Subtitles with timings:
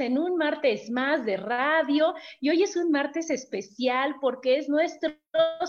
[0.00, 5.14] en un martes más de radio y hoy es un martes especial porque es nuestro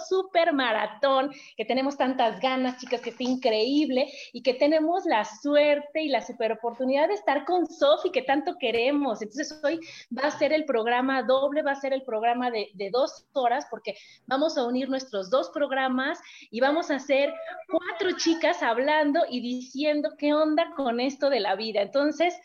[0.09, 6.03] super maratón que tenemos tantas ganas, chicas, que está increíble y que tenemos la suerte
[6.03, 9.22] y la super oportunidad de estar con Sofi que tanto queremos.
[9.22, 9.80] Entonces hoy
[10.16, 13.66] va a ser el programa doble, va a ser el programa de, de dos horas
[13.70, 13.96] porque
[14.28, 16.20] vamos a unir nuestros dos programas
[16.52, 17.34] y vamos a hacer
[17.70, 21.81] cuatro chicas hablando y diciendo qué onda con esto de la vida.
[21.81, 22.36] Entonces,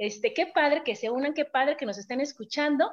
[0.00, 2.90] este, qué padre que se unan, qué padre que nos estén escuchando.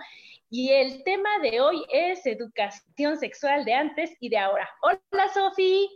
[0.49, 4.67] Y el tema de hoy es educación sexual de antes y de ahora.
[4.81, 5.89] Hola, Sofi.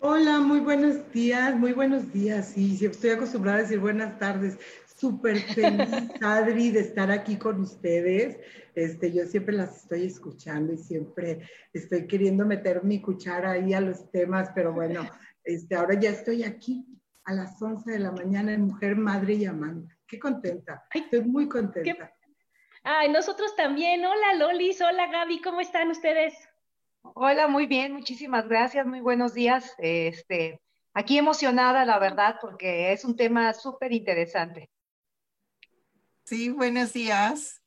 [0.00, 2.48] Hola, muy buenos días, muy buenos días.
[2.54, 4.58] Sí, estoy acostumbrada a decir buenas tardes.
[4.96, 5.88] Súper feliz,
[6.20, 8.36] Adri, de estar aquí con ustedes.
[8.74, 13.80] Este, yo siempre las estoy escuchando y siempre estoy queriendo meter mi cuchara ahí a
[13.80, 15.08] los temas, pero bueno,
[15.44, 16.84] este, ahora ya estoy aquí
[17.22, 20.84] a las 11 de la mañana en Mujer, Madre y Amante qué contenta.
[20.92, 22.12] Estoy muy contenta.
[22.84, 24.04] Ay, nosotros también.
[24.04, 26.34] Hola Lolis, hola Gaby, ¿cómo están ustedes?
[27.00, 29.74] Hola, muy bien, muchísimas gracias, muy buenos días.
[29.78, 30.60] Este,
[30.92, 34.68] aquí emocionada, la verdad, porque es un tema súper interesante.
[36.24, 37.62] Sí, buenos días.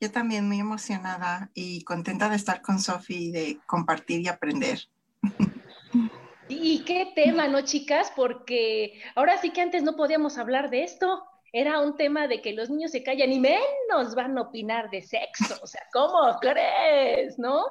[0.00, 4.80] Yo también muy emocionada y contenta de estar con Sofi, de compartir y aprender.
[6.48, 8.12] Y qué tema, ¿no, chicas?
[8.16, 11.24] Porque ahora sí que antes no podíamos hablar de esto
[11.56, 15.00] era un tema de que los niños se callan y menos van a opinar de
[15.02, 17.38] sexo, o sea, ¿cómo crees?
[17.38, 17.66] ¿No?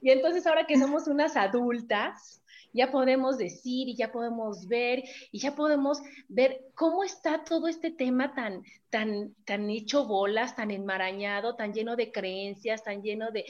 [0.00, 2.40] Y entonces ahora que somos unas adultas,
[2.72, 5.02] ya podemos decir y ya podemos ver
[5.32, 10.70] y ya podemos ver cómo está todo este tema tan, tan, tan hecho bolas, tan
[10.70, 13.46] enmarañado, tan lleno de creencias, tan lleno de,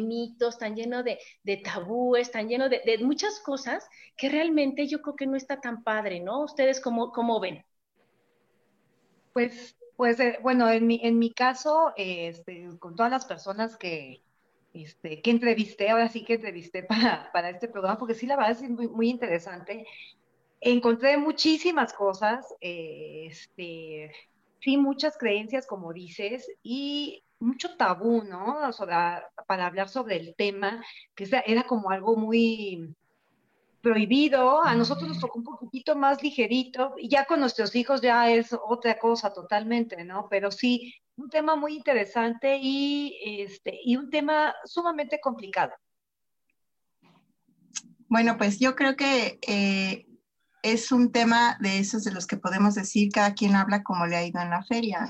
[0.00, 1.18] mitos, tan lleno de,
[1.64, 6.20] tabúes, tan lleno de, muchas cosas que realmente yo creo que no está tan padre,
[6.20, 6.44] ¿no?
[6.44, 7.64] ¿Ustedes cómo, cómo ven?
[9.32, 14.22] Pues, pues eh, bueno, en mi, en mi caso, este, con todas las personas que,
[14.74, 18.52] este, que entrevisté, ahora sí que entrevisté para, para este programa, porque sí, la verdad
[18.52, 19.86] es muy, muy interesante.
[20.60, 24.12] Encontré muchísimas cosas, eh, este,
[24.60, 28.70] sí, muchas creencias, como dices, y mucho tabú, ¿no?
[29.46, 30.82] para hablar sobre el tema,
[31.14, 32.94] que era como algo muy,
[33.82, 38.30] prohibido, a nosotros nos tocó un poquito más ligerito, y ya con nuestros hijos ya
[38.30, 40.28] es otra cosa totalmente, ¿no?
[40.30, 45.72] Pero sí, un tema muy interesante y, este, y un tema sumamente complicado.
[48.08, 50.06] Bueno, pues yo creo que eh,
[50.62, 54.16] es un tema de esos de los que podemos decir cada quien habla como le
[54.16, 55.08] ha ido en la feria,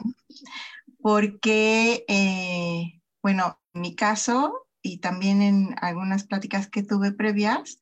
[1.03, 7.82] porque, eh, bueno, en mi caso y también en algunas pláticas que tuve previas,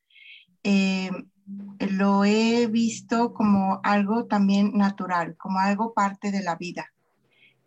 [0.62, 1.10] eh,
[1.78, 6.92] lo he visto como algo también natural, como algo parte de la vida.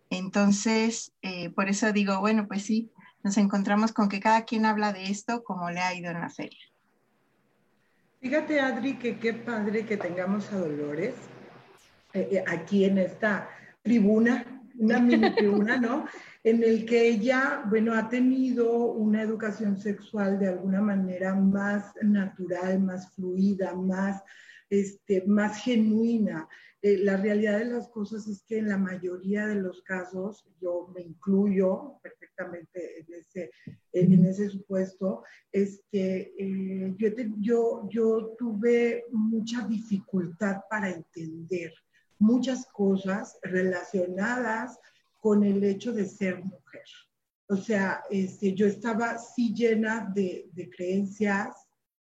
[0.09, 2.91] Entonces, eh, por eso digo, bueno, pues sí,
[3.23, 6.29] nos encontramos con que cada quien habla de esto como le ha ido en la
[6.29, 6.59] feria.
[8.21, 11.15] Fíjate, Adri, que qué padre que tengamos a Dolores
[12.13, 13.50] eh, aquí en esta
[13.81, 14.45] tribuna,
[14.77, 16.06] una mini tribuna, ¿no?
[16.44, 22.81] en el que ella, bueno, ha tenido una educación sexual de alguna manera más natural,
[22.81, 24.22] más fluida, más,
[24.69, 26.50] este, más genuina.
[26.81, 30.92] Eh, la realidad de las cosas es que en la mayoría de los casos, yo
[30.94, 33.51] me incluyo perfectamente en ese,
[33.94, 37.07] en ese supuesto, este, eh, yo,
[37.40, 41.74] yo, yo tuve mucha dificultad para entender
[42.19, 44.78] muchas cosas relacionadas
[45.23, 46.83] con el hecho de ser mujer.
[47.47, 51.55] O sea, este, yo estaba sí llena de, de creencias,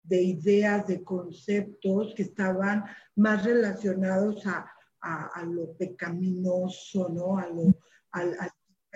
[0.01, 2.85] de ideas, de conceptos que estaban
[3.17, 4.71] más relacionados a,
[5.01, 7.37] a, lo pecaminoso, ¿no?
[7.37, 7.75] A lo,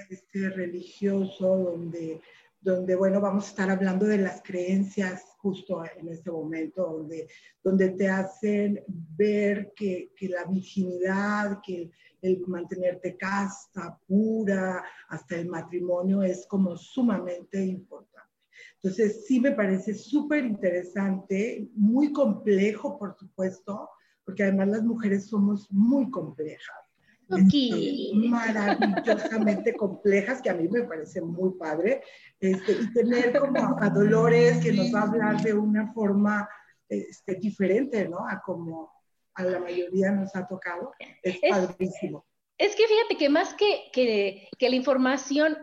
[0.08, 2.20] este religioso, donde
[2.64, 7.28] donde, bueno, vamos a estar hablando de las creencias justo en este momento, donde,
[7.62, 11.90] donde te hacen ver que, que la virginidad, que
[12.24, 18.30] el, mantenerte casta, pura, hasta el matrimonio es como sumamente importante.
[18.76, 23.88] Entonces, sí me parece súper interesante, muy complejo, por supuesto,
[24.24, 26.84] porque además las mujeres somos muy complejas
[27.28, 32.02] este, maravillosamente complejas, que a mí me parece muy padre,
[32.38, 36.48] este, y tener como a Dolores que nos va a hablar de una forma
[36.88, 38.26] este, diferente, ¿no?
[38.28, 38.92] A como
[39.34, 40.92] a la mayoría nos ha tocado,
[41.22, 42.24] es, padrísimo.
[42.58, 45.58] Es que fíjate que más que, que, que la información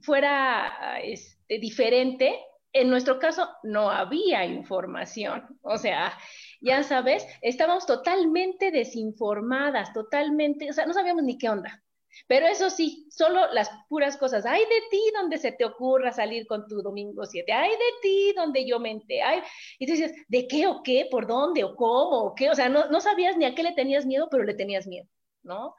[0.00, 2.34] fuera este, diferente,
[2.72, 6.16] en nuestro caso no había información, o sea,
[6.60, 11.82] ya sabes, estábamos totalmente desinformadas, totalmente, o sea, no sabíamos ni qué onda.
[12.26, 14.46] Pero eso sí, solo las puras cosas.
[14.46, 17.52] Ay de ti donde se te ocurra salir con tu domingo 7.
[17.52, 19.22] Ay de ti donde yo mente.
[19.22, 19.40] Ay.
[19.78, 21.08] Y tú dices, ¿de qué o qué?
[21.10, 22.50] ¿Por dónde o cómo o qué?
[22.50, 25.08] O sea, no, no sabías ni a qué le tenías miedo, pero le tenías miedo,
[25.42, 25.74] ¿no?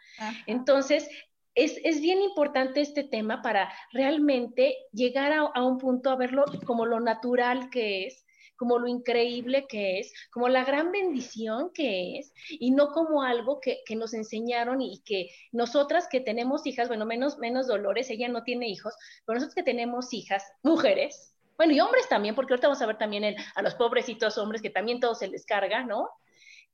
[0.48, 1.10] Entonces,
[1.54, 6.46] es, es, bien importante este tema para realmente llegar a, a, un punto a verlo
[6.66, 8.26] como lo natural que es
[8.62, 13.60] como lo increíble que es, como la gran bendición que es, y no como algo
[13.60, 18.44] que, nos enseñaron y que nosotras que tenemos hijas, bueno, menos, menos Dolores, ella no
[18.44, 18.94] tiene hijos,
[19.26, 23.00] pero nosotros que tenemos hijas, mujeres, bueno, y hombres también, porque ahorita vamos a ver
[23.00, 26.12] también a los pobrecitos hombres que también todo se les carga, ¿no?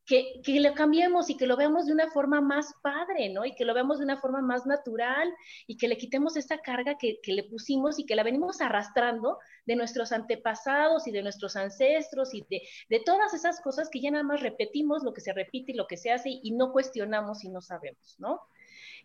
[0.07, 3.45] Que, que, lo cambiemos y que lo veamos de una forma más padre, ¿no?
[3.45, 5.29] Y que lo veamos de una forma más natural
[5.67, 9.37] y que le quitemos esa carga que, que, le pusimos y que la venimos arrastrando
[9.65, 14.09] de nuestros antepasados y de nuestros ancestros y de, de, todas esas cosas que ya
[14.09, 17.43] nada más repetimos lo que se repite y lo que se hace y no cuestionamos
[17.43, 18.39] y no sabemos, ¿no?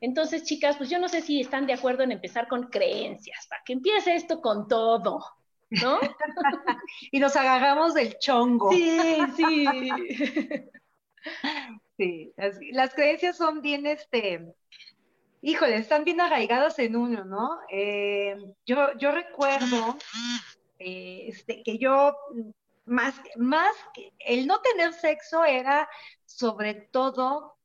[0.00, 3.62] Entonces, chicas, pues yo no sé si están de acuerdo en empezar con creencias, para
[3.64, 5.24] que empiece esto con todo.
[5.70, 5.98] ¿No?
[7.12, 8.70] y nos agarramos del chongo.
[8.72, 9.66] Sí, sí.
[11.96, 12.32] Sí,
[12.72, 14.54] las, creencias son bien, este,
[15.40, 17.58] híjole, están bien arraigadas en uno, ¿no?
[17.70, 18.36] Eh,
[18.66, 19.96] yo, yo recuerdo
[20.78, 22.16] eh, este, que yo,
[22.86, 25.88] más, más que el no tener sexo era
[26.24, 27.56] sobre todo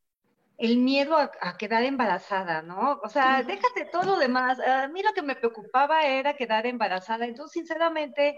[0.58, 3.00] el miedo a, quedar embarazada, ¿no?
[3.04, 4.60] O sea, déjate todo lo demás.
[4.60, 7.26] A mí lo que me preocupaba era quedar embarazada.
[7.26, 8.38] Entonces, sinceramente,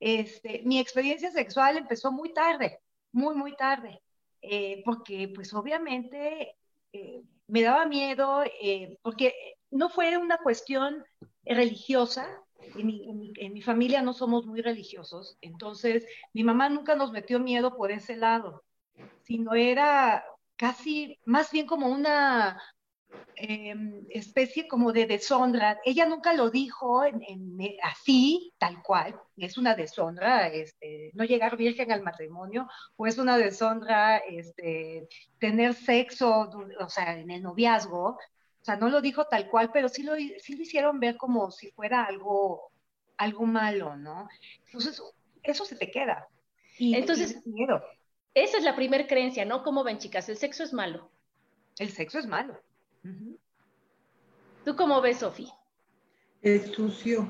[0.00, 2.80] este, mi experiencia sexual empezó muy tarde,
[3.12, 4.00] muy, muy tarde.
[4.42, 6.56] Eh, porque pues obviamente
[6.92, 9.34] eh, me daba miedo, eh, porque
[9.70, 11.04] no fue una cuestión
[11.44, 12.28] religiosa,
[12.76, 17.40] en mi, en mi, familia no somos muy religiosos, entonces mi mamá nunca nos metió
[17.40, 18.62] miedo por ese lado,
[19.22, 20.24] sino era
[20.56, 22.60] casi más bien como una
[23.40, 25.80] Em, especie como de deshonra.
[25.84, 29.14] Ella nunca lo dijo en, así, tal cual.
[29.36, 35.08] Es una deshonra este, no llegar virgen al matrimonio, o es una deshonra este,
[35.38, 36.50] tener sexo,
[36.80, 38.18] o sea, en el noviazgo.
[38.60, 41.52] O sea, no lo dijo tal cual, pero sí lo, sí lo hicieron ver como
[41.52, 42.72] si fuera algo,
[43.16, 44.28] algo malo, ¿no?
[44.66, 45.00] Entonces,
[45.44, 46.28] eso se te queda.
[46.76, 47.84] Y, Entonces, miedo.
[48.34, 49.62] esa es la primera creencia, ¿no?
[49.62, 50.28] ¿Cómo ven, chicas?
[50.28, 51.08] El sexo es malo.
[51.78, 52.60] El sexo es malo.
[54.64, 55.52] ¿Tú cómo ves, Sofía?
[56.42, 57.28] Es sucio,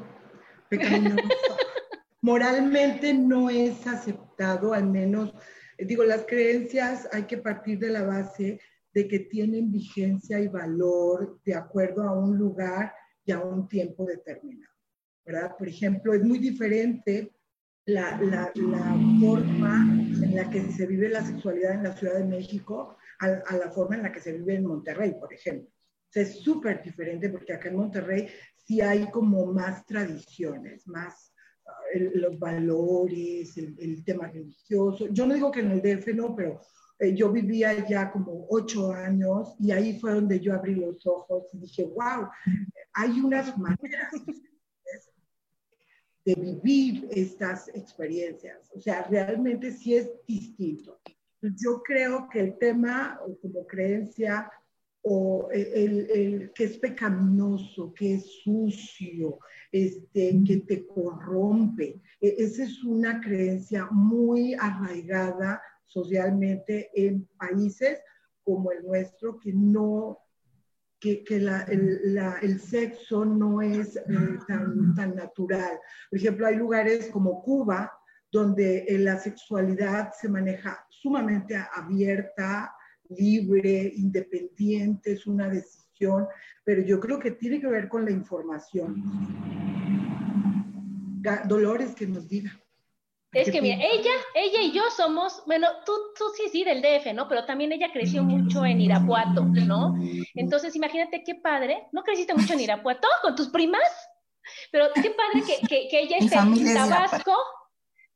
[0.69, 1.19] pecaminoso.
[2.21, 5.33] Moralmente no es aceptado, al menos,
[5.79, 8.61] digo, las creencias hay que partir de la base
[8.93, 12.93] de que tienen vigencia y valor de acuerdo a un lugar
[13.25, 14.73] y a un tiempo determinado.
[15.25, 15.57] ¿verdad?
[15.59, 17.35] Por ejemplo, es muy diferente
[17.85, 18.51] la, la,
[19.21, 19.87] forma
[20.23, 23.97] en la que se vive la sexualidad en la Ciudad de México a, la forma
[23.97, 25.71] en la que se vive en Monterrey, por ejemplo.
[26.15, 31.33] es súper diferente porque acá en Monterrey sí hay como más tradiciones, más
[31.67, 35.09] ah, los valores, el, tema religioso.
[35.11, 36.61] Yo no digo que en el DF no, pero
[36.99, 41.49] eh, yo vivía ya como ocho años y ahí fue donde yo abrí los ojos
[41.53, 42.29] y dije, wow,
[42.93, 44.13] hay unas maneras
[46.25, 48.71] de vivir estas experiencias.
[48.75, 51.01] O sea, realmente sí es distinto.
[51.41, 54.51] Yo creo que el tema como creencia
[55.03, 59.39] o el, que es pecaminoso, que es sucio,
[59.71, 68.01] este, que te corrompe, e, esa es una creencia muy arraigada socialmente en países
[68.43, 70.19] como el nuestro que no
[71.01, 74.03] que, el, sexo no es eh,
[74.49, 75.79] tan, tan natural.
[76.11, 77.93] Por ejemplo, hay lugares como Cuba,
[78.31, 82.75] donde eh, la sexualidad se maneja sumamente abierta,
[83.09, 86.27] libre, independiente, es una decisión,
[86.65, 89.03] pero yo creo que tiene que ver con la información.
[91.47, 92.59] Dolores que nos diga.
[93.33, 97.13] Es que mira, ella, ella y yo somos, bueno, tú, tú sí, sí, del DF,
[97.15, 97.29] ¿no?
[97.29, 99.95] Pero también ella creció mucho en Irapuato, ¿no?
[100.35, 103.83] Entonces, imagínate qué padre, ¿no creciste mucho en Irapuato con tus primas?
[104.73, 107.35] Pero qué padre que, que, que ella esté en Tabasco,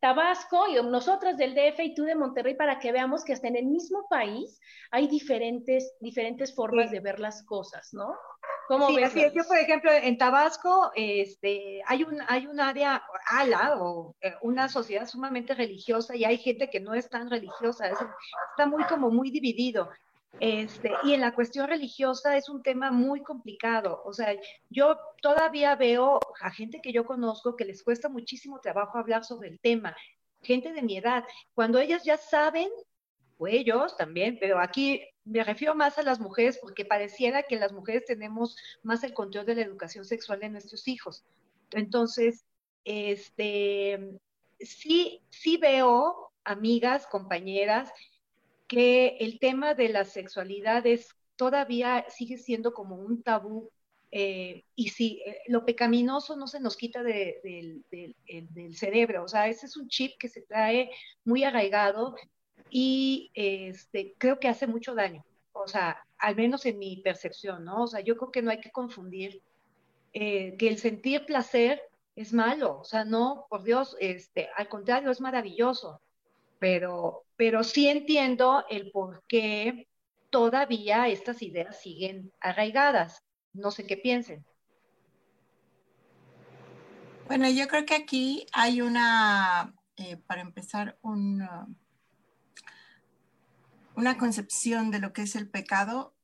[0.03, 3.55] Tabasco y nosotras del DF y tú de Monterrey para que veamos que hasta en
[3.55, 4.59] el mismo país
[4.91, 8.13] hay diferentes, diferentes formas de ver las cosas, ¿no?
[8.67, 9.15] ¿Cómo sí, ves?
[9.15, 14.69] Yo, por ejemplo, en Tabasco este, hay, un, hay un área, ala, o eh, una
[14.69, 19.31] sociedad sumamente religiosa y hay gente que no es tan religiosa, está muy como muy
[19.31, 19.89] dividido.
[20.41, 24.03] Este, y en la cuestión religiosa es un tema muy complicado.
[24.05, 24.35] O sea,
[24.71, 29.49] yo todavía veo a gente que yo conozco que les cuesta muchísimo trabajo hablar sobre
[29.49, 29.95] el tema,
[30.43, 31.25] gente de mi edad,
[31.55, 32.69] cuando ellas ya saben,
[33.39, 37.73] o ellos también, pero aquí me refiero más a las mujeres porque pareciera que las
[37.73, 41.25] mujeres tenemos más el control de la educación sexual de nuestros hijos.
[41.73, 42.45] Entonces,
[42.85, 44.19] este,
[44.61, 47.93] sí, sí veo amigas, compañeras
[48.73, 53.71] que el tema de la sexualidad es, todavía sigue siendo como un tabú
[54.11, 57.85] eh, y si eh, lo pecaminoso no se nos quita del
[58.73, 60.91] cerebro, o sea, ese es un chip que se trae
[61.23, 62.17] muy arraigado
[62.71, 67.83] y este, creo que hace mucho daño, o sea, al menos en mi percepción, ¿no?
[67.83, 69.43] O sea, yo creo que no hay que confundir
[70.15, 71.83] eh, que el sentir placer
[72.17, 76.01] es malo, o sea, no, por Dios, este, al contrario, es maravilloso
[76.63, 79.89] pero, pero sí entiendo el por qué
[80.31, 83.25] todavía estas ideas siguen arraigadas.
[83.53, 84.47] No sé qué piensen.
[87.27, 91.67] Bueno, yo creo que aquí hay una, eh, para empezar, una,
[93.97, 96.15] una concepción de lo que es el pecado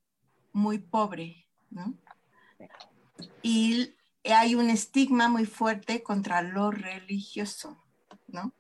[0.53, 1.99] muy pobre, ¿no?
[3.43, 3.93] Y
[4.23, 7.85] hay un estigma muy fuerte contra lo religioso,
[8.29, 8.55] ¿no?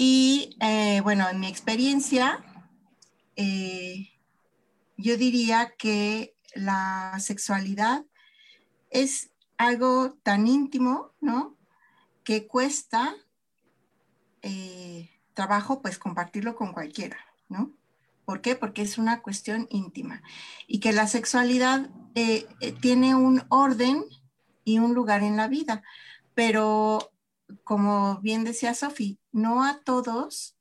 [0.00, 2.38] Y eh, bueno, en mi experiencia,
[3.34, 4.10] eh,
[4.96, 8.04] yo diría que la sexualidad
[8.90, 11.56] es algo tan íntimo, ¿no?
[12.22, 13.16] Que cuesta
[14.42, 17.72] eh, trabajo, pues, compartirlo con cualquiera, ¿no?
[18.24, 18.54] ¿Por qué?
[18.54, 20.22] Porque es una cuestión íntima.
[20.68, 21.90] Y que la sexualidad
[22.80, 24.04] tiene un orden
[24.64, 25.82] y un lugar en la vida.
[26.34, 27.10] Pero,
[27.64, 30.56] como bien decía Sofi, no a todos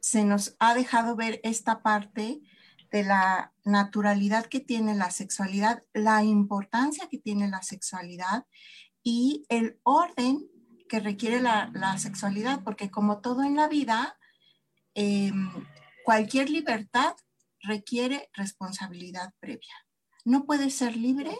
[0.00, 2.40] se nos ha dejado ver esta parte
[2.90, 8.46] de la naturalidad que tiene la sexualidad, la importancia que tiene la sexualidad
[9.02, 10.48] y el orden
[10.88, 14.16] que requiere la, sexualidad, porque como todo en la vida,
[14.94, 15.50] em,
[16.04, 17.14] cualquier libertad
[17.60, 19.74] requiere responsabilidad previa.
[20.24, 21.36] No puedes ser libre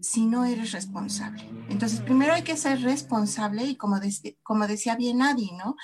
[0.00, 1.48] si no eres responsable.
[1.68, 4.00] Entonces, primero hay que ser responsable y como,
[4.42, 5.76] como decía bien Adi, ¿no?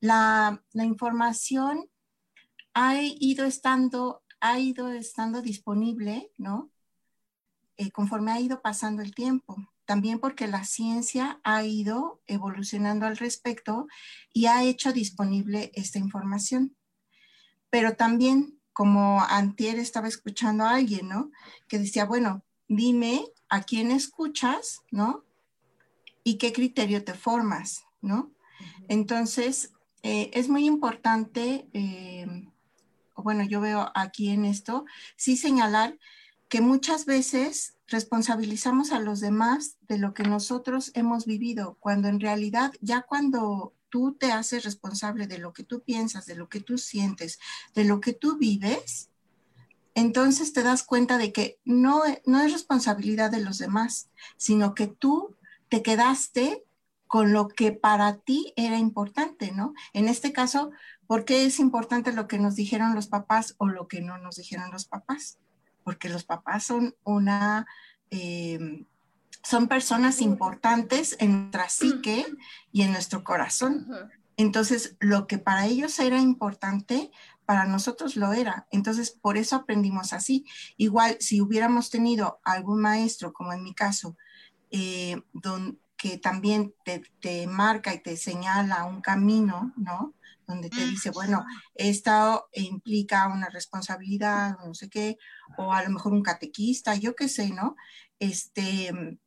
[0.00, 1.88] La, información
[2.74, 6.70] ha ido estando, ha ido estando disponible, ¿no?
[7.76, 9.56] Eh, conforme ha ido pasando el tiempo.
[9.84, 13.86] También porque la ciencia ha ido evolucionando al respecto
[14.32, 16.76] y ha hecho disponible esta información.
[17.70, 21.30] Pero también, como antier estaba escuchando a alguien, ¿no?
[21.68, 25.24] Que decía, bueno, dime a quién escuchas, ¿no?
[26.24, 28.32] Y qué criterio te formas, ¿no?
[28.88, 32.26] Entonces, eh, es muy importante, eh,
[33.16, 34.84] bueno, yo veo aquí en esto,
[35.16, 35.98] sí señalar
[36.48, 42.20] que muchas veces responsabilizamos a los demás de lo que nosotros hemos vivido, cuando en
[42.20, 46.60] realidad ya cuando tú te haces responsable de lo que tú piensas, de lo que
[46.60, 47.38] tú sientes,
[47.74, 49.10] de lo que tú vives,
[49.96, 54.86] entonces te das cuenta de que no, no es responsabilidad de los demás, sino que
[54.86, 55.34] tú
[55.70, 56.62] te quedaste
[57.06, 59.72] con lo que para ti era importante, ¿no?
[59.94, 60.70] En este caso,
[61.06, 64.36] ¿por qué es importante lo que nos dijeron los papás o lo que no nos
[64.36, 65.38] dijeron los papás?
[65.82, 67.66] Porque los papás son una,
[68.10, 68.84] eh,
[69.42, 72.26] son personas importantes en nuestra psique
[72.70, 73.88] y en nuestro corazón.
[74.36, 77.10] Entonces, lo que para ellos era importante,
[77.46, 78.66] para nosotros lo era.
[78.70, 80.44] Entonces, por eso aprendimos así.
[80.76, 84.16] Igual, si hubiéramos tenido algún maestro, como en mi caso,
[84.70, 85.22] eh,
[85.96, 90.14] que también te, te, marca y te señala un camino, ¿no?
[90.46, 95.16] Donde te dice, bueno, esto implica una responsabilidad, no sé qué,
[95.56, 97.76] o a lo mejor un catequista, yo qué sé, ¿no?
[98.18, 99.18] Este,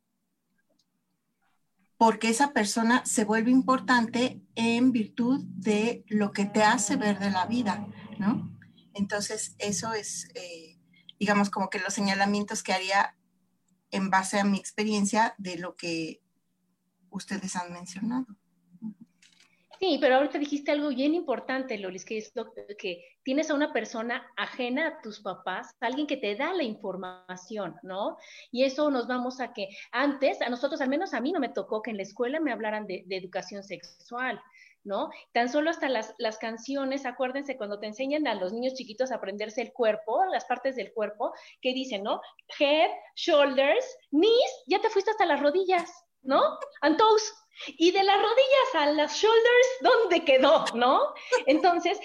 [2.00, 7.30] porque esa persona se vuelve importante en virtud de lo que te hace ver de
[7.30, 7.86] la vida,
[8.18, 8.56] ¿no?
[8.94, 10.78] Entonces, eso es, eh,
[11.18, 13.18] digamos, como que los señalamientos que haría
[13.90, 16.22] en base a mi experiencia de lo que
[17.10, 18.28] ustedes han mencionado.
[19.80, 22.34] Sí, pero ahorita dijiste algo bien importante, Lolis, que es
[22.76, 27.74] que tienes a una persona ajena a tus papás, alguien que te da la información,
[27.82, 28.18] ¿no?
[28.52, 31.48] Y eso nos vamos a que antes, a nosotros, al menos a mí no me
[31.48, 34.38] tocó que en la escuela me hablaran de, educación sexual.
[34.82, 35.10] ¿no?
[35.32, 39.16] Tan solo hasta las, las, canciones, acuérdense, cuando te enseñan a los niños chiquitos a
[39.16, 42.22] aprenderse el cuerpo, las partes del cuerpo, que dicen, ¿no?
[42.58, 45.90] Head, shoulders, knees, ya te fuiste hasta las rodillas,
[46.22, 46.40] ¿no?
[46.80, 47.30] And toes,
[47.66, 50.64] y de las rodillas a las shoulders, ¿dónde quedó?
[50.74, 51.14] ¿No?
[51.46, 51.98] Entonces,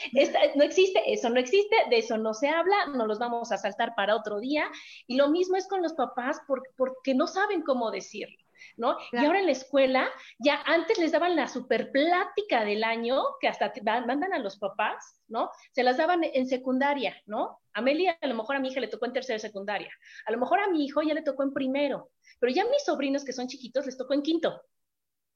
[0.56, 3.96] no existe, eso no existe, de eso no se habla, no los vamos a saltar
[3.96, 4.70] para otro día.
[5.08, 8.38] Y lo mismo es con los papás porque, no saben cómo decirlo.
[8.78, 8.98] ¿No?
[9.12, 10.10] Y ahora en la escuela,
[10.40, 13.72] ya antes les daban la super plática del año, que hasta
[14.08, 15.52] mandan a los papás, ¿no?
[15.72, 17.60] Se las daban en secundaria, ¿no?
[17.74, 19.92] A Meli, a lo mejor a mi hija le tocó en tercera secundaria,
[20.26, 22.10] a lo mejor a mi hijo ya le tocó en primero,
[22.40, 24.62] pero ya a mis sobrinos que son chiquitos les tocó en quinto,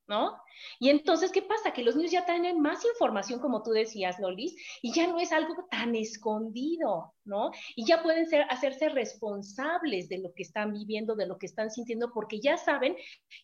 [0.10, 0.42] ¿no?
[0.80, 1.72] Y entonces, ¿qué pasa?
[1.72, 5.32] Que los niños ya tienen más información, como tú decías, Lolis, y ya no es
[5.32, 7.52] algo tan escondido, ¿no?
[7.76, 12.12] Y ya pueden hacerse responsables de lo que están viviendo, de lo que están sintiendo,
[12.12, 12.98] porque ya saben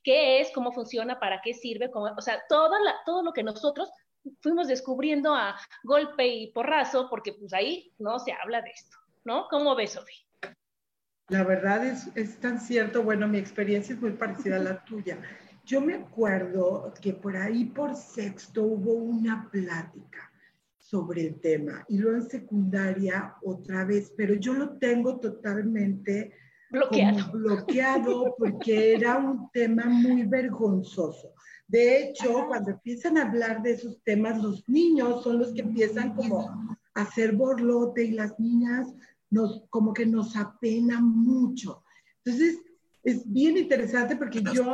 [0.04, 2.72] qué es, cómo funciona, para qué sirve, o sea, todo,
[3.06, 3.90] todo lo que nosotros
[4.42, 9.48] fuimos descubriendo a golpe y porrazo, porque pues ahí no se habla de esto, ¿no?
[9.50, 10.26] ¿Cómo ves, Sofía?
[11.30, 15.20] La verdad es, es tan cierto, bueno, mi experiencia es muy parecida a la tuya.
[15.66, 20.32] Yo me acuerdo que por ahí por sexto hubo una plática
[20.78, 26.34] sobre el tema y luego en secundaria otra vez, pero yo lo tengo totalmente
[26.70, 31.34] bloqueado, bloqueado porque era un tema muy vergonzoso.
[31.68, 36.14] De hecho, cuando empiezan a hablar de esos temas, los niños son los que empiezan
[36.14, 36.48] como
[36.94, 38.94] a hacer borlote y las niñas
[39.32, 41.84] nos, como que nos apenan mucho.
[42.24, 42.60] Entonces,
[43.04, 44.72] es bien interesante porque yo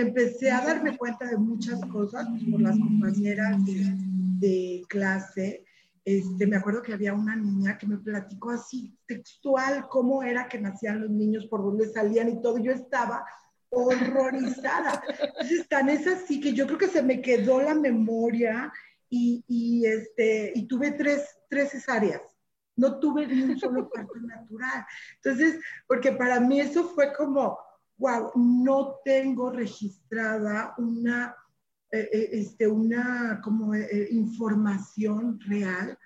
[0.00, 5.64] empecé a darme cuenta de muchas cosas por las compañeras de, clase.
[6.04, 10.58] Este, me acuerdo que había una niña que me platicó así textual cómo era que
[10.58, 12.58] nacían los niños, por dónde salían y todo.
[12.58, 13.24] Yo estaba
[13.70, 15.02] horrorizada.
[15.18, 18.72] Entonces, tan es así que yo creo que se me quedó la memoria
[19.08, 22.22] y, y este, y tuve tres, tres cesáreas.
[22.76, 24.86] No tuve ni un solo parto natural.
[25.16, 27.58] Entonces, porque para mí eso fue como,
[28.00, 31.36] wow, no tengo registrada una,
[31.92, 35.96] eh, eh, este, una como eh, información real.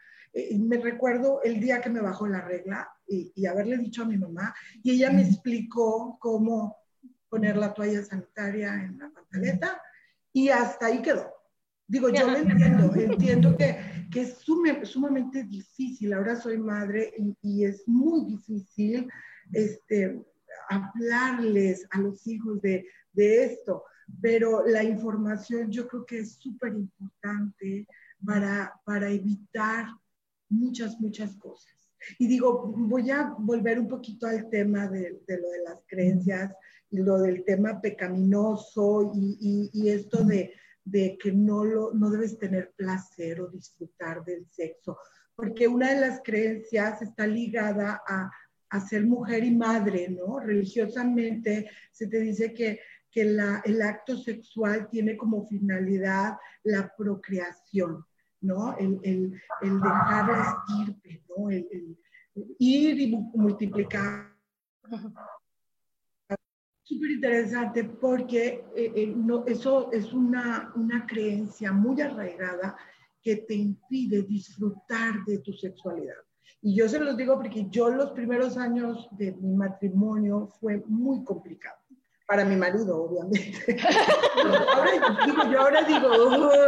[0.58, 4.52] me recuerdo el día que me bajó la regla y, haberle dicho a mi mamá
[4.82, 6.76] y ella me explicó cómo
[7.28, 9.80] poner la toalla sanitaria en la pantaleta
[10.32, 11.32] y hasta ahí quedó.
[11.86, 16.12] Digo, yo lo entiendo, entiendo que, que es sumamente difícil.
[16.12, 19.08] Ahora soy madre y, y es muy difícil
[19.52, 20.24] este,
[20.68, 22.86] hablarles a los hijos de,
[23.16, 23.84] esto,
[24.20, 27.86] pero la información yo creo que es súper importante
[28.24, 29.86] para, para evitar
[30.48, 31.72] muchas, muchas cosas.
[32.18, 36.52] Y digo, voy a volver un poquito al tema de, lo de las creencias
[36.90, 40.52] y lo del tema pecaminoso y, esto de,
[40.84, 44.98] de que no, lo, no debes tener placer o disfrutar del sexo,
[45.34, 48.30] porque una de las creencias está ligada a
[48.74, 50.40] a ser mujer y madre, ¿no?
[50.40, 58.04] Religiosamente se te dice que, que el acto sexual tiene como finalidad la procreación,
[58.40, 58.76] ¿no?
[58.76, 61.50] El, el, el dejar la estirpe, ¿no?
[61.50, 61.96] El,
[62.58, 64.34] ir y multiplicar.
[66.82, 72.76] Súper interesante porque eh, eh, no, eso es una, una creencia muy arraigada
[73.22, 76.24] que te impide disfrutar de tu sexualidad.
[76.66, 81.22] Y yo se los digo porque yo los primeros años de mi matrimonio fue muy
[81.22, 81.76] complicado.
[82.26, 83.76] Para mi marido, obviamente.
[84.74, 84.90] ahora,
[85.26, 86.08] digo, yo ahora digo,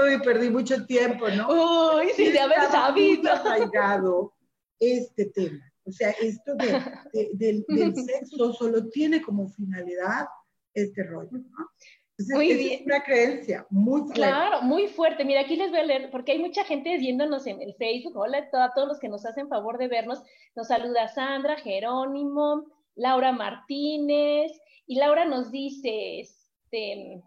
[0.05, 1.49] uy, perdí mucho tiempo, ¿no?
[1.97, 3.33] Uy, sí, de haber sabido.
[3.33, 4.35] arraigado
[4.79, 5.65] este tema.
[5.85, 10.27] O sea, esto de, del, del sexo solo tiene como finalidad
[10.75, 11.71] este rollo, ¿no?
[12.19, 12.81] Muy bien.
[12.81, 14.15] Es una creencia muy fuerte.
[14.15, 15.25] Claro, muy fuerte.
[15.25, 18.17] Mira, aquí les voy a leer, porque hay mucha gente viéndonos en el Facebook.
[18.17, 20.23] Hola a todos los que nos hacen favor de vernos.
[20.55, 24.53] Nos saluda Sandra, Jerónimo, Laura Martínez.
[24.87, 27.23] Y Laura nos dice, este,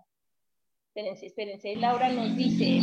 [0.88, 1.75] espérense, espérense.
[1.75, 2.80] Laura nos dice,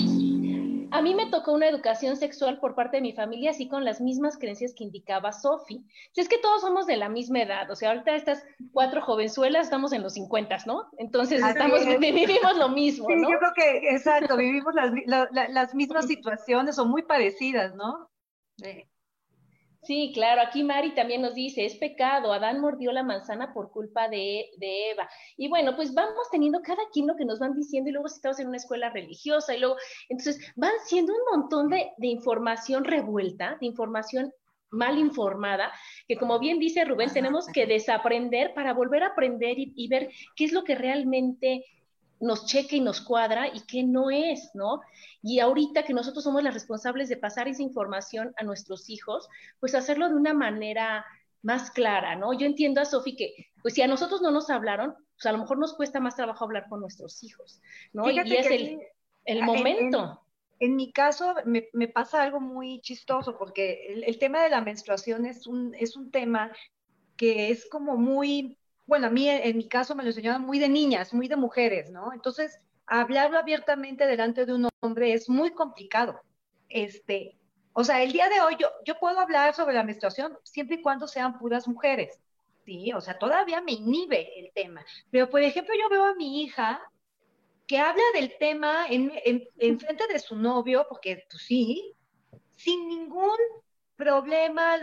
[0.97, 4.01] a mí me tocó una educación sexual por parte de mi familia, así con las
[4.01, 5.85] mismas creencias que indicaba Sofi.
[6.13, 9.67] Si es que todos somos de la misma edad, o sea, ahorita estas cuatro jovenzuelas
[9.67, 10.89] estamos en los 50, ¿no?
[10.99, 13.31] Entonces estamos, vivimos lo mismo, ¿no?
[13.31, 18.09] yo creo que, exacto, vivimos las, las mismas situaciones o muy parecidas, ¿no?
[18.57, 18.89] Sí,
[20.13, 24.47] claro, aquí Mari también nos dice, es pecado, Adán mordió la manzana por culpa de,
[24.61, 25.09] Eva.
[25.37, 28.17] Y bueno, pues vamos teniendo cada quien lo que nos van diciendo y luego si
[28.17, 29.77] estamos en una escuela religiosa y luego,
[30.09, 34.33] entonces van siendo un montón de, información revuelta, de información
[34.71, 35.73] mal informada,
[36.09, 40.11] que como bien dice Rubén, tenemos que desaprender para volver a aprender y, y ver
[40.35, 41.65] qué es lo que realmente
[42.21, 44.81] nos cheque y nos cuadra y qué no es, ¿no?
[45.23, 49.29] Y ahorita que nosotros somos las responsables de pasar esa información a nuestros hijos,
[49.61, 51.05] pues hacerlo de una manera
[51.43, 52.33] más clara, ¿no?
[52.33, 55.39] Yo entiendo a Sofi que, pues si a nosotros no nos hablaron, pues a lo
[55.39, 57.61] mejor nos cuesta más trabajo hablar con nuestros hijos,
[57.93, 58.11] ¿no?
[58.11, 58.81] y es el,
[59.25, 60.23] el, momento.
[60.59, 64.61] En, mi caso me, me, pasa algo muy chistoso porque el, el, tema de la
[64.61, 66.51] menstruación es un, es un tema
[67.17, 70.69] que es como muy bueno, a mí en, mi caso me lo enseñaron muy de
[70.69, 72.13] niñas, muy de mujeres, ¿no?
[72.13, 76.21] Entonces, hablarlo abiertamente delante de un hombre es muy complicado.
[76.69, 77.37] Este,
[77.73, 80.83] o sea, el día de hoy yo, yo puedo hablar sobre la menstruación siempre y
[80.83, 82.21] cuando sean puras mujeres,
[82.65, 82.93] ¿sí?
[82.93, 84.85] O sea, todavía me inhibe el tema.
[85.11, 86.81] Pero, por ejemplo, yo veo a mi hija
[87.67, 91.93] que habla del tema en, en, frente de su novio, porque pues sí,
[92.55, 93.37] sin ningún
[93.97, 94.77] problema,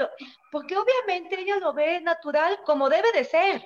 [0.51, 3.63] porque obviamente ella lo ve natural como debe de ser,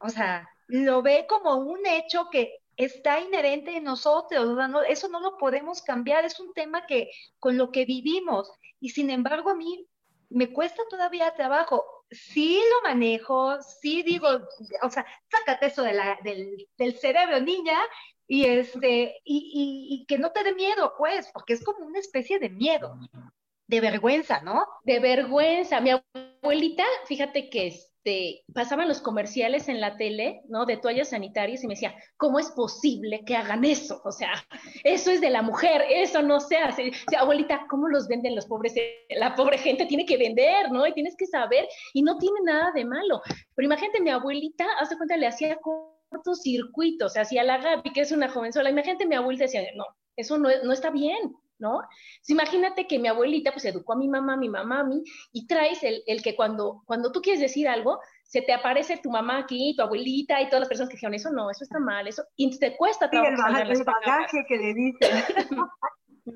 [0.00, 4.56] o sea, lo ve como un hecho que está inherente en nosotros,
[4.88, 9.10] eso no lo podemos cambiar, es un tema que con lo que vivimos y sin
[9.10, 9.86] embargo a mí
[10.30, 11.84] me cuesta todavía trabajo.
[12.10, 14.28] Sí lo manejo, sí digo,
[14.82, 17.78] o sea, sácate eso de la, del, del, cerebro, niña,
[18.26, 21.98] y, este, y, y, y que no te dé miedo, pues, porque es como una
[21.98, 22.96] especie de miedo,
[23.66, 24.66] de vergüenza, ¿no?
[24.84, 25.80] De vergüenza.
[25.80, 30.64] Mi abuelita, fíjate que es, este, pasaban los comerciales en la tele, ¿no?
[30.64, 34.00] De toallas sanitarias y me decía, ¿cómo es posible que hagan eso?
[34.04, 34.32] O sea,
[34.84, 36.92] eso es de la mujer, eso no se hace.
[37.18, 38.74] Abuelita, ¿cómo los venden los pobres?
[39.10, 40.86] La pobre gente tiene que vender, ¿no?
[40.86, 43.20] Y tienes que saber, y no tiene nada de malo.
[43.54, 48.30] Pero imagínate, mi abuelita, hace cuenta, le hacía cortocircuitos, hacía la Gaby, que es una
[48.30, 48.70] jovenzuela.
[48.70, 49.84] Imagínate, mi abuelita decía, no,
[50.16, 51.82] eso no, no está bien, ¿no?
[52.26, 55.82] imagínate que mi abuelita pues educó a mi mamá, mi mamá a mí, y traes
[55.82, 59.74] el, el, que cuando, cuando tú quieres decir algo, se te aparece tu mamá aquí,
[59.76, 62.58] tu abuelita y todas las personas que dijeron, eso no, eso está mal, eso, y
[62.58, 63.36] te cuesta trabajo.
[63.36, 65.10] Sí, el, bagaje que le dicen.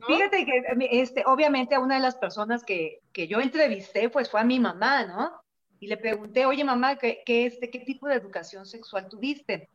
[0.07, 4.41] Fíjate que este, obviamente a una de las personas que, que, yo entrevisté pues fue
[4.41, 5.31] a mi mamá, ¿no?
[5.79, 9.69] Y le pregunté, oye mamá, ¿qué, qué, este, ¿qué tipo de educación sexual tuviste?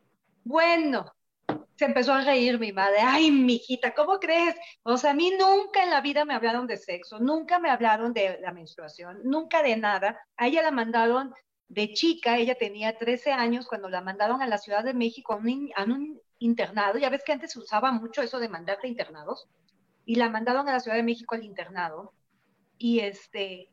[0.44, 1.06] Bueno,
[1.80, 4.54] se empezó a reír mi madre, ay, mijita, ¿cómo crees?
[4.84, 8.12] O sea, a mí nunca en la vida me hablaron de sexo, nunca me hablaron
[8.12, 10.20] de la menstruación, nunca de nada.
[10.36, 11.34] A ella la mandaron
[11.70, 15.38] de chica, ella tenía 13 años cuando la mandaron a la Ciudad de México a
[15.38, 19.48] un, internado, ya ves que antes se usaba mucho eso de mandarte a internados,
[20.04, 22.12] y la mandaron a la Ciudad de México al internado,
[22.78, 23.72] y este,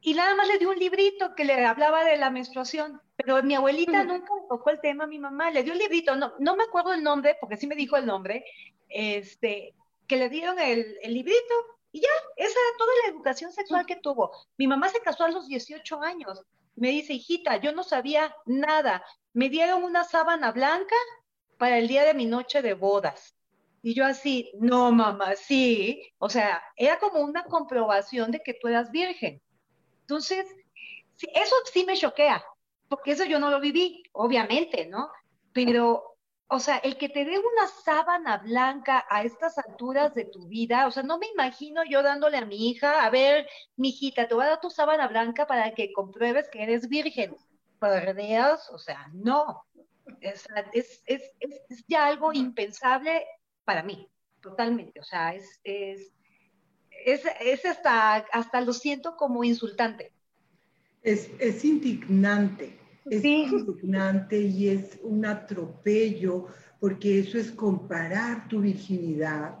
[0.00, 3.54] y nada más le dio un librito que le hablaba de la menstruación, pero mi
[3.54, 6.92] abuelita nunca tocó el tema mi mamá, le dio un librito, no, no me acuerdo
[6.92, 8.44] el nombre, porque sí me dijo el nombre,
[8.88, 9.74] este,
[10.06, 11.54] que le dieron el, el librito
[11.92, 14.30] y ya, esa era toda la educación sexual que tuvo.
[14.56, 16.42] Mi mamá se casó a los 18 años,
[16.76, 20.96] me dice, hijita, yo no sabía nada, me dieron una sábana blanca
[21.58, 23.36] para el día de mi noche de bodas.
[23.82, 26.12] Y yo así, no, mamá, sí.
[26.18, 29.42] O sea, era como una comprobación de que tú eras virgen.
[30.02, 30.46] Entonces,
[31.34, 32.44] eso sí me choquea,
[32.90, 35.10] porque eso yo no lo viví, obviamente, ¿no?
[35.52, 36.16] Pero,
[36.48, 40.88] o sea, el que te dé una sábana blanca a estas alturas de tu vida,
[40.88, 44.44] o sea, no me imagino yo dándole a mi hija, a ver, mijita, te voy
[44.44, 47.36] a dar tu sábana blanca para que compruebes que eres virgen.
[47.78, 49.62] Por Dios, o sea, no.
[50.20, 53.24] Es, es, es, es ya algo impensable
[53.64, 54.10] para mí,
[54.42, 54.98] totalmente.
[54.98, 56.12] O sea, es, es
[57.04, 60.12] es, hasta, hasta lo siento como insultante.
[61.02, 66.46] Es, es indignante, es indignante y es un atropello
[66.78, 69.56] porque eso es comparar tu virginidad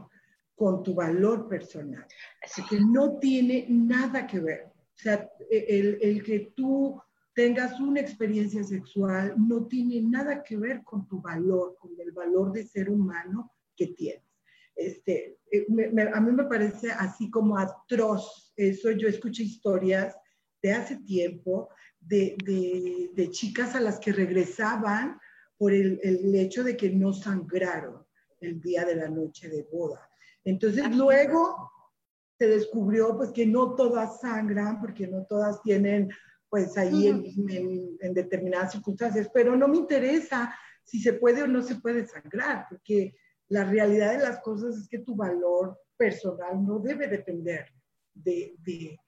[0.54, 2.06] con tu valor personal.
[2.42, 4.64] Así que no tiene nada que ver.
[4.66, 7.00] O sea, el, el que tú
[7.34, 12.52] tengas una experiencia sexual no tiene nada que ver con tu valor, con el valor
[12.52, 14.30] de ser humano que tienes.
[14.76, 15.66] Este, eh,
[16.12, 18.90] a mí me parece así como atroz eso.
[18.90, 20.16] Yo escuché historias
[20.62, 21.70] de hace tiempo
[22.00, 22.36] de,
[23.14, 25.18] de, chicas a las que regresaban
[25.58, 28.04] por el, el, hecho de que no sangraron.
[28.40, 30.08] el día de la noche de boda.
[30.44, 31.70] Entonces luego
[32.38, 36.08] se descubrió pues que no todas sangran, porque no todas tienen
[36.48, 41.62] pues ahí en, en, determinadas circunstancias, pero no me interesa si se puede o no
[41.62, 43.14] se puede sangrar, porque
[43.48, 47.66] la realidad de las cosas es que tu valor personal no debe depender
[48.12, 48.98] de, de,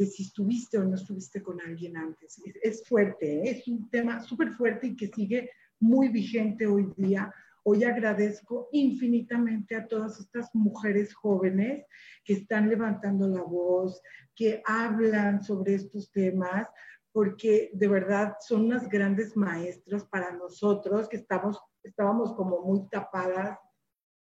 [0.00, 2.40] de si estuviste o no estuviste con alguien antes.
[2.62, 3.50] Es, fuerte, ¿eh?
[3.50, 7.30] es un tema súper fuerte y que sigue muy vigente hoy día.
[7.64, 11.84] Hoy agradezco infinitamente a todas estas mujeres jóvenes
[12.24, 14.00] que están levantando la voz,
[14.34, 16.66] que hablan sobre estos temas,
[17.12, 23.58] porque de verdad son unas grandes maestras para nosotros que estamos, estábamos como muy tapadas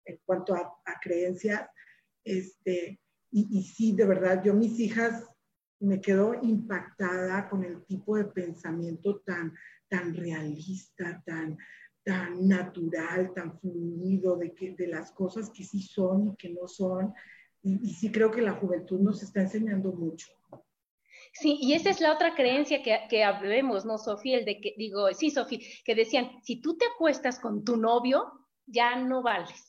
[0.04, 0.70] en cuanto a,
[1.02, 1.66] creencias.
[2.26, 3.00] Este,
[3.32, 5.31] y, y, sí, de verdad, yo mis hijas
[5.82, 9.54] me quedo impactada con el tipo de pensamiento tan,
[9.90, 11.58] tan realista, tan,
[12.04, 16.68] tan natural, tan fluido de, que, de las cosas que sí son y que no
[16.68, 17.14] son.
[17.64, 20.28] Y, y sí creo que la juventud nos está enseñando mucho.
[21.34, 24.38] Sí, y esa es la otra creencia que, que hablemos, ¿no, Sofía?
[24.38, 28.32] El de que, digo, sí, Sofía, que decían, si tú te acuestas con tu novio,
[28.66, 29.68] ya no vales.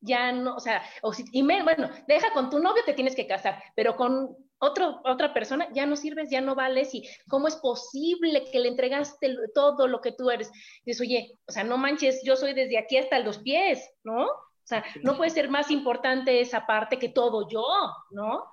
[0.00, 3.14] Ya no, o sea, o si, y me, bueno, deja con tu novio, te tienes
[3.14, 7.48] que casar, pero con otro, otra persona ya no sirves, ya no vales, y cómo
[7.48, 10.52] es posible que le entregaste todo lo que tú eres.
[10.86, 14.22] Dices, oye, o sea, no manches, yo soy desde aquí hasta los pies, ¿no?
[14.24, 17.66] O sea, no puede ser más importante esa parte que todo yo,
[18.12, 18.44] ¿no?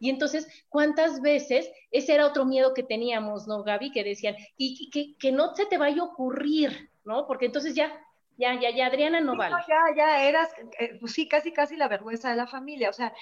[0.00, 3.92] Y entonces, ¿cuántas veces ese era otro miedo que teníamos, ¿no, Gaby?
[3.92, 7.28] Que decían, y que, que no se te vaya a ocurrir, ¿no?
[7.28, 8.04] Porque entonces ya,
[8.36, 9.54] ya, ya, ya, Adriana no vale.
[9.68, 12.90] ya, ya eras, eh, pues sí, casi, casi la vergüenza de la familia.
[12.90, 13.14] O sea,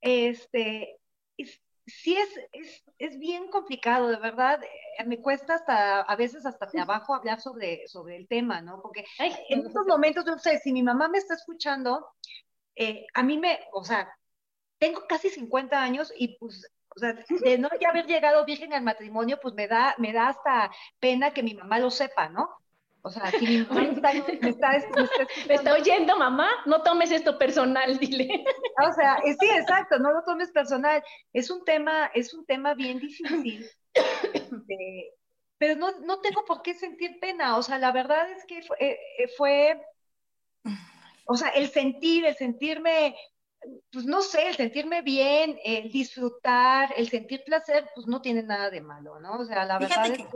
[0.00, 1.00] este,
[1.88, 4.62] sí es, es, es, bien complicado, de verdad.
[4.62, 8.80] Eh, me cuesta hasta, a veces hasta trabajo hablar sobre, sobre el tema, ¿no?
[8.80, 12.06] Porque en estos momentos, yo sé, si mi mamá me está escuchando,
[12.76, 14.08] eh, a mí me, o sea,
[14.78, 18.82] tengo casi 50 años y pues, o sea, de no ya haber llegado virgen al
[18.82, 20.70] matrimonio, pues me da, me da hasta
[21.00, 22.48] pena que mi mamá lo sepa, ¿no?
[23.08, 24.70] O sea, si mi mamá está, me, está,
[25.48, 28.44] me, está, oyendo, mamá, no tomes esto personal, dile.
[28.86, 31.02] O sea, sí, exacto, no lo tomes personal.
[31.32, 33.66] Es un tema, es un tema bien difícil.
[35.56, 37.56] pero no, no tengo por qué sentir pena.
[37.56, 38.98] O sea, la verdad es que fue, eh,
[39.38, 39.82] fue
[41.24, 43.16] o sea, el sentir, el sentirme
[43.90, 48.70] pues no sé, el sentirme bien, el disfrutar, el sentir placer, pues no tiene nada
[48.70, 49.38] de malo, ¿no?
[49.38, 50.26] O sea, la verdad es que...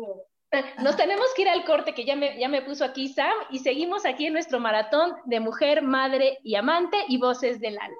[0.82, 3.60] Nos tenemos que ir al corte que ya me, ya me puso aquí Sam y
[3.60, 7.96] seguimos aquí en nuestro maratón de mujer, madre y amante y voces del alma.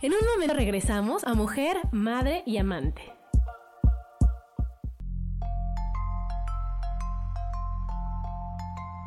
[0.00, 3.15] En un momento regresamos a mujer, madre y amante.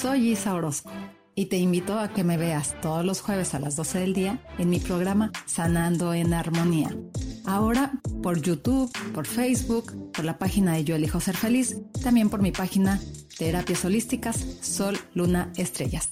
[0.00, 0.92] Soy Isa Orozco
[1.34, 4.38] y te invito a que me veas todos los jueves a las 12 del día
[4.58, 6.96] en mi programa Sanando en Armonía
[7.44, 12.42] Ahora por YouTube, por Facebook, por la página de Yo Elijo Ser Feliz, también por
[12.42, 13.00] mi página
[13.38, 16.08] Terapias Holísticas Sol, Luna, Estrellas.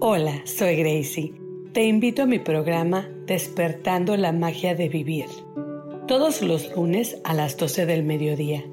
[0.00, 1.34] Hola, soy Gracie.
[1.74, 5.26] Te invito a mi programa Despertando la Magia de Vivir.
[6.08, 8.64] Todos los lunes a las 12 del mediodía.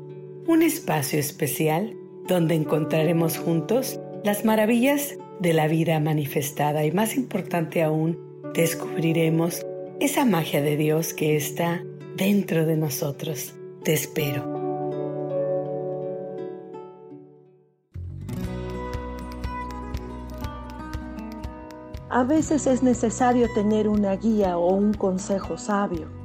[0.47, 1.93] Un espacio especial
[2.29, 8.17] donde encontraremos juntos las maravillas de la vida manifestada y más importante aún,
[8.53, 9.65] descubriremos
[9.99, 11.83] esa magia de Dios que está
[12.15, 13.53] dentro de nosotros.
[13.83, 14.55] Te espero.
[22.09, 26.24] A veces es necesario tener una guía o un consejo sabio.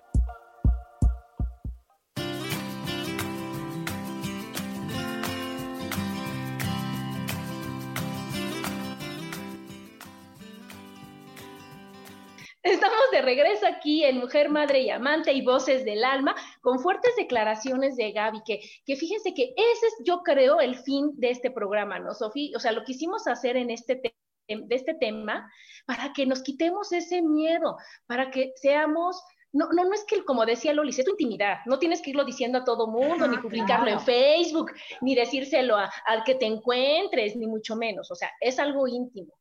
[12.63, 17.15] Estamos de regreso aquí en Mujer, Madre y Amante y Voces del Alma, con fuertes
[17.15, 21.49] declaraciones de Gaby, que, que fíjense que ese es, yo creo, el fin de este
[21.49, 22.55] programa, ¿no, Sofía?
[22.55, 24.15] O sea, lo quisimos hacer en este tema
[24.47, 25.49] de este tema
[25.85, 30.45] para que nos quitemos ese miedo, para que seamos no, no, no es que, como
[30.45, 31.57] decía Loli, es tu intimidad.
[31.65, 34.71] No tienes que irlo diciendo a todo mundo, ni publicarlo en Facebook,
[35.01, 38.09] ni decírselo al que te encuentres, ni mucho menos.
[38.11, 39.33] O sea, es algo íntimo,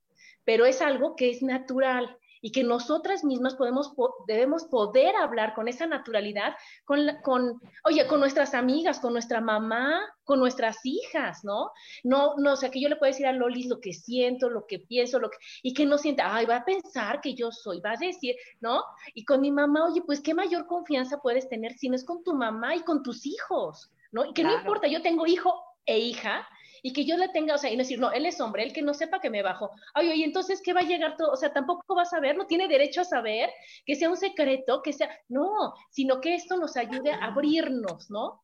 [0.45, 3.93] pero es algo que es natural y que nosotras mismas podemos,
[4.27, 10.01] debemos poder hablar con esa naturalidad, con, con, oye, con nuestras amigas, con nuestra mamá,
[10.25, 11.71] con nuestras hijas, ¿no?
[12.05, 14.67] No, no, o sea, que yo le puedo decir a Lolis lo que siento, lo
[14.67, 17.81] que pienso, lo que, y que no sienta, ay, va a pensar que yo soy,
[17.81, 18.83] va a decir, ¿no?
[19.15, 22.23] Y con mi mamá, oye, pues qué mayor confianza puedes tener si no es con
[22.23, 24.25] tu mamá y con tus hijos, ¿no?
[24.25, 26.47] Y que no importa, yo tengo hijo e hija,
[26.83, 28.73] y que yo le tenga, o sea, y no decir, no, él es hombre, él
[28.73, 29.71] que no sepa que me bajo.
[29.95, 31.33] Ay, oye, entonces, ¿qué va a llegar todo?
[31.33, 33.51] O sea, tampoco va a saber, no tiene derecho a saber,
[33.85, 38.43] que sea un secreto, que sea, no, sino que esto nos ayude a abrirnos, ¿no?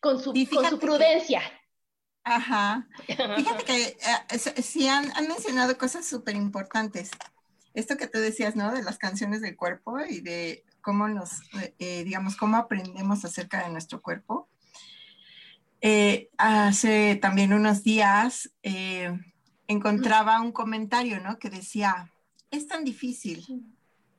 [0.00, 1.42] Con su, con su prudencia.
[2.24, 2.86] ajá.
[3.06, 7.10] Fíjate que eh, sí han, han, mencionado cosas súper importantes.
[7.74, 8.72] Esto que tú decías, ¿no?
[8.72, 11.42] De las canciones del cuerpo y de cómo nos,
[11.78, 14.48] eh, digamos, cómo aprendemos acerca de nuestro cuerpo.
[15.80, 19.16] Eh, hace también unos días eh,
[19.68, 21.38] encontraba un comentario, ¿no?
[21.38, 22.12] Que decía,
[22.50, 23.46] es tan difícil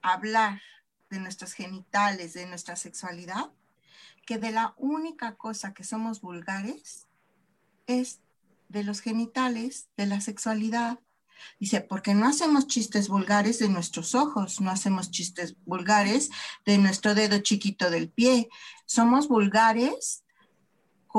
[0.02, 0.62] hablar
[1.10, 3.52] de nuestros genitales, de nuestra sexualidad,
[4.26, 7.08] que de la única cosa que somos vulgares
[7.88, 8.22] es
[8.70, 11.00] de los genitales, de la sexualidad.
[11.60, 16.30] Dice, porque no hacemos chistes vulgares de nuestros ojos, no hacemos chistes vulgares
[16.66, 18.50] de nuestro dedo chiquito del pie,
[18.86, 20.24] somos vulgares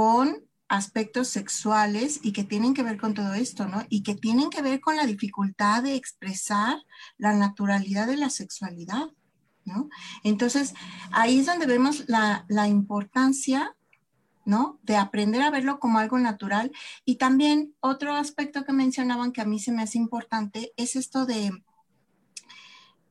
[0.00, 3.84] con aspectos sexuales y que tienen que ver con todo esto, ¿no?
[3.90, 6.78] Y que tienen que ver con la dificultad de expresar
[7.18, 9.10] la naturalidad de la sexualidad,
[9.66, 9.90] ¿no?
[10.24, 10.72] Entonces,
[11.12, 13.76] ahí es donde vemos la, importancia,
[14.46, 14.78] ¿no?
[14.84, 16.72] De aprender a verlo como algo natural.
[17.04, 21.26] Y también otro aspecto que mencionaban que a mí se me hace importante es esto
[21.26, 21.62] de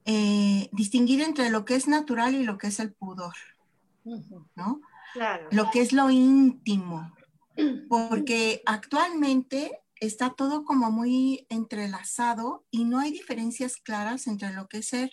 [0.06, 3.36] eh, distinguir entre lo que es natural y lo que es el pudor,
[4.56, 4.82] ¿no?
[5.52, 7.16] Lo que es lo íntimo,
[7.90, 14.80] porque actualmente está todo como muy entrelazado y no hay diferencias claras entre lo que
[14.80, 15.12] es ser,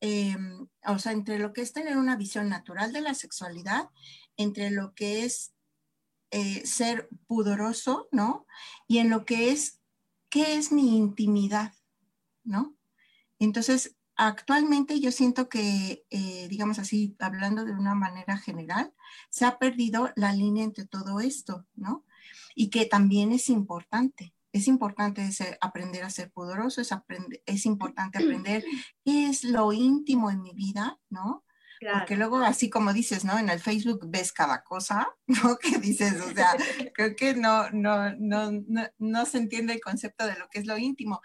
[0.00, 3.88] em, o sea, entre lo que es tener una visión natural de la sexualidad,
[4.36, 5.52] entre lo que es
[6.32, 8.46] eh, ser pudoroso, ¿no?
[8.88, 9.80] Y en lo que es,
[10.28, 11.72] ¿qué es mi intimidad,
[12.42, 12.76] ¿no?
[13.38, 18.92] Entonces, actualmente yo siento que, eh, digamos así, hablando de una manera general,
[19.30, 22.04] se ha perdido la línea entre todo esto, ¿no?
[22.54, 24.34] Y que también es importante.
[24.52, 25.28] Es importante
[25.60, 26.90] aprender a ser poderoso, es,
[27.44, 28.64] es importante aprender
[29.04, 31.44] qué es lo íntimo en mi vida, ¿no?
[31.92, 33.38] Porque luego, así como dices, ¿no?
[33.38, 35.58] En el Facebook ves cada cosa, ¿no?
[35.58, 36.56] Que dices, o sea,
[36.94, 40.66] creo que no, no, no, no, no se entiende el concepto de lo que es
[40.66, 41.20] lo íntimo.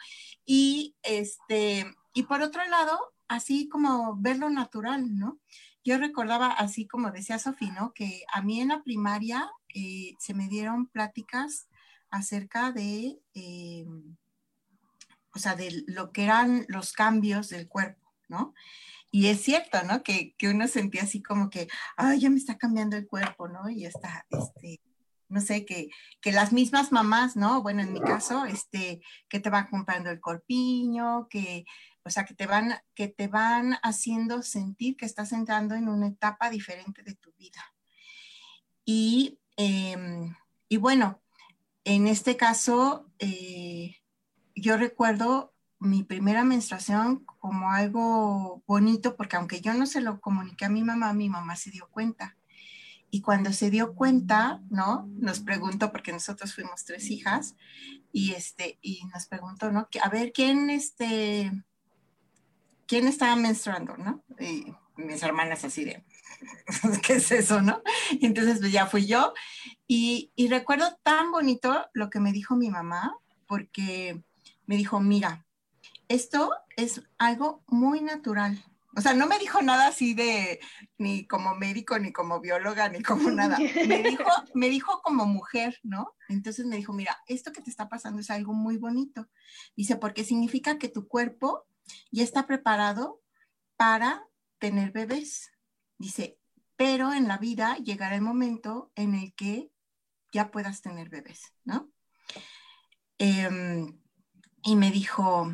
[0.45, 5.39] Y este, y por otro lado, así como verlo natural, ¿no?
[5.84, 7.93] Yo recordaba, así como decía Sofía, ¿no?
[7.93, 11.67] Que a mí en la primaria eh, se me dieron pláticas
[12.10, 13.86] acerca de, eh,
[15.34, 18.54] o sea, de lo que eran los cambios del cuerpo, ¿no?
[19.10, 20.04] Y es cierto, ¿no?
[20.04, 23.69] Que, que uno sentía así como que, ay, ya me está cambiando el cuerpo, ¿no?
[23.69, 24.82] Y está, este,
[25.28, 25.89] no sé, que,
[26.21, 27.62] que, las mismas mamás, ¿no?
[27.62, 31.65] Bueno, en mi caso, este, que te van comprando el corpiño, que
[32.03, 36.07] o sea, que te van, que te van haciendo sentir que estás entrando en una
[36.07, 37.61] etapa diferente de tu vida.
[38.85, 40.36] Y, em,
[40.67, 41.21] y bueno,
[41.84, 43.97] en este caso, eh,
[44.55, 50.65] yo recuerdo mi primera menstruación como algo bonito, porque aunque yo no se lo comuniqué
[50.65, 52.38] a mi mamá, mi mamá se dio cuenta.
[53.09, 55.07] Y cuando se dio cuenta, ¿no?
[55.17, 57.55] Nos preguntó, porque nosotros fuimos tres hijas,
[58.13, 59.88] y, este, y nos preguntó, ¿no?
[60.03, 61.51] A ver, ¿quién, este,
[62.91, 64.21] quién estaba menstruando, ¿no?
[64.37, 64.65] Y
[64.97, 66.03] mis hermanas así de,
[67.07, 67.81] ¿qué es eso, no?
[68.11, 69.33] Y entonces pues ya fui yo.
[69.87, 73.15] Y, y recuerdo tan bonito lo que me dijo mi mamá,
[73.47, 74.21] porque
[74.65, 75.45] me dijo, mira,
[76.09, 78.61] esto es algo muy natural.
[78.93, 80.59] O sea, no me dijo nada así de
[80.97, 83.57] ni como médico, ni como bióloga, ni como nada.
[83.57, 86.13] Me dijo, me dijo como mujer, ¿no?
[86.27, 89.29] Entonces me dijo, mira, esto que te está pasando es algo muy bonito.
[89.77, 91.70] Dice, porque significa que tu cuerpo
[92.11, 93.21] ya está preparado
[93.75, 94.27] para
[94.59, 95.51] tener bebés.
[95.97, 96.39] Dice,
[96.75, 99.71] pero en la vida llegará el momento en el que
[100.31, 101.91] ya puedas tener bebés, ¿no?
[103.17, 103.99] Em,
[104.63, 105.53] y me dijo,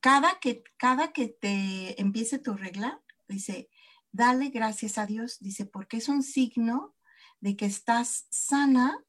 [0.00, 3.70] cada que, cada que te empiece tu regla, dice,
[4.12, 6.94] dale gracias a Dios, dice, porque es un signo
[7.40, 9.02] de que estás sana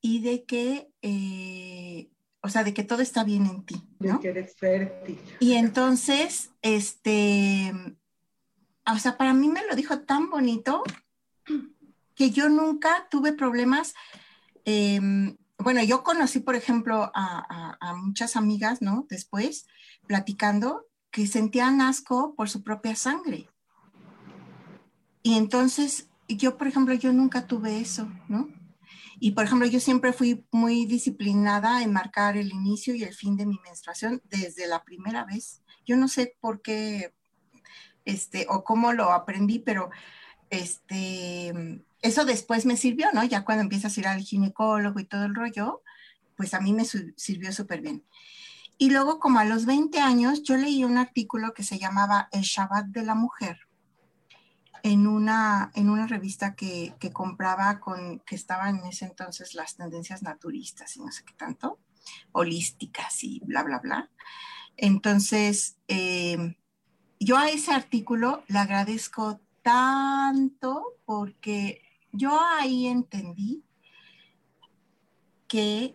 [0.00, 2.10] y de que, eh,
[2.42, 3.82] o sea, de que todo está bien en ti.
[3.98, 4.14] ¿no?
[4.14, 5.20] De que eres fértil.
[5.40, 7.72] Y entonces, este,
[8.86, 10.82] o sea, para mí me lo dijo tan bonito
[12.14, 13.94] que yo nunca tuve problemas.
[14.64, 19.06] Em, bueno, yo conocí, por ejemplo, a, a, muchas amigas, ¿no?
[19.10, 19.66] Después,
[20.06, 23.48] platicando, que sentían asco por su propia sangre.
[25.22, 28.48] Y entonces, yo, por ejemplo, yo nunca tuve eso, ¿no?
[29.22, 33.36] Y, por ejemplo, yo siempre fui muy disciplinada en marcar el inicio y el fin
[33.36, 35.62] de mi menstruación desde la primera vez.
[35.84, 37.12] Yo no sé por qué,
[38.06, 39.90] este, o cómo lo aprendí, pero,
[40.48, 41.52] este,
[42.00, 43.22] eso después me sirvió, ¿no?
[43.22, 45.82] Ya cuando empiezas a ir al ginecólogo y todo el rollo,
[46.34, 48.02] pues a mí me sirvió súper bien.
[48.78, 52.40] Y luego, como a los 20 años, yo leí un artículo que se llamaba El
[52.40, 53.58] Shabbat de la Mujer
[54.82, 59.76] en una, en una revista que, que compraba con, que estaba en ese entonces las
[59.76, 61.78] tendencias naturistas y no sé qué tanto,
[62.32, 64.10] holísticas y bla, bla, bla.
[64.76, 66.56] Entonces, eh,
[67.18, 73.62] yo a ese artículo le agradezco tanto porque yo ahí entendí
[75.46, 75.94] que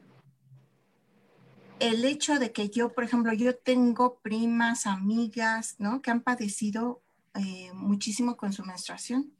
[1.79, 6.01] el hecho de que yo, por ejemplo, yo tengo primas, amigas, ¿no?
[6.01, 7.01] Que han padecido
[7.35, 9.33] eh, muchísimo con su menstruación,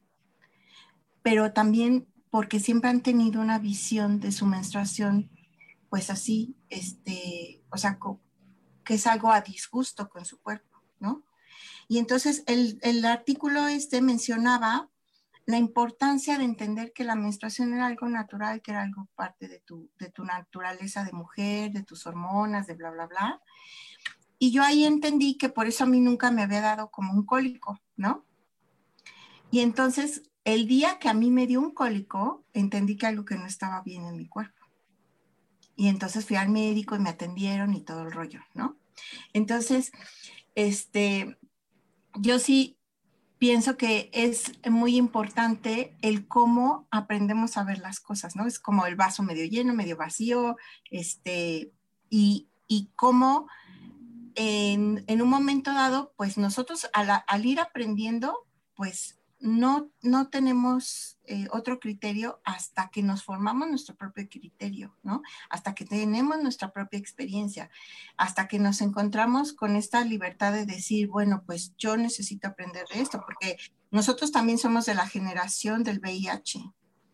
[1.21, 5.31] pero también porque siempre han tenido una visión de su menstruación,
[5.89, 7.97] pues así, este, o sea,
[8.83, 11.23] que es algo a disgusto con su cuerpo, ¿no?
[11.87, 14.89] Y entonces el, el artículo este mencionaba
[15.45, 19.59] la importancia de entender que la menstruación era algo natural, que era algo parte de
[19.59, 23.41] tu, de tu naturaleza de mujer, de tus hormonas, de bla, bla, bla.
[24.37, 27.25] Y yo ahí entendí que por eso a mí nunca me había dado como un
[27.25, 28.25] cólico, ¿no?
[29.51, 33.35] Y entonces, el día que a mí me dio un cólico, entendí que algo que
[33.35, 34.65] no estaba bien en mi cuerpo.
[35.75, 38.77] Y entonces fui al médico y me atendieron y todo el rollo, ¿no?
[39.33, 39.91] Entonces,
[40.55, 41.37] este,
[42.15, 42.77] yo sí
[43.37, 48.47] pienso que es muy importante el cómo aprendemos a ver las cosas, ¿no?
[48.47, 50.55] Es como el vaso medio lleno, medio vacío,
[50.89, 51.71] este,
[52.09, 53.47] y, y cómo
[54.35, 61.19] en, en, un momento dado, pues nosotros al, al ir aprendiendo, pues no, no tenemos
[61.25, 65.21] eh, otro criterio hasta que nos formamos nuestro propio criterio, ¿no?
[65.49, 67.69] Hasta que tenemos nuestra propia experiencia,
[68.17, 73.01] hasta que nos encontramos con esta libertad de decir, bueno, pues yo necesito aprender de
[73.01, 73.57] esto, porque
[73.91, 76.59] nosotros también somos de la generación del VIH,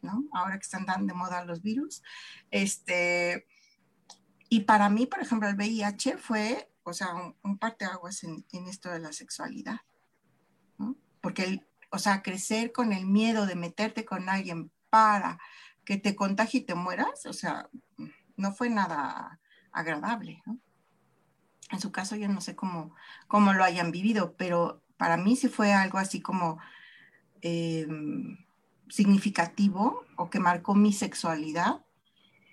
[0.02, 0.24] ¿no?
[0.34, 2.02] Ahora que están tan de moda los virus.
[2.50, 3.46] Este,
[4.48, 8.68] y para mí, por ejemplo, el VIH fue, o sea, un, un parteaguas en, en
[8.68, 9.82] esto de la sexualidad.
[11.22, 15.38] Porque el, o sea, crecer con el miedo de meterte con alguien para
[15.86, 17.70] que te contagie y te mueras, o sea,
[18.38, 19.40] no fue nada
[19.72, 20.42] agradable.
[21.70, 22.96] En su caso yo no sé cómo,
[23.28, 26.60] cómo lo hayan vivido, pero para mí sí fue algo así como
[27.42, 27.88] eh,
[28.90, 31.86] significativo o que marcó mi sexualidad,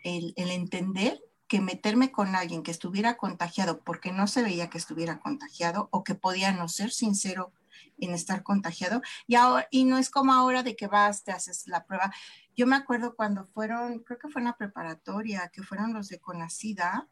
[0.04, 5.18] el entender que meterme con alguien que estuviera contagiado porque no se veía que estuviera
[5.18, 7.52] contagiado o que podía no ser sincero
[7.98, 9.02] en estar contagiado.
[9.26, 12.12] Y, ahora, y no es como ahora de que vas, te haces la prueba.
[12.56, 16.20] Yo me acuerdo cuando fueron, creo que fue en la preparatoria, que fueron los de
[16.20, 17.08] Conacida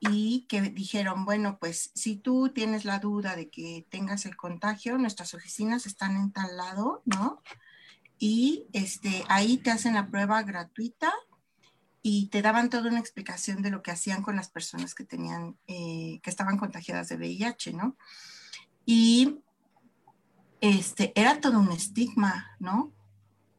[0.00, 4.96] y que dijeron, bueno, pues si tú tienes la duda de que tengas el contagio,
[4.96, 7.42] nuestras oficinas están en tal lado, ¿no?
[8.18, 11.12] Y este, ahí te hacen la prueba gratuita
[12.02, 15.56] y te daban toda una explicación de lo que hacían con las personas que tenían,
[15.66, 17.96] eh, que estaban contagiadas de VIH, ¿no?
[18.84, 19.40] Y
[20.60, 22.92] este, era todo un estigma, ¿no?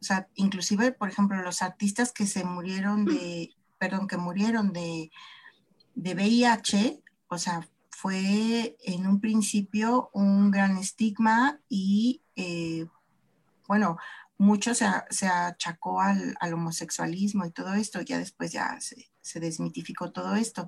[0.00, 5.10] O sea, inclusive, por ejemplo, los artistas que se murieron de, perdón, que murieron de,
[5.94, 12.86] de VIH, o sea, fue en un principio un gran estigma y, eh,
[13.68, 13.98] bueno,
[14.40, 20.12] mucho se, se achacó al, al, homosexualismo y todo esto, ya después ya se, desmitificó
[20.12, 20.66] todo esto.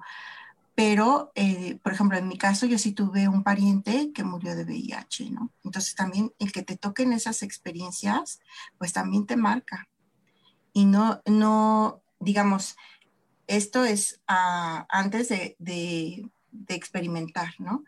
[0.75, 4.65] pero, eh, por ejemplo, en mi caso, yo sí tuve un pariente que murió de
[4.65, 5.53] VIH, ¿no?
[5.65, 8.41] Entonces también el que te toquen esas experiencias,
[8.77, 9.89] pues también te marca.
[10.75, 12.77] Y no, no, digamos,
[13.47, 16.31] esto es ah, antes de, de,
[16.69, 17.85] experimentar, ¿no?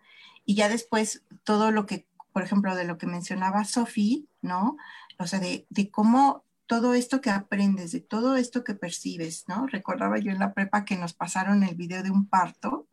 [0.47, 4.77] Y ya después todo lo que, por ejemplo, de lo que mencionaba Sofía, ¿no?
[5.19, 9.69] O sea, de, de cómo todo esto que aprendes, de todo esto que percibes, ¿no?
[9.69, 12.89] Recordaba yo en la prepa que nos pasaron el video de un parto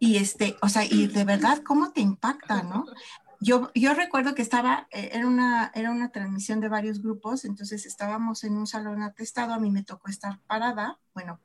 [0.00, 2.86] y este, o sea, y de verdad, ¿cómo te impacta, no?
[3.40, 7.86] Yo, yo recuerdo que estaba, eh, era una, era una transmisión de varios grupos, entonces
[7.86, 11.40] estábamos en un salón atestado, a mí me tocó estar parada, bueno,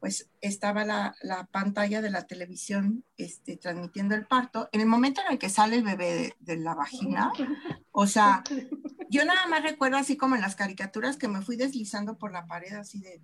[0.00, 1.14] pues estaba la,
[1.50, 4.68] pantalla de la televisión este, transmitiendo el parto.
[4.72, 7.32] En el momento en el que sale el bebé de, la vagina,
[7.92, 8.42] o sea,
[9.08, 12.46] yo nada más recuerdo así como en las caricaturas que me fui deslizando por la
[12.46, 13.20] pared así de...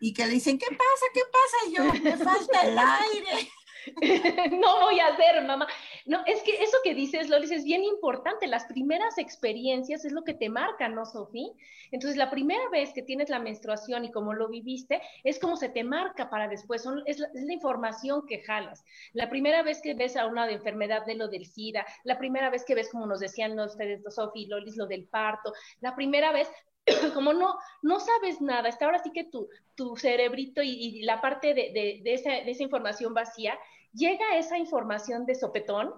[0.00, 1.06] Y que le dicen, ¿qué pasa?
[1.12, 1.56] ¿Qué pasa?
[1.68, 3.50] Y yo, me falta el aire.
[4.52, 5.66] no voy a hacer, mamá.
[6.06, 8.46] No, es que eso que dices, Lolis, es bien importante.
[8.46, 11.48] Las primeras experiencias es lo que te marca, ¿no, Sofía?
[11.90, 15.68] Entonces, la primera vez que tienes la menstruación y como lo viviste, es como se
[15.68, 16.84] te marca para después.
[17.06, 18.84] es, la, información que jalas.
[19.12, 22.50] La primera vez que ves a una de enfermedad de lo del SIDA, la primera
[22.50, 26.32] vez que ves, como nos decían ustedes, Sofía y Lolis, lo del parto, la primera
[26.32, 26.48] vez
[27.14, 31.54] como no, no sabes nada, está ahora sí que tu, tu cerebrito y, la parte
[31.54, 33.58] de, de, esa, información vacía,
[33.92, 35.94] llega esa información de sopetón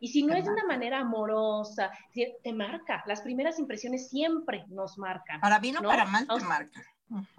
[0.00, 3.02] y si no es de una manera amorosa, te marca.
[3.06, 5.40] Las primeras impresiones siempre nos marcan.
[5.40, 6.82] Para bien o para mal te marca.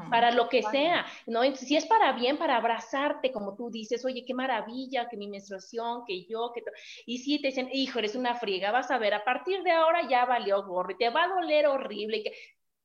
[0.10, 1.44] Para lo que sea, ¿no?
[1.56, 6.06] si es para bien, para abrazarte, como tú dices, oye, qué maravilla, que mi menstruación,
[6.06, 6.64] que yo, que...
[7.06, 10.08] Y si te dicen, hijo, eres una friega, vas a ver, a partir de ahora
[10.08, 12.18] ya valió gorro y te va a doler horrible.
[12.18, 12.34] Y que...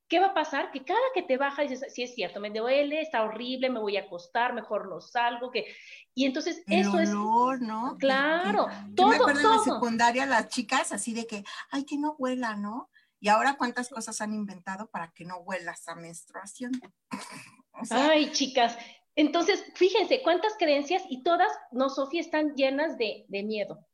[0.07, 0.71] ¿Qué va a pasar?
[0.71, 3.97] Que cada que te baja dices, sí es cierto, me duele, está horrible, me voy
[3.97, 5.65] a acostar, mejor no salgo, que...
[6.13, 7.09] Y entonces eso es...
[7.09, 7.97] ¿no?
[7.99, 12.15] Claro, todo, me acuerdo en la secundaria las chicas así de que, ay, que no
[12.17, 12.89] huela, ¿no?
[13.19, 16.71] Y ahora cuántas cosas han inventado para que no huela esa menstruación.
[17.89, 18.77] ay, chicas,
[19.15, 23.87] entonces fíjense cuántas creencias y todas, no, Sofía, están llenas de, de miedo,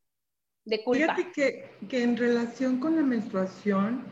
[0.66, 1.16] de culpa.
[1.16, 4.06] Fíjate que, que en relación con la menstruación,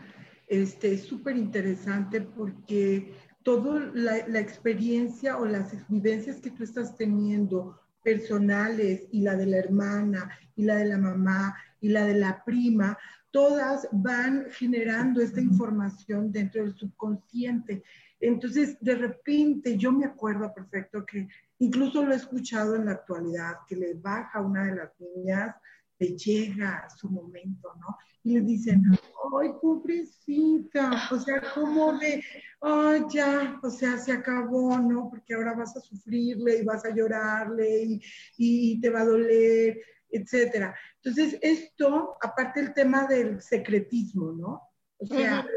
[0.50, 7.80] este, es súper interesante porque toda la, experiencia o las vivencias que tú estás teniendo
[8.04, 12.44] personales y la de la hermana y la de la mamá y la de la
[12.44, 12.98] prima,
[13.32, 17.84] todas van generando esta información dentro del subconsciente.
[18.20, 21.28] Entonces, de repente, yo me acuerdo perfecto que
[21.60, 25.56] incluso lo he escuchado en la actualidad, que le baja a una de las niñas
[26.00, 27.98] le llega su momento, ¿no?
[28.24, 28.82] Y le dicen,
[29.40, 32.24] ay, pobrecita, o sea, ¿cómo de,
[32.62, 35.10] ay, ya, o sea, se acabó, ¿no?
[35.10, 38.02] Porque ahora vas a sufrirle y vas a llorarle y,
[38.38, 39.80] y te va a doler,
[40.10, 40.76] etcétera.
[41.04, 44.69] Entonces, esto, aparte el tema del secretismo, ¿no?
[45.02, 45.48] O sea,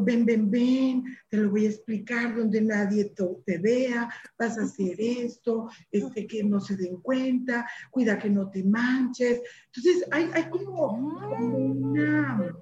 [0.00, 3.12] ven, ven, ven, te lo voy a explicar donde nadie
[3.44, 4.08] te vea,
[4.38, 9.40] vas a hacer esto, este, que no se den cuenta, cuida que no te manches.
[9.66, 12.54] Entonces, hay, hay como, una,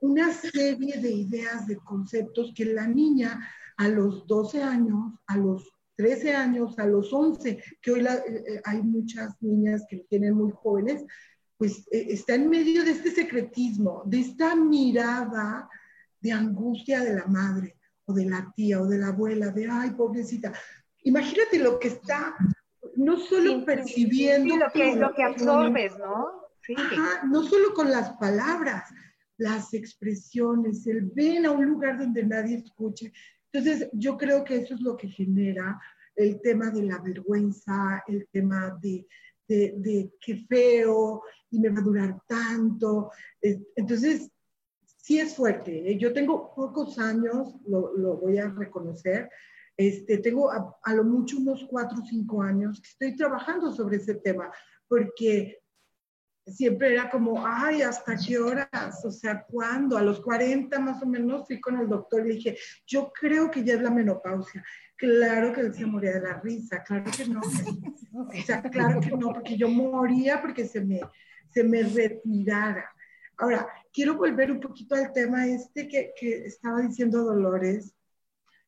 [0.00, 3.40] una serie de ideas, de conceptos que la niña
[3.76, 8.60] a los 12 años, a los 13 años, a los 11, que hoy eh, eh,
[8.64, 11.04] hay muchas niñas que tienen muy jóvenes,
[11.64, 15.66] pues eh, está en medio de este secretismo, de esta mirada
[16.20, 19.92] de angustia de la madre o de la tía o de la abuela, de, ay,
[19.92, 20.52] pobrecita.
[21.04, 22.36] Imagínate lo que está,
[22.96, 24.58] no solo percibiendo.
[24.58, 26.26] lo, que, lo que absorbes, ¿no?
[26.60, 26.74] Sí.
[27.30, 28.84] no solo con las palabras,
[29.38, 33.10] las expresiones, el ven a un lugar donde nadie escuche.
[33.50, 35.80] Entonces, yo creo que eso es lo que genera
[36.14, 39.06] el tema de la vergüenza, el tema de,
[39.48, 43.10] de, de qué feo y me va a durar tanto.
[43.40, 44.30] Entonces,
[44.96, 45.90] sí es fuerte.
[45.90, 45.98] ¿eh?
[45.98, 49.28] Yo tengo pocos años, lo, lo voy a reconocer.
[49.76, 53.96] Este, tengo a, a, lo mucho unos cuatro o cinco años que estoy trabajando sobre
[53.96, 54.50] ese tema,
[54.88, 55.63] porque
[56.46, 59.04] siempre era como, ay, ¿hasta qué horas?
[59.04, 59.96] O sea, ¿cuándo?
[59.96, 63.50] A los 40 más o menos fui con el doctor y le dije, yo creo
[63.50, 64.64] que ya es la menopausia.
[64.96, 67.40] Claro que él se moría de la risa, claro que no.
[67.40, 71.00] O sea, claro que no, porque yo moría porque se me,
[71.50, 72.88] se me retirara.
[73.36, 77.94] Ahora, quiero volver un poquito al tema este que, que estaba diciendo Dolores,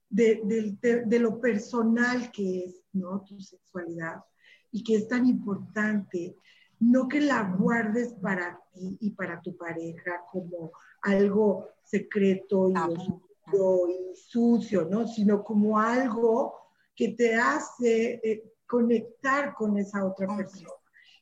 [0.09, 0.41] de,
[0.81, 3.23] de, de, lo personal que es, ¿no?
[3.25, 4.23] Tu sexualidad
[4.71, 6.37] y que es tan importante
[6.81, 10.73] no que la guardes para ti y para tu pareja como
[11.03, 15.07] algo secreto y, y sucio, ¿no?
[15.07, 20.71] Sino como algo que te hace eh, conectar con esa otra persona.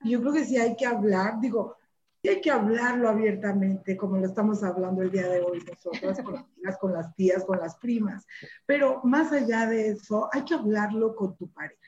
[0.02, 1.76] Y yo creo que sí hay que hablar, digo,
[2.22, 6.46] sí hay que hablarlo abiertamente, como lo estamos hablando el día de hoy nosotras, con
[6.62, 8.26] las, con las tías, con las primas.
[8.66, 11.80] Pero más allá de eso, hay que hablarlo con tu pareja.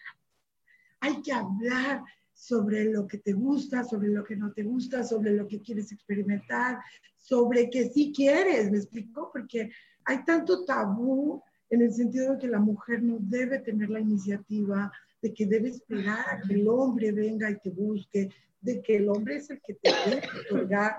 [1.00, 2.02] Hay que hablar
[2.36, 5.90] sobre lo que te gusta, sobre lo que no te gusta, sobre lo que quieres
[5.90, 6.78] experimentar,
[7.16, 9.30] sobre que sí quieres, ¿me explico?
[9.32, 9.70] Porque
[10.04, 14.92] hay tanto tabú en el sentido de que la mujer no debe tener la iniciativa,
[15.22, 18.28] de que debe esperar a que el hombre venga y te busque,
[18.60, 20.96] de que el hombre es el que te debe otorgar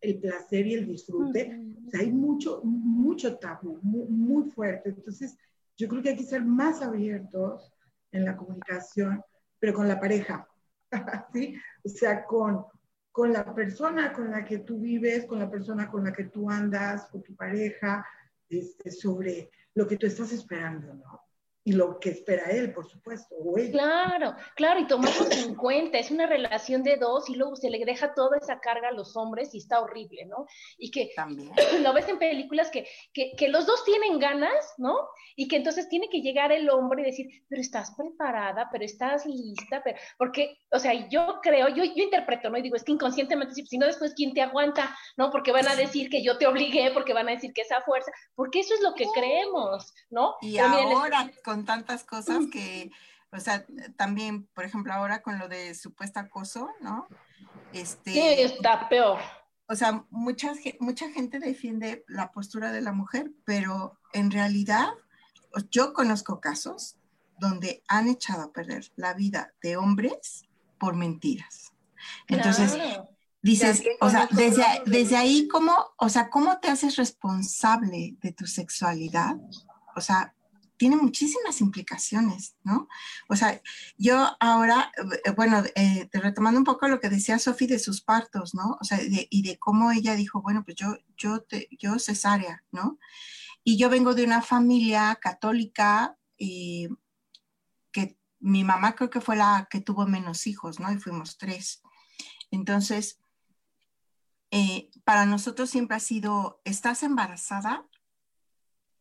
[0.00, 1.60] el placer y el disfrute.
[1.86, 4.88] O sea, hay mucho, mucho tabú, muy, muy fuerte.
[4.88, 5.36] Entonces,
[5.76, 7.72] yo creo que hay que ser más abiertos
[8.10, 9.22] en la comunicación,
[9.58, 10.48] pero con la pareja,
[11.32, 11.58] ¿sí?
[11.84, 12.66] O sea, con,
[13.10, 16.50] con la persona con la que tú vives, con la persona con la que tú
[16.50, 18.06] andas, con tu pareja,
[18.48, 21.25] este, sobre lo que tú estás esperando, ¿no?
[21.66, 23.72] Y lo que espera él, por supuesto, o ella.
[23.72, 27.84] Claro, claro, y tomarlo en cuenta, es una relación de dos y luego se le
[27.84, 30.46] deja toda esa carga a los hombres y está horrible, ¿no?
[30.78, 31.50] Y que También.
[31.82, 34.94] lo ves en películas que, que, que, los dos tienen ganas, ¿no?
[35.34, 39.26] Y que entonces tiene que llegar el hombre y decir, pero estás preparada, pero estás
[39.26, 42.58] lista, pero, porque, o sea, yo creo, yo, yo interpreto, ¿no?
[42.58, 44.96] Y digo, es que inconscientemente, si no después, ¿quién te aguanta?
[45.16, 45.32] ¿No?
[45.32, 48.12] Porque van a decir que yo te obligué, porque van a decir que esa fuerza,
[48.36, 50.36] porque eso es lo que creemos, ¿no?
[50.42, 52.90] Y ahora, con tantas cosas que,
[53.32, 53.64] o sea,
[53.96, 57.06] también, por ejemplo, ahora con lo de supuesto acoso, ¿no?
[57.72, 59.18] Este, sí, está peor.
[59.68, 64.88] O sea, mucha, mucha gente defiende la postura de la mujer, pero en realidad
[65.70, 66.96] yo conozco casos
[67.38, 70.44] donde han echado a perder la vida de hombres
[70.78, 71.72] por mentiras.
[72.28, 72.78] Entonces,
[73.42, 78.46] dices, o sea, desde, desde ahí, ¿cómo, o sea, ¿cómo te haces responsable de tu
[78.46, 79.36] sexualidad?
[79.96, 80.34] O sea,
[80.76, 82.88] tiene muchísimas implicaciones, ¿no?
[83.28, 83.60] O sea,
[83.96, 84.92] yo ahora,
[85.24, 88.76] eh, bueno, eh, retomando un poco lo que decía Sofi de sus partos, ¿no?
[88.80, 92.98] O sea, y de cómo ella dijo, bueno, pues yo, yo, te, yo cesárea, ¿no?
[93.64, 96.88] Y yo vengo de una familia católica y
[97.90, 100.92] que mi mamá creo que fue la que tuvo menos hijos, ¿no?
[100.92, 101.82] Y fuimos tres.
[102.50, 103.18] Entonces,
[104.50, 107.86] eh, para nosotros siempre ha sido, ¿estás embarazada?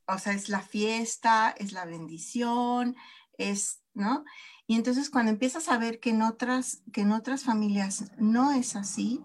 [0.07, 2.95] O sea, es la fiesta, es la bendición,
[3.37, 4.23] es, ¿no?
[4.67, 8.75] Y entonces cuando empiezas a ver que en otras, que en otras familias no es
[8.75, 9.23] así,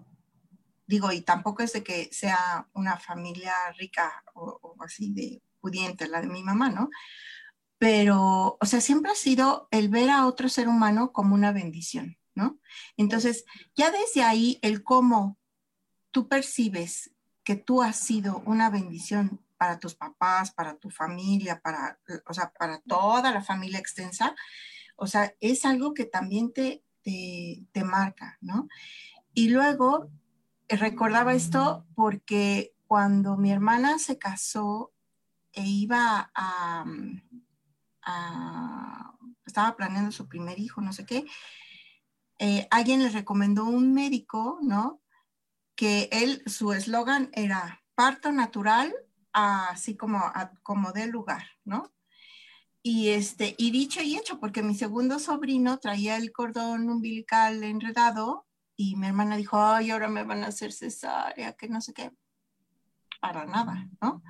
[0.87, 6.21] digo, y tampoco es de que sea una familia rica o, así de pudiente, la
[6.21, 6.89] de mi mamá, ¿no?
[7.77, 12.17] Pero, o sea, siempre ha sido el ver a otro ser humano como una bendición,
[12.35, 12.59] ¿no?
[12.97, 15.39] Entonces, ya desde ahí, el cómo
[16.11, 17.11] tú percibes
[17.43, 22.51] que tú has sido una bendición para tus papás, para tu familia, para, o sea,
[22.51, 24.33] para toda la familia extensa,
[24.95, 28.67] o sea, es algo que también te, te, marca, ¿no?
[29.35, 30.09] Y luego
[30.67, 34.93] eh, recordaba esto porque cuando mi hermana se casó
[35.53, 36.83] e iba a,
[38.01, 39.13] a
[39.45, 41.27] estaba planeando su primer hijo, no sé qué,
[42.39, 45.03] eh, alguien le recomendó un médico, ¿no?
[45.75, 48.91] Que él, su eslogan era parto natural
[49.33, 50.21] así como,
[50.63, 51.93] como de lugar, ¿no?
[52.83, 58.47] Y, este, y dicho y hecho, porque mi segundo sobrino traía el cordón umbilical enredado
[58.75, 62.11] y mi hermana dijo, ay, ahora me van a hacer cesárea, que no sé qué.
[63.19, 64.23] Para nada, ¿no?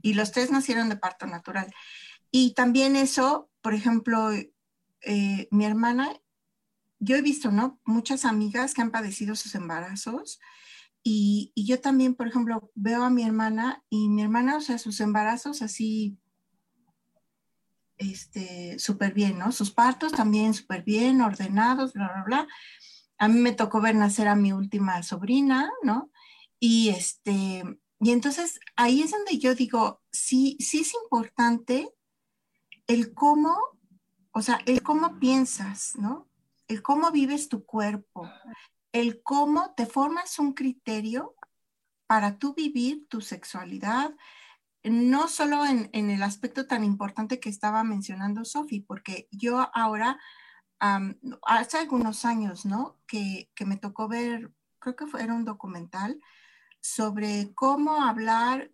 [0.00, 1.70] Y los tres nacieron de parto natural.
[2.30, 6.18] Y también eso, por ejemplo, eh, mi hermana,
[6.98, 7.78] yo he visto, ¿no?
[7.84, 10.40] Muchas amigas que han padecido sus embarazos
[11.10, 15.00] y, yo también, por ejemplo, veo a mi hermana y mi hermana, o sea, sus
[15.00, 16.18] embarazos así,
[17.96, 19.50] este, súper bien, ¿no?
[19.50, 22.48] Sus partos también súper bien, ordenados, bla, bla, bla.
[23.16, 26.10] A mí me tocó ver nacer a mi última sobrina, ¿no?
[26.60, 27.64] Y este,
[28.00, 31.88] y entonces ahí es donde yo digo, sí, sí es importante
[32.86, 33.56] el cómo,
[34.32, 36.28] o sea, el cómo piensas, ¿no?
[36.68, 38.28] El cómo vives tu cuerpo,
[39.00, 41.34] el cómo te formas un criterio
[42.06, 44.14] para tú vivir tu sexualidad,
[44.82, 50.18] no solo en, el aspecto tan importante que estaba mencionando Sofi, porque yo ahora,
[51.42, 52.98] hace algunos años, ¿no?
[53.06, 56.20] Que, que, me tocó ver, creo que fue, era un documental
[56.80, 58.70] sobre cómo hablar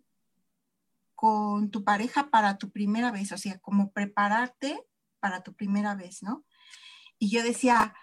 [1.15, 4.85] con tu pareja para tu primera vez, o sea, cómo prepararte
[5.19, 6.45] para tu primera vez, ¿no?
[7.17, 7.95] Y yo decía,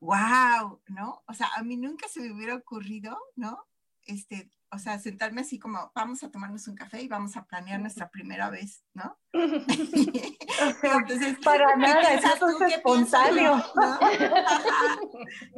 [0.00, 1.22] wow, ¿no?
[1.26, 3.66] O sea, a mí nunca se me hubiera ocurrido, ¿no?
[4.06, 7.80] este, o sea, sentarme así como, vamos a tomarnos un café y vamos a planear
[7.80, 9.18] nuestra primera vez, ¿no?
[9.32, 13.62] Entonces, para nada, eso es espontáneo.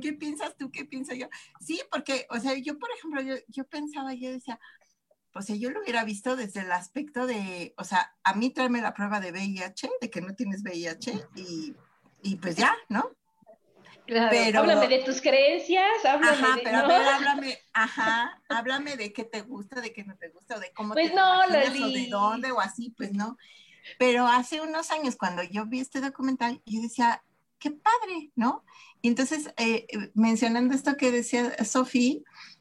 [0.02, 0.70] ¿Qué piensas tú?
[0.70, 1.28] ¿Qué pienso yo?
[1.60, 4.58] Sí, porque, o sea, yo, por ejemplo, yo, yo pensaba, yo decía,
[5.34, 8.80] o sea, yo lo hubiera visto desde el aspecto de, o sea, a mí tráeme
[8.80, 11.76] la prueba de VIH, de que no tienes VIH, y,
[12.22, 13.10] y pues ya, ¿no?
[14.08, 19.12] Pero, háblame de tus creencias, háblame ajá, de, pero a ver, háblame, ajá, háblame de
[19.12, 21.82] qué te gusta, de qué no te gusta, o de cómo pues te no, imaginas,
[21.82, 23.36] o de dónde, o así, pues no.
[23.98, 27.22] Pero hace unos años, cuando yo vi este documental, yo decía,
[27.58, 28.64] qué padre, ¿no?
[29.02, 32.18] Y entonces, eh, mencionando esto que decía Sofía,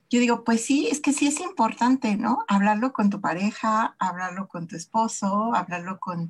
[0.09, 2.45] yo digo, pues sí, es que sí es importante, ¿no?
[2.47, 6.29] Hablarlo con tu pareja, hablarlo con tu esposo, hablarlo con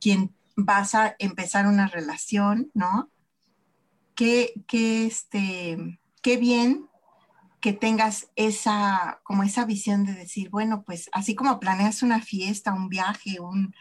[0.00, 3.10] quien vas a empezar una relación, ¿no?
[4.18, 4.52] Qué,
[5.06, 6.88] este, qué bien
[7.60, 12.74] que tengas esa, como esa visión de decir, bueno, pues así como planeas una fiesta,
[12.74, 13.74] un viaje, un,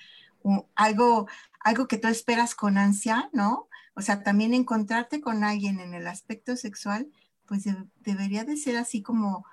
[0.76, 1.28] algo,
[1.60, 3.68] algo que tú esperas con ansia, ¿no?
[3.96, 7.08] O sea, también encontrarte con alguien en el aspecto sexual,
[7.48, 7.64] pues
[8.02, 9.44] debería de ser así como,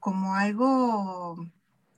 [0.00, 1.36] como algo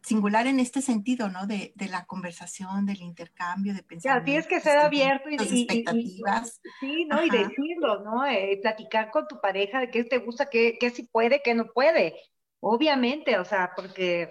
[0.06, 1.48] singular en este sentido, ¿no?
[1.48, 4.24] De, de la conversación, del intercambio, de pensar.
[4.24, 6.60] tienes que ser abierto y, expectativas.
[6.78, 7.24] sí, ¿no?
[7.24, 8.24] Y decirlo, ¿no?
[8.24, 11.66] Eh, platicar con tu pareja de qué te gusta, qué, qué sí puede, qué no
[11.72, 12.14] puede.
[12.60, 14.28] Obviamente, o sea, porque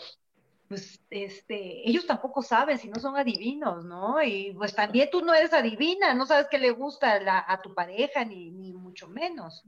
[0.70, 4.24] pues este, ellos tampoco saben si no son adivinos, ¿no?
[4.24, 8.24] Y pues también tú no eres adivina, no sabes qué le gusta a tu pareja,
[8.24, 9.66] ni, ni mucho menos,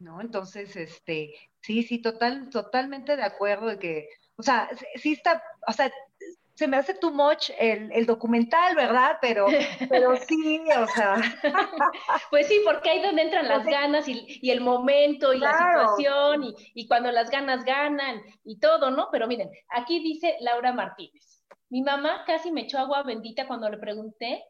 [0.00, 0.20] ¿no?
[0.20, 5.72] Entonces, este, sí, sí, total, totalmente de acuerdo de que o sea, sí está, o
[5.72, 5.90] sea,
[6.56, 9.18] se me hace too much el, documental, ¿verdad?
[9.20, 9.46] Pero,
[9.90, 11.16] pero sí, o sea.
[12.30, 16.54] Pues sí, porque ahí donde entran las ganas y, el momento y la situación y,
[16.74, 19.08] y, cuando las ganas ganan y todo, ¿no?
[19.12, 21.44] Pero miren, aquí dice Laura Martínez.
[21.68, 24.42] Mi mamá casi me echó agua bendita cuando le pregunté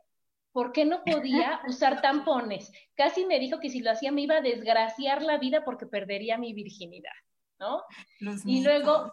[0.52, 2.70] por qué no podía usar tampones.
[2.94, 6.38] Casi me dijo que si lo hacía me iba a desgraciar la vida porque perdería
[6.38, 7.12] mi virginidad,
[7.58, 7.82] ¿no?
[8.44, 9.12] y luego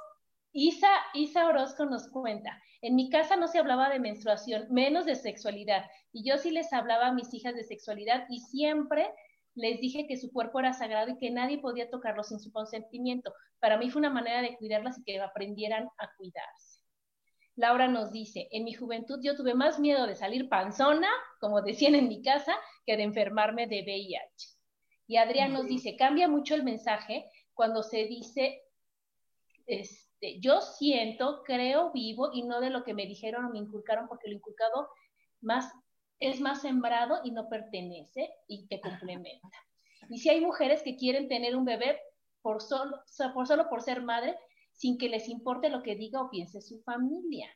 [0.53, 5.15] Isa, Isa Orozco nos cuenta, en mi casa no se hablaba de menstruación, menos de
[5.15, 9.11] sexualidad, y yo sí les hablaba a mis hijas de sexualidad y siempre
[9.55, 13.33] les dije que su cuerpo era sagrado y que nadie podía tocarlo sin su consentimiento.
[13.59, 16.81] Para mí fue una manera de cuidarlas y que aprendieran a cuidarse.
[17.55, 21.95] Laura nos dice, en mi juventud yo tuve más miedo de salir panzona, como decían
[21.95, 24.57] en mi casa, que de enfermarme de VIH.
[25.07, 28.63] Y Adrián nos dice, cambia mucho el mensaje cuando se dice,
[30.24, 34.07] este, yo siento, creo, vivo y no de lo que me dijeron o me inculcaron,
[34.07, 34.88] porque lo inculcado
[35.41, 35.71] más,
[36.19, 39.57] es más sembrado y no pertenece y te complementa.
[40.09, 41.99] Y si hay mujeres que quieren tener un bebé
[42.41, 42.97] por solo,
[43.34, 44.38] por solo por ser madre,
[44.71, 47.49] sin que les importe lo que diga o piense su familia.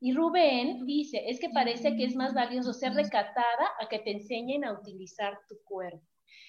[0.00, 4.10] Y Rubén dice, es que parece que es más valioso ser recatada a que te
[4.10, 6.04] enseñen a utilizar tu cuerpo.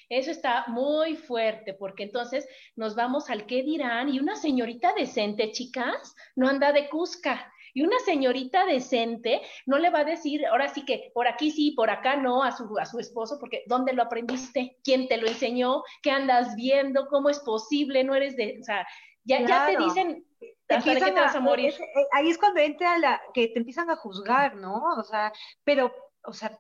[0.10, 5.52] Eso está muy fuerte porque entonces nos vamos al qué dirán y una señorita decente,
[5.52, 7.52] chicas, no anda de cusca.
[7.76, 11.72] Y una señorita decente no le va a decir, ahora sí que por aquí sí,
[11.72, 14.78] por acá no, a su, a su esposo, porque ¿dónde lo aprendiste?
[14.84, 15.82] ¿Quién te lo enseñó?
[16.04, 17.08] ¿Qué andas viendo?
[17.08, 18.04] ¿Cómo es posible?
[18.04, 18.86] No eres de, o sea,
[19.24, 20.26] ya, ya te dicen,
[20.70, 21.74] ¿hasta de qué te vas a morir?
[22.12, 24.84] Ahí es cuando entra la, que te empiezan a juzgar, ¿no?
[24.98, 25.32] O sea,
[25.64, 25.92] pero,
[26.26, 26.60] o sea,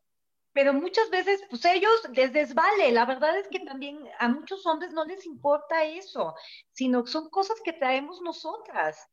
[0.54, 2.92] pero muchas veces, pues ellos les desvale.
[2.92, 6.36] La verdad es que también a muchos hombres no les importa eso,
[6.72, 9.10] sino son cosas que traemos nosotras.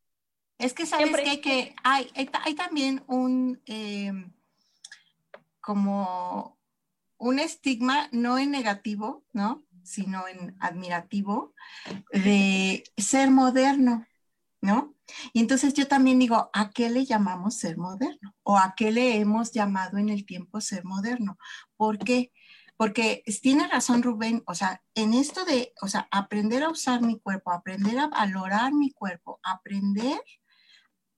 [0.59, 4.30] Es que sabes que hay que, hay, hay, también un, em,
[5.61, 6.59] como
[7.16, 9.64] un estigma, no en negativo, ¿no?
[9.82, 11.55] Sino en admirativo,
[12.12, 14.07] de ser moderno,
[14.61, 14.94] ¿no?
[15.32, 18.34] Y entonces yo también digo, ¿a qué le llamamos ser moderno?
[18.42, 21.38] ¿O a qué le hemos llamado en el tiempo ser moderno?
[21.76, 22.32] ¿Por qué?
[22.76, 27.18] Porque tiene razón Rubén, o sea, en esto de, o sea, aprender a usar mi
[27.18, 30.18] cuerpo, aprender a valorar mi cuerpo, aprender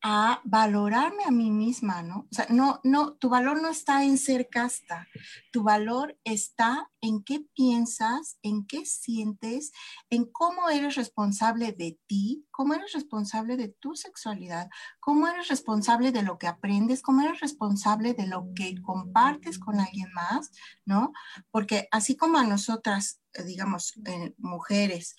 [0.02, 2.26] a valorarme a mí misma, ¿no?
[2.30, 5.06] O sea, no, no, tu valor no está en ser casta,
[5.52, 9.72] tu valor está en qué piensas, en qué sientes,
[10.10, 16.10] en cómo eres responsable de ti, cómo eres responsable de tu sexualidad, cómo eres responsable
[16.10, 20.50] de lo que aprendes, cómo eres responsable de lo que compartes con alguien más,
[20.84, 21.12] ¿no?
[21.52, 23.94] Porque así como a nosotras, eh, digamos,
[24.38, 25.16] mujeres,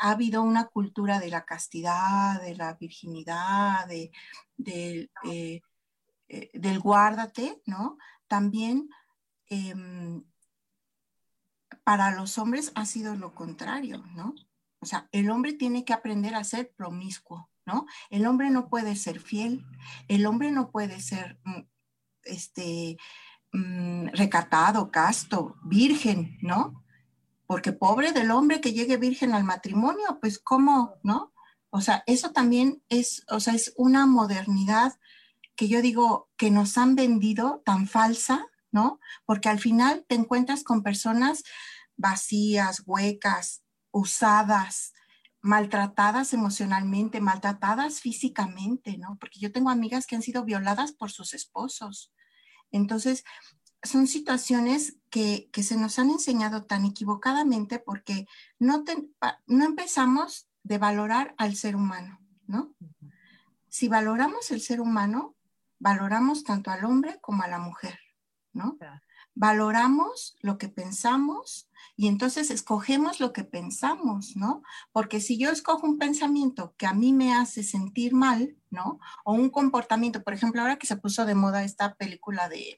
[0.00, 4.10] ha habido una cultura de la castidad, de la virginidad, de,
[4.66, 5.62] eh,
[6.28, 7.98] eh, del guárdate, ¿no?
[8.28, 8.88] También
[9.46, 10.22] em,
[11.84, 14.34] para los hombres ha sido lo contrario, ¿no?
[14.80, 17.86] O sea, el hombre tiene que aprender a ser promiscuo, ¿no?
[18.10, 19.64] El hombre no puede ser fiel,
[20.08, 21.60] el hombre no puede ser, mm,
[22.24, 22.96] este,
[23.52, 26.84] mm, recatado, casto, virgen, ¿no?
[27.50, 31.34] Porque pobre del hombre que llegue virgen al matrimonio, pues cómo, ¿no?
[31.70, 35.00] O sea, eso también es, o sea, es una modernidad
[35.56, 39.00] que yo digo que nos han vendido tan falsa, ¿no?
[39.26, 41.42] Porque al final te encuentras con personas
[41.96, 44.92] vacías, huecas, usadas,
[45.40, 49.16] maltratadas emocionalmente, maltratadas físicamente, ¿no?
[49.18, 52.12] Porque yo tengo amigas que han sido violadas por sus esposos.
[52.70, 53.24] Entonces,
[53.82, 58.26] son situaciones que, se nos han enseñado tan equivocadamente porque
[58.58, 58.84] no,
[59.46, 62.74] no empezamos de valorar al ser humano, ¿no?
[63.68, 65.34] Si valoramos el ser humano,
[65.78, 67.98] valoramos tanto al hombre como a la mujer,
[68.52, 68.78] ¿no?
[69.34, 74.62] Valoramos lo que pensamos y entonces escogemos lo que pensamos, ¿no?
[74.92, 79.00] Porque si yo escojo un pensamiento que a mí me hace sentir mal, ¿no?
[79.24, 82.76] O un comportamiento, por ejemplo, ahora que se puso de moda esta película de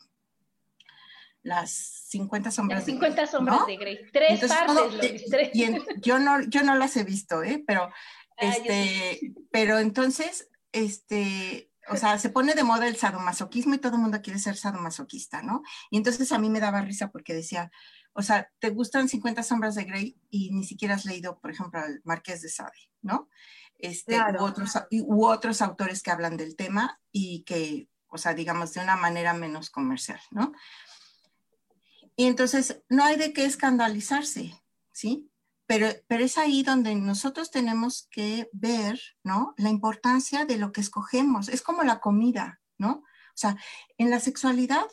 [1.43, 1.71] las
[2.09, 3.99] 50 sombras las 50 sombras de Grey.
[4.13, 5.25] Tres partes,
[6.01, 7.63] yo, no, yo no las he visto, ¿eh?
[7.67, 7.93] Pero, ah,
[8.37, 14.03] este, pero entonces, este, o sea, se pone de moda el sadomasoquismo y todo el
[14.03, 15.63] mundo quiere ser sadomasoquista, ¿no?
[15.91, 17.71] Y entonces a mí me daba risa porque decía,
[18.13, 21.81] o sea, te gustan 50 sombras de Grey y ni siquiera has leído, por ejemplo,
[21.81, 23.29] al Marqués de Sade, ¿no?
[23.79, 28.73] Este, u, otros, u otros autores que hablan del tema y que, o sea, digamos,
[28.75, 30.53] de una manera menos comercial, ¿no?
[32.17, 34.55] Y entonces no hay de qué escandalizarse,
[34.93, 35.31] ¿sí?
[35.67, 39.55] Pero, pero es ahí donde nosotros tenemos que ver, ¿no?
[39.57, 41.49] La importancia de lo que escogemos.
[41.49, 42.91] Es como la comida, ¿no?
[42.91, 43.57] O sea,
[43.97, 44.87] en la sexualidad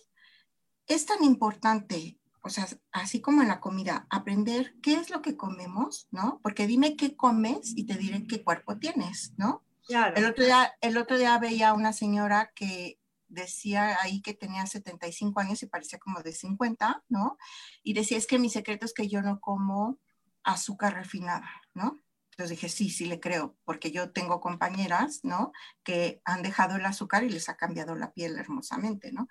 [0.87, 5.35] es tan importante o sea, así como en la comida, aprender qué es lo que
[5.35, 6.39] comemos, ¿no?
[6.41, 9.63] Porque dime qué comes y te diré qué cuerpo tienes, ¿no?
[9.87, 10.15] Claro.
[10.15, 12.98] El otro día, el otro día veía a una señora que
[13.29, 17.37] decía ahí que tenía 75 años y parecía como de 50, ¿no?
[17.83, 19.99] Y decía, es que mi secreto es que yo no como
[20.43, 22.01] azúcar refinada, ¿no?
[22.31, 25.51] Entonces dije, sí, sí le creo, porque yo tengo compañeras, ¿no?
[25.83, 29.27] Que han dejado el azúcar y les ha cambiado la piel hermosamente, ¿no?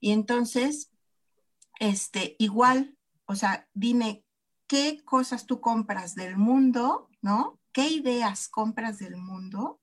[0.00, 0.90] Y entonces
[1.78, 2.96] este, igual,
[3.26, 4.24] o sea, dime
[4.66, 7.60] qué cosas tú compras del mundo, ¿no?
[7.72, 9.80] ¿Qué ideas compras del mundo?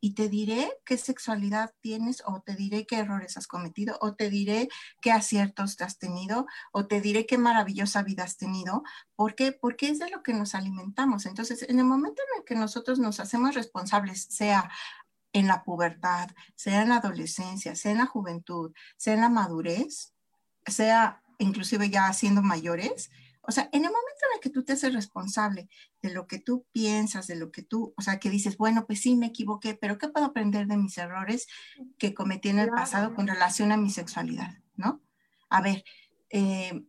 [0.00, 4.30] Y te diré qué sexualidad tienes, o te diré qué errores has cometido, o te
[4.30, 4.68] diré
[5.00, 8.82] qué aciertos has tenido, o te diré qué maravillosa vida has tenido.
[9.16, 9.52] ¿Por qué?
[9.52, 11.26] Porque es de lo que nos alimentamos.
[11.26, 14.70] Entonces, en el momento en el que nosotros nos hacemos responsables, sea
[15.32, 20.14] en la pubertad, sea en la adolescencia, sea en la juventud, sea en la madurez,
[20.66, 23.10] sea inclusive ya siendo mayores.
[23.48, 25.70] O sea, en el momento en el que tú te haces responsable
[26.02, 29.00] de lo que tú piensas, de lo que tú, o sea, que dices, bueno, pues
[29.00, 31.48] sí, me equivoqué, pero ¿qué puedo aprender de mis errores
[31.96, 34.58] que cometí en el pasado con relación a mi sexualidad?
[34.76, 35.00] ¿No?
[35.48, 35.82] A ver,
[36.28, 36.84] eh,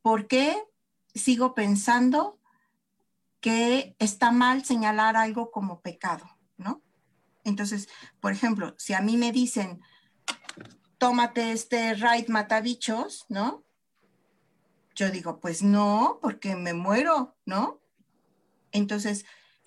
[0.00, 0.56] ¿por qué
[1.12, 2.38] sigo pensando
[3.40, 6.38] que está mal señalar algo como pecado?
[6.56, 6.84] ¿No?
[7.42, 7.88] Entonces,
[8.20, 9.80] por ejemplo, si a mí me dicen,
[10.98, 13.65] tómate este raid matabichos, ¿no?
[14.96, 17.80] Yo digo, pues no, porque me muero, ¿no?
[18.72, 19.24] Entonces,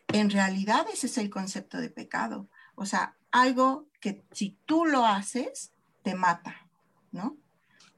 [0.07, 2.49] en realidad ese es el concepto de pecado.
[2.75, 6.67] O sea, algo que si tú lo haces, te mata,
[7.11, 7.37] ¿no?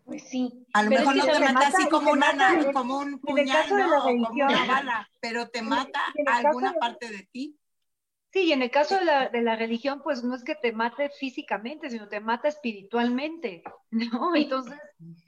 [0.03, 0.65] Pues sí.
[0.73, 4.01] A lo mejor no te mata, así como, una, como un puñal, ¿no?
[4.01, 7.57] como una bala, pero te mata alguna parte de ti.
[8.34, 10.71] Sí, y en el caso de la, de la, religión, pues no es que te
[10.71, 13.61] mate físicamente, sino te mata espiritualmente,
[13.91, 14.36] ¿no?
[14.36, 14.79] Entonces,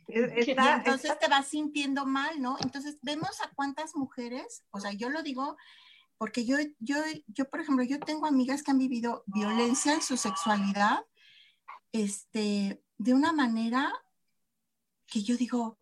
[0.08, 2.58] entonces te vas sintiendo mal, ¿no?
[2.62, 5.58] Entonces vemos a cuántas mujeres, o sea, yo lo digo
[6.18, 6.96] porque yo, yo,
[7.28, 11.00] yo, por ejemplo, yo tengo amigas que han vivido violencia en su sexualidad,
[11.92, 13.92] este, de una manera
[15.08, 15.78] que yo digo,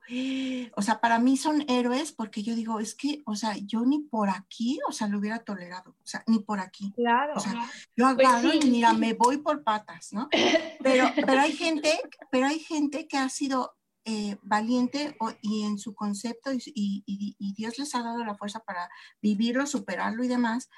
[0.75, 3.99] o sea, para mí son héroes porque yo digo, es que, o sea, yo ni
[3.99, 6.91] por aquí, o sea, lo hubiera tolerado, o sea, ni por aquí.
[6.93, 7.33] Claro.
[7.35, 7.53] O sea,
[7.95, 10.29] yo pues agarro y mira, me voy por patas, ¿no?
[10.83, 11.99] Pero, pero hay gente,
[12.31, 17.53] pero hay gente que ha sido eh, valiente y en su concepto y, y, y
[17.53, 18.89] Dios les ha dado la fuerza para
[19.21, 20.69] vivirlo, superarlo y demás.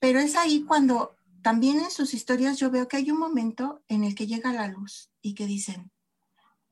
[0.00, 4.04] Pero es ahí cuando también en sus historias yo veo que hay un momento en
[4.04, 5.90] el que llega la luz y que dicen,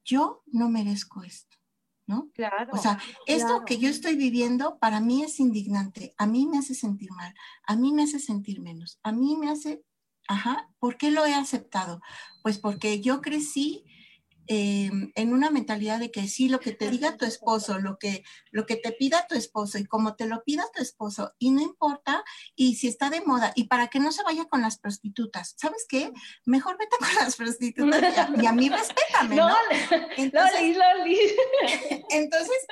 [0.08, 1.58] yo no merezco esto,
[2.06, 2.30] ¿no?
[2.32, 2.70] Claro.
[2.72, 6.74] O sea, esto que yo estoy viviendo para mí es indignante, a mí me hace
[6.74, 7.34] sentir mal,
[7.64, 9.84] a mí me hace sentir menos, a mí me hace,
[10.26, 12.00] ajá, ¿por qué lo he aceptado?
[12.42, 13.84] Pues porque yo crecí
[14.50, 18.24] eh, en una mentalidad de que sí, lo que te diga tu esposo, lo que,
[18.50, 21.60] lo que te pida tu esposo y como te lo pida tu esposo, y no
[21.60, 22.24] importa,
[22.56, 25.84] y si está de moda, y para que no se vaya con las prostitutas, ¿sabes
[25.86, 26.12] qué?
[26.46, 28.02] Mejor vete con las prostitutas
[28.40, 29.54] y a, mí respétame, ¿no?
[30.16, 30.60] Entonces,
[32.10, 32.66] entonces,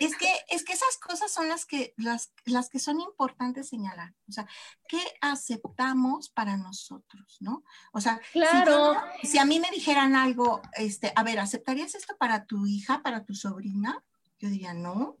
[0.00, 4.14] es que, es que esas cosas son las que, las, las que son importantes señalar.
[4.28, 4.48] O sea,
[4.88, 7.62] ¿qué aceptamos para nosotros, no?
[7.92, 8.96] O sea, claro.
[9.22, 13.02] si, si a mí me dijeran algo, este, a ver, ¿aceptarías esto para tu hija,
[13.02, 14.02] para tu sobrina?
[14.38, 15.18] Yo diría, no.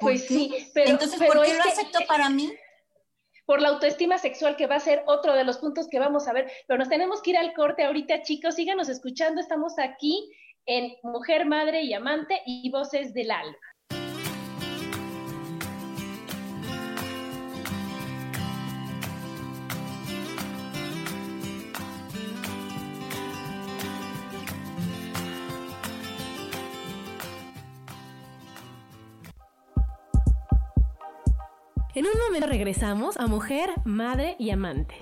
[0.00, 0.90] Pues sí, pero...
[0.90, 2.52] Entonces, ¿por qué lo acepto para mí?
[3.46, 6.32] Por la autoestima sexual, que va a ser otro de los puntos que vamos a
[6.32, 6.50] ver.
[6.66, 8.56] Pero nos tenemos que ir al corte ahorita, chicos.
[8.56, 9.40] Síganos escuchando.
[9.40, 10.28] Estamos aquí
[10.66, 13.56] en Mujer, Madre y Amante y Voces del Alma.
[31.96, 34.96] En un momento regresamos a mujer, madre y amante.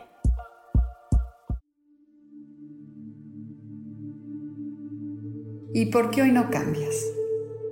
[5.73, 6.95] ¿Y por qué hoy no cambias?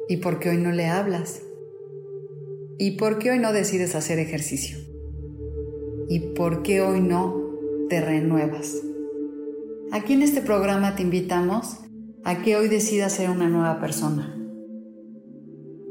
[0.09, 1.43] ¿Y por qué hoy no le hablas?
[2.79, 4.79] ¿Y por qué hoy no decides hacer ejercicio?
[6.09, 7.37] ¿Y por qué hoy no
[7.91, 8.81] te renuevas?
[9.93, 11.77] Aquí en este programa te invitamos
[12.25, 14.35] a que hoy decidas ser una nueva persona.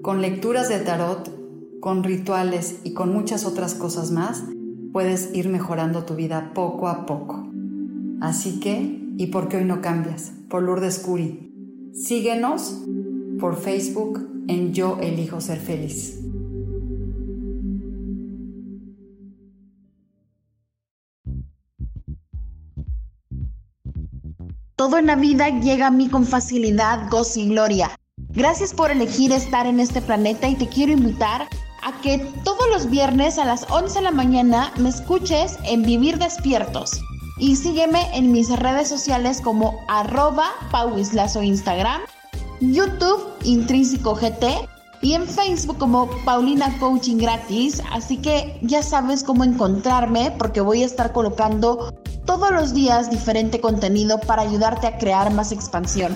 [0.02, 1.39] Con lecturas de tarot
[1.80, 4.44] con rituales y con muchas otras cosas más,
[4.92, 7.48] puedes ir mejorando tu vida poco a poco.
[8.22, 10.32] Así que, ¿y por qué hoy no cambias?
[10.50, 11.54] Por Lourdes Curi.
[11.94, 12.84] Síguenos
[13.40, 16.20] por Facebook en Yo Elijo Ser Feliz.
[24.76, 27.92] Todo en la vida llega a mí con facilidad, gozo y gloria.
[28.30, 31.48] Gracias por elegir estar en este planeta y te quiero invitar
[31.84, 36.18] a que todos los viernes a las 11 de la mañana me escuches en Vivir
[36.18, 37.02] Despiertos.
[37.38, 42.02] Y sígueme en mis redes sociales como arroba pauislazo Instagram,
[42.60, 44.68] YouTube Intrínseco GT
[45.02, 47.82] y en Facebook como Paulina Coaching Gratis.
[47.92, 51.94] Así que ya sabes cómo encontrarme porque voy a estar colocando
[52.26, 56.16] todos los días diferente contenido para ayudarte a crear más expansión.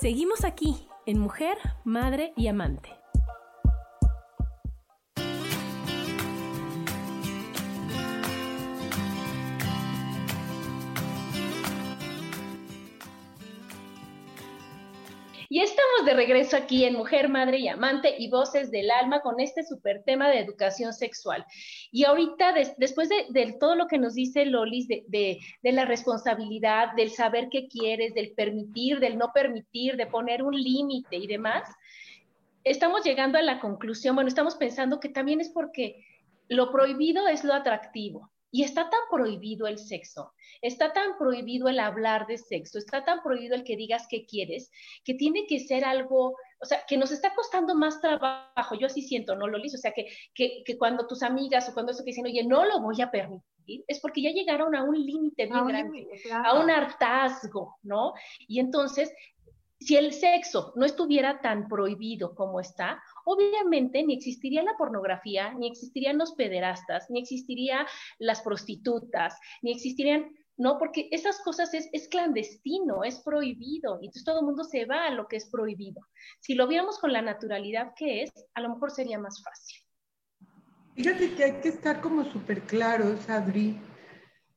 [0.00, 2.99] Seguimos aquí en Mujer, Madre y Amante.
[15.52, 19.40] Y estamos de regreso aquí en Mujer, Madre y Amante y Voces del Alma con
[19.40, 21.44] este super tema de educación sexual.
[21.90, 27.48] Y ahorita, después de, todo lo que nos dice Lolis, de, la responsabilidad, del saber
[27.50, 31.68] qué quieres, del permitir, del no permitir, de poner un límite y demás,
[32.62, 36.04] estamos llegando a la conclusión, bueno, estamos pensando que también es porque
[36.46, 38.30] lo prohibido es lo atractivo.
[38.50, 43.22] Y está tan prohibido el sexo, está tan prohibido el hablar de sexo, está tan
[43.22, 44.70] prohibido el que digas qué quieres,
[45.04, 48.74] que tiene que ser algo, o sea, que nos está costando más trabajo.
[48.74, 49.74] Yo así siento, ¿no, Lolis?
[49.74, 52.64] O sea, que, que, que cuando tus amigas o cuando eso que dicen, oye, no
[52.64, 56.08] lo voy a permitir, es porque ya llegaron a un límite bien grande,
[56.44, 58.14] a un hartazgo, ¿no?
[58.48, 59.12] Y entonces
[59.80, 65.68] si el sexo no estuviera tan prohibido como está, obviamente ni existiría la pornografía, ni
[65.68, 67.86] existirían los pederastas, ni existirían
[68.18, 74.24] las prostitutas, ni existirían, no, porque esas cosas es, es clandestino, es prohibido, y entonces
[74.24, 76.02] todo el mundo se va a lo que es prohibido.
[76.40, 79.78] Si lo viéramos con la naturalidad que es, a lo mejor sería más fácil.
[80.94, 83.80] Fíjate que hay que estar como súper claros, Adri,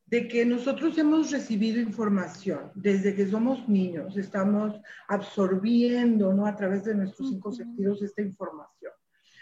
[0.06, 4.78] de que nosotros hemos recibido información desde que somos niños, estamos
[5.08, 6.46] absorbiendo ¿no?
[6.46, 8.92] a través de nuestros cinco sentidos esta información.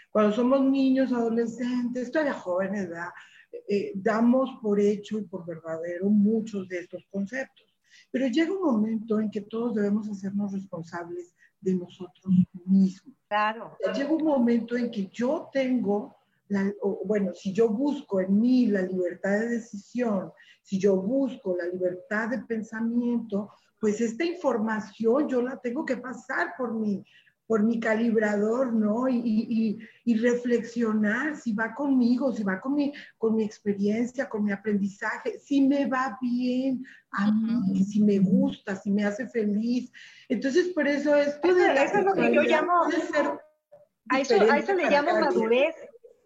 [0.09, 2.89] Cuando somos niños, adolescentes, todavía jóvenes,
[3.67, 7.65] eh, damos por hecho y por verdadero muchos de estos conceptos.
[8.11, 12.33] Pero llega un momento en que todos debemos hacernos responsables de nosotros
[12.65, 13.15] mismos.
[13.27, 13.75] Claro.
[13.93, 16.15] Llega un momento en que yo tengo
[17.05, 20.31] bueno, si yo busco en mí la libertad de decisión,
[20.63, 26.53] si yo busco la libertad de pensamiento, pues esta información yo la tengo que pasar
[26.57, 27.05] por mi,
[27.45, 29.09] por mi calibrador, ¿no?
[29.09, 35.37] Y, reflexionar si va conmigo, si va con mi, con mi experiencia, con mi aprendizaje,
[35.39, 39.91] si me va bien a mí, si me gusta, si me hace feliz.
[40.29, 41.73] Entonces, por eso esto de...
[41.73, 42.83] Eso es lo que yo llamo...
[44.09, 45.75] A eso, a eso le llamo madurez.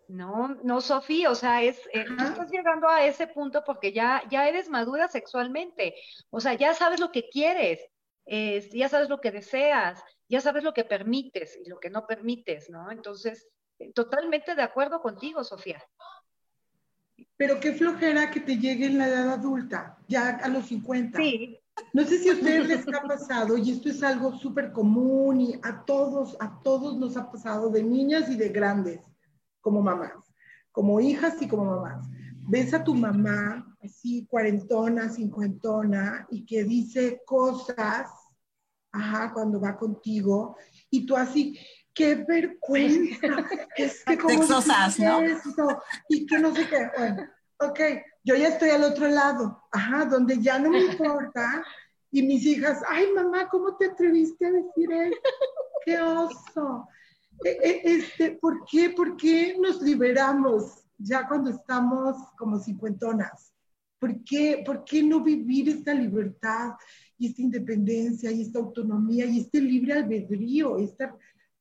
[0.07, 4.23] No, no, Sofía, o sea, es, eh, tú estás llegando a ese punto porque ya,
[4.29, 5.95] ya eres madura sexualmente,
[6.29, 7.81] o sea, ya sabes lo que quieres,
[8.25, 12.69] ya sabes lo que deseas, ya sabes lo que permites y lo que no permites,
[12.69, 12.89] ¿no?
[12.89, 13.47] Entonces,
[13.79, 15.83] eh, totalmente de acuerdo contigo, Sofía.
[17.35, 21.17] Pero qué flojera que te llegue en la edad adulta, ya a los 50.
[21.17, 21.59] Sí.
[21.93, 25.59] No sé si a ustedes les ha pasado, y esto es algo súper común y
[25.63, 29.01] a todos, a todos nos ha pasado, de niñas y de grandes
[29.68, 30.13] como mamás,
[30.72, 32.07] como hijas y como mamás.
[32.47, 38.09] Ves a tu mamá así cuarentona, cincuentona y que dice cosas,
[38.93, 40.55] ajá, cuando va contigo
[40.89, 41.59] y tú así,
[41.93, 43.28] qué vergüenza,
[43.76, 45.82] es que como ¿no?
[46.07, 47.28] y que no sé qué, bueno,
[47.59, 47.80] ok,
[48.24, 51.61] yo ya estoy al otro lado, ajá, donde ya no me importa
[52.09, 55.20] y mis hijas, ay mamá, ¿cómo te atreviste a decir eso?
[55.84, 56.88] ¡Qué oso!
[57.43, 63.53] E, e, este, ¿por, qué, ¿Por qué nos liberamos ya cuando estamos como cincuentonas?
[63.99, 66.73] ¿Por qué, ¿Por qué no vivir esta libertad
[67.17, 71.15] y esta independencia y esta autonomía y este libre albedrío esta,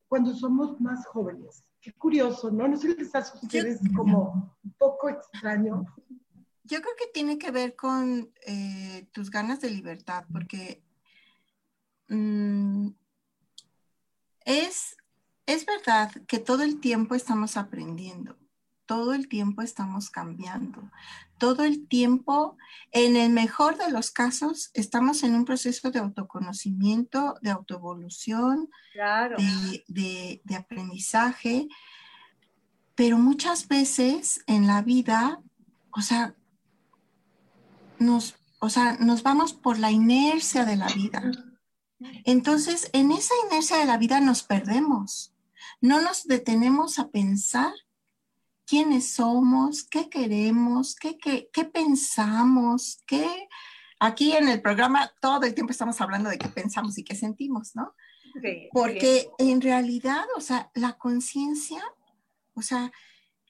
[0.08, 1.64] cuando somos más jóvenes?
[1.80, 2.68] Qué curioso, ¿no?
[2.68, 5.86] No sé si les hace a ustedes como un poco extraño.
[6.64, 10.82] Yo creo que tiene que ver con eh, tus ganas de libertad, porque
[12.08, 12.88] mm,
[14.44, 14.96] es
[15.46, 18.36] es verdad que todo el tiempo estamos aprendiendo,
[18.84, 20.90] todo el tiempo estamos cambiando,
[21.38, 22.56] todo el tiempo,
[22.92, 28.70] en el mejor de los casos, estamos en un proceso de autoconocimiento, de autoevolución,
[29.88, 31.68] de, aprendizaje,
[32.94, 35.40] pero muchas veces en la vida,
[35.90, 36.34] o sea,
[37.98, 41.22] nos, o sea, nos vamos por la inercia de la vida.
[42.24, 45.35] Entonces, en esa inercia de la vida nos perdemos
[45.80, 47.72] no nos detenemos a pensar
[48.66, 51.16] quiénes somos, qué queremos, qué,
[51.72, 53.48] pensamos, qué...
[53.98, 57.74] Aquí en el programa todo el tiempo estamos hablando de qué pensamos y qué sentimos,
[57.74, 57.94] ¿no?
[58.72, 61.82] Porque en realidad, o sea, la conciencia,
[62.54, 62.92] o sea,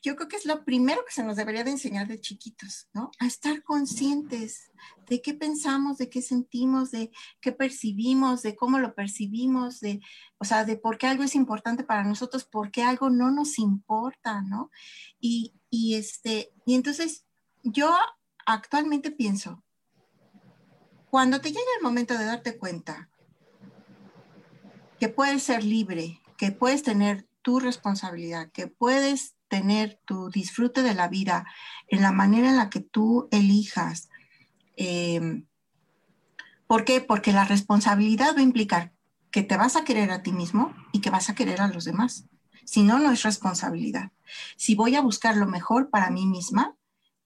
[0.06, 3.10] yo creo que es lo primero que se nos debería de enseñar de chiquitos, ¿no?
[3.18, 4.70] A estar conscientes
[5.08, 10.00] de qué pensamos, de qué sentimos, de qué percibimos, de cómo lo percibimos, de,
[10.38, 13.58] o sea, de por qué algo es importante para nosotros, por qué algo no nos
[13.58, 14.70] importa, ¿no?
[15.18, 17.26] Y, y este, y entonces
[17.64, 17.92] yo
[18.46, 19.64] actualmente pienso,
[21.10, 23.10] cuando te llega el momento de darte cuenta
[25.00, 30.94] que puedes ser libre, que puedes tener tu responsabilidad, que puedes tener tu disfrute de
[30.94, 31.46] la vida
[31.88, 34.08] en la manera en la que tú elijas.
[34.76, 35.42] Eh,
[36.66, 37.00] ¿Por qué?
[37.00, 38.92] Porque la responsabilidad va a implicar
[39.30, 41.84] que te vas a querer a ti mismo y que vas a querer a los
[41.84, 42.24] demás.
[42.64, 44.10] Si no, no es responsabilidad.
[44.56, 46.74] Si voy a buscar lo mejor para mí misma,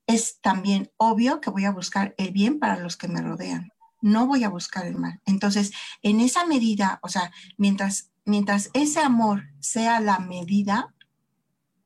[0.06, 3.72] es también obvio que voy a buscar el bien para los que me rodean.
[4.02, 5.20] No voy a buscar el mal.
[5.24, 10.94] Entonces, en esa medida, o sea, mientras, mientras ese amor sea la medida,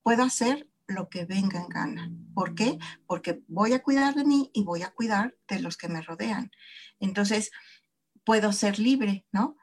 [0.05, 2.13] puedo hacer lo que venga en gana.
[2.35, 2.79] ¿Por qué?
[3.07, 6.53] Porque voy a cuidar de mí y voy a cuidar de los que me rodean.
[7.01, 7.51] Entonces,
[8.23, 9.57] puedo ser libre, ¿no?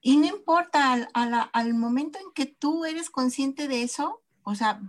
[0.00, 4.80] Y no importa al, momento en que tú eres consciente de eso, o sea,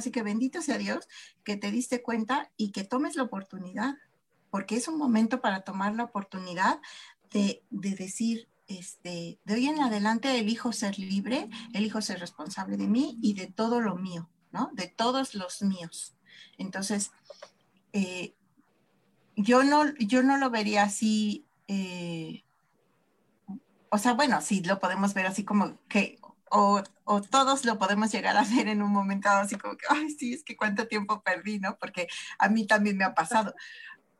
[0.00, 1.06] sí que bendito sea Dios
[1.44, 3.94] que te diste cuenta y que tomes la oportunidad,
[4.50, 6.80] porque es un momento para tomar la oportunidad
[7.30, 12.86] de, de decir, este, de hoy en adelante elijo ser libre, elijo ser responsable de
[12.86, 14.70] mí y de todo lo mío, ¿no?
[14.74, 16.14] De todos los míos.
[16.58, 17.10] Entonces,
[17.94, 18.34] eh,
[19.36, 22.44] yo, no, yo no lo vería así, eh,
[23.90, 26.18] o sea, bueno, sí lo podemos ver así como que,
[26.50, 26.82] o,
[27.30, 30.44] todos lo podemos llegar a ver en un momento así como que, ay, sí, es
[30.44, 31.78] que cuánto tiempo perdí, ¿no?
[31.78, 32.06] Porque
[32.38, 33.54] a mí también me ha pasado.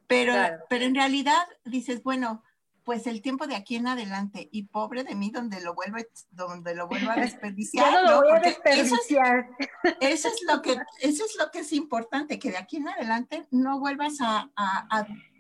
[0.07, 0.33] Pero,
[0.71, 2.43] pero en realidad dices, bueno,
[2.89, 5.99] pues el tiempo de aquí en adelante y pobre de mí donde lo vuelva
[6.31, 9.51] donde lo vuelva a desperdiciar no lo voy a desperdiciar.
[10.01, 10.71] eso es, lo que
[11.03, 14.51] eso es lo que es importante que de aquí en adelante no vuelvas a,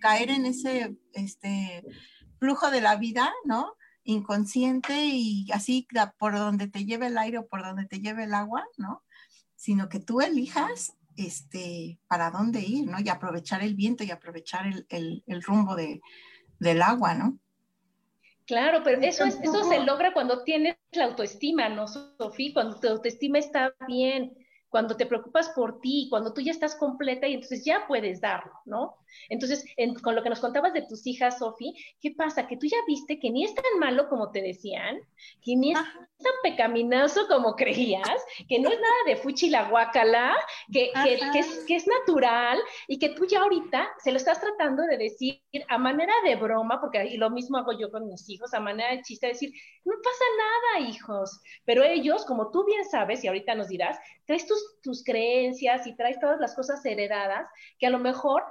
[0.03, 1.87] caer en ese este
[2.39, 5.89] flujo de la vida no inconsciente y así
[6.19, 9.03] por donde te lleve el aire o por donde te lleve el agua no
[9.57, 13.01] sino que tú elijas este, para dónde ir, ¿no?
[13.01, 16.01] Y aprovechar el viento y aprovechar el, rumbo de,
[16.59, 17.39] del agua, ¿no?
[18.47, 22.53] Claro, pero eso, es, eso se logra cuando tienes la autoestima, ¿no, Sofía?
[22.55, 24.35] Cuando tu autoestima está bien,
[24.71, 28.53] cuando te preocupas por ti, cuando tú ya estás completa y entonces ya puedes darlo,
[28.65, 28.97] ¿no?
[29.29, 29.65] Entonces,
[30.03, 32.47] con lo que nos contabas de tus hijas, Sofi, ¿qué pasa?
[32.47, 34.99] Que tú ya viste que ni es tan malo como te decían,
[35.43, 40.35] que ni es tan pecaminoso como creías, que no es nada de fuchi la guacala,
[40.73, 44.41] que, que, que, es, que es natural y que tú ya ahorita se lo estás
[44.41, 48.53] tratando de decir a manera de broma, porque lo mismo hago yo con mis hijos,
[48.55, 49.53] a manera de chiste, decir,
[49.85, 54.47] no pasa nada, hijos, pero ellos, como tú bien sabes, y ahorita nos dirás, traes
[54.47, 57.49] tus, tus creencias y traes todas las cosas heredadas
[57.79, 58.43] que a lo mejor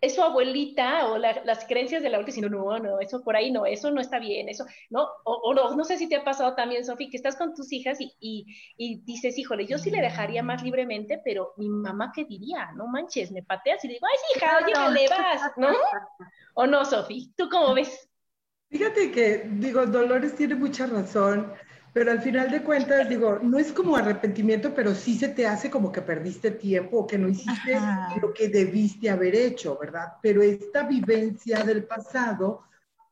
[0.00, 3.50] es su abuelita o las creencias de la abuelita diciendo, no, no, eso por ahí
[3.50, 5.08] no, eso no está bien, eso, ¿no?
[5.24, 7.98] O, no, no sé si te ha pasado también, Sofi, que estás con tus hijas
[8.00, 8.14] y,
[8.76, 12.72] y, dices, híjole, yo sí le dejaría más libremente, pero mi mamá, ¿qué diría?
[12.76, 15.68] No manches, me pateas y le digo, ay, hija, oye, le vas, ¿no?
[16.54, 17.32] ¿O no, Sofi?
[17.36, 18.08] ¿Tú cómo ves?
[18.70, 21.52] Fíjate que, digo, Dolores tiene mucha razón.
[21.94, 25.70] Pero al final de cuentas, digo, no es como arrepentimiento, pero sí se te hace
[25.70, 27.78] como que perdiste tiempo o que no hiciste
[28.20, 30.14] lo que debiste haber hecho, ¿verdad?
[30.20, 32.64] Pero esta vivencia del pasado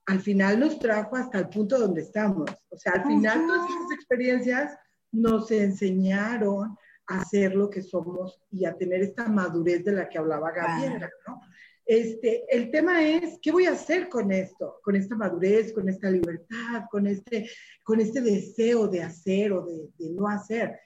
[0.06, 2.50] al final nos trajo hasta el punto donde estamos.
[2.70, 4.76] O sea, al final todas esas experiencias
[5.12, 6.76] nos enseñaron
[7.06, 11.08] a ser lo que somos y a tener esta madurez de la que hablaba Gabriela,
[11.28, 11.40] ¿no?
[11.84, 14.80] Este, el tema es, ¿qué voy a hacer con esto?
[14.82, 17.50] Con esta madurez, con esta libertad, con este,
[17.82, 20.78] con este deseo de hacer o de, no hacer.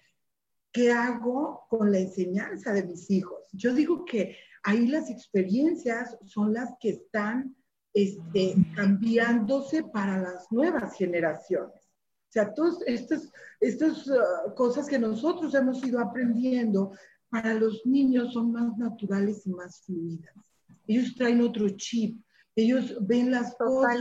[0.73, 3.41] ¿Qué hago con la enseñanza de mis hijos?
[3.53, 7.55] Yo digo que ahí las experiencias son las que están
[7.93, 11.83] este, cambiándose para las nuevas generaciones.
[12.29, 16.93] O sea, todas estas, estas uh, cosas que nosotros hemos ido aprendiendo
[17.31, 20.56] para los niños son más naturales y más fluidas
[20.87, 22.21] ellos traen otro chip,
[22.57, 23.99] ellos ven las cosas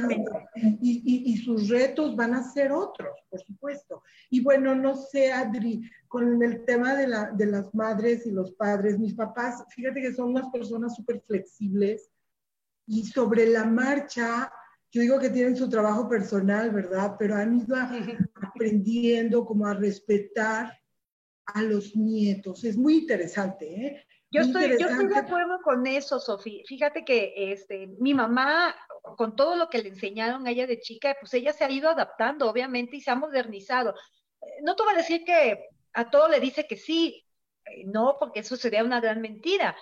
[0.81, 4.01] y, sus retos van a ser otros, por supuesto.
[4.29, 8.53] Y bueno, no sé, Adri, con el tema de, la, de las madres y los
[8.53, 12.09] padres, mis papás, fíjate que son unas personas súper flexibles
[12.87, 14.49] y sobre la marcha,
[14.89, 17.17] yo digo que tienen su trabajo personal, ¿verdad?
[17.19, 17.75] Pero han ido
[18.35, 20.71] aprendiendo como a respetar
[21.47, 22.63] a los nietos.
[22.63, 24.05] Es muy interesante, ¿eh?
[24.35, 26.61] Yo estoy, yo estoy de acuerdo con eso, Sofía.
[26.67, 28.75] Fíjate que este, mi mamá,
[29.15, 31.89] con todo lo que le enseñaron a ella de chica, pues ella se ha ido
[31.89, 33.95] adaptando, obviamente, y se ha modernizado.
[34.61, 37.25] No te voy a decir que a todo le dice que sí,
[37.65, 39.73] eh, no, porque eso sería una gran mentira,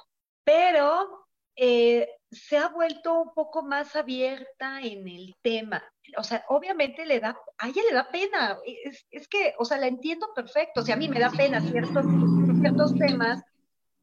[0.43, 1.25] pero
[1.55, 5.83] eh, se ha vuelto un poco más abierta en el tema.
[6.15, 8.59] O sea, obviamente le da, a ella le da pena.
[8.65, 10.81] Es, es que, o sea, la entiendo perfecto.
[10.81, 12.05] O sea, a mí me da pena ciertos,
[12.61, 13.43] ciertos temas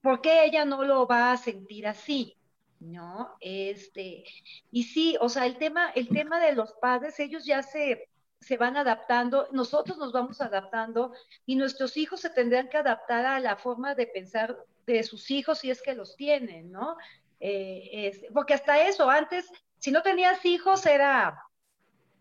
[0.01, 2.37] ¿por qué ella no lo va a sentir así?
[2.79, 3.37] ¿No?
[3.41, 4.25] Este,
[4.71, 8.09] y sí, o sea, el tema, el tema de los padres, ellos ya se,
[8.41, 11.13] se van adaptando, nosotros nos vamos adaptando
[11.45, 14.57] y nuestros hijos se tendrán que adaptar a la forma de pensar
[14.87, 16.97] de sus hijos si es que los tienen, ¿no?
[17.41, 21.43] Eh, porque hasta eso, antes, si no tenías hijos era,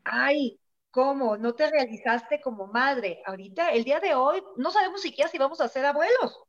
[0.03, 0.59] ay,
[0.91, 1.37] ¿cómo?
[1.37, 3.21] No te realizaste como madre.
[3.25, 6.48] Ahorita, el día de hoy, no sabemos siquiera si vamos a ser abuelos.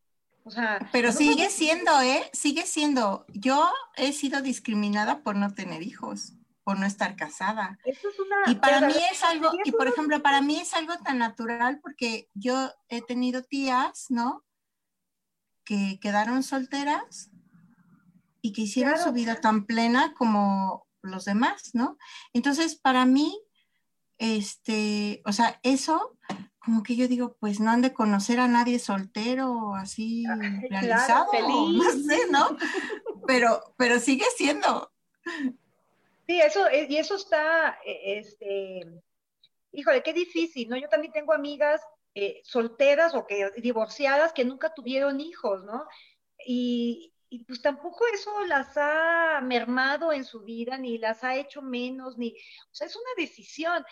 [0.93, 2.31] Pero sigue siendo, ¿eh?
[2.33, 3.27] Sigue siendo.
[3.29, 6.35] Yo he sido discriminada por no tener hijos,
[6.65, 7.79] por no estar casada.
[8.47, 12.29] y para mí es algo, y por ejemplo, para mí es algo tan natural porque
[12.35, 14.45] yo he tenido tías, ¿no?
[15.65, 17.31] Que quedaron solteras
[18.43, 21.99] y que hicieron su vida tan plena como los demás, ¿no?
[22.33, 23.41] Entonces, para mí,
[24.19, 26.19] este, o sea, eso
[26.61, 30.25] como que yo digo, pues no han de conocer a nadie soltero, así
[30.69, 31.27] realizado,
[31.73, 32.57] no sé, ¿no?
[33.27, 34.93] Pero, pero sigue siendo.
[36.27, 38.87] Sí, eso, eh, y eso está, eh, este,
[39.73, 40.77] híjole, qué difícil, ¿no?
[40.77, 41.81] Yo también tengo amigas
[42.15, 45.87] eh, solteras o que divorciadas que nunca tuvieron hijos, ¿no?
[46.47, 51.63] Y, y pues tampoco eso las ha mermado en su vida, ni las ha hecho
[51.63, 53.85] menos, ni, o sea, es una decisión.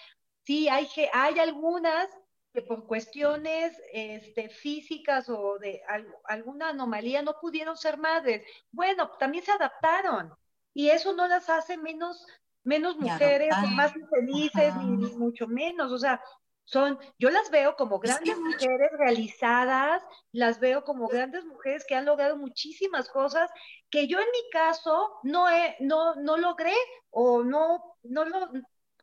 [0.45, 2.09] Sí, hay, hay algunas
[2.53, 5.81] que por cuestiones este, físicas o de
[6.25, 8.43] alguna anomalía no pudieron ser madres.
[8.71, 10.33] Bueno, también se adaptaron
[10.75, 12.27] y eso no las hace menos,
[12.65, 15.93] menos mujeres o más felices, ni, mucho menos.
[15.93, 16.23] O sea,
[16.65, 20.03] son, yo las veo como grandes mujeres realizadas,
[20.33, 23.51] las veo como grandes mujeres que han logrado muchísimas cosas
[23.91, 26.77] que yo en mi caso no, he, no, no logré
[27.11, 28.51] o no, no, lo,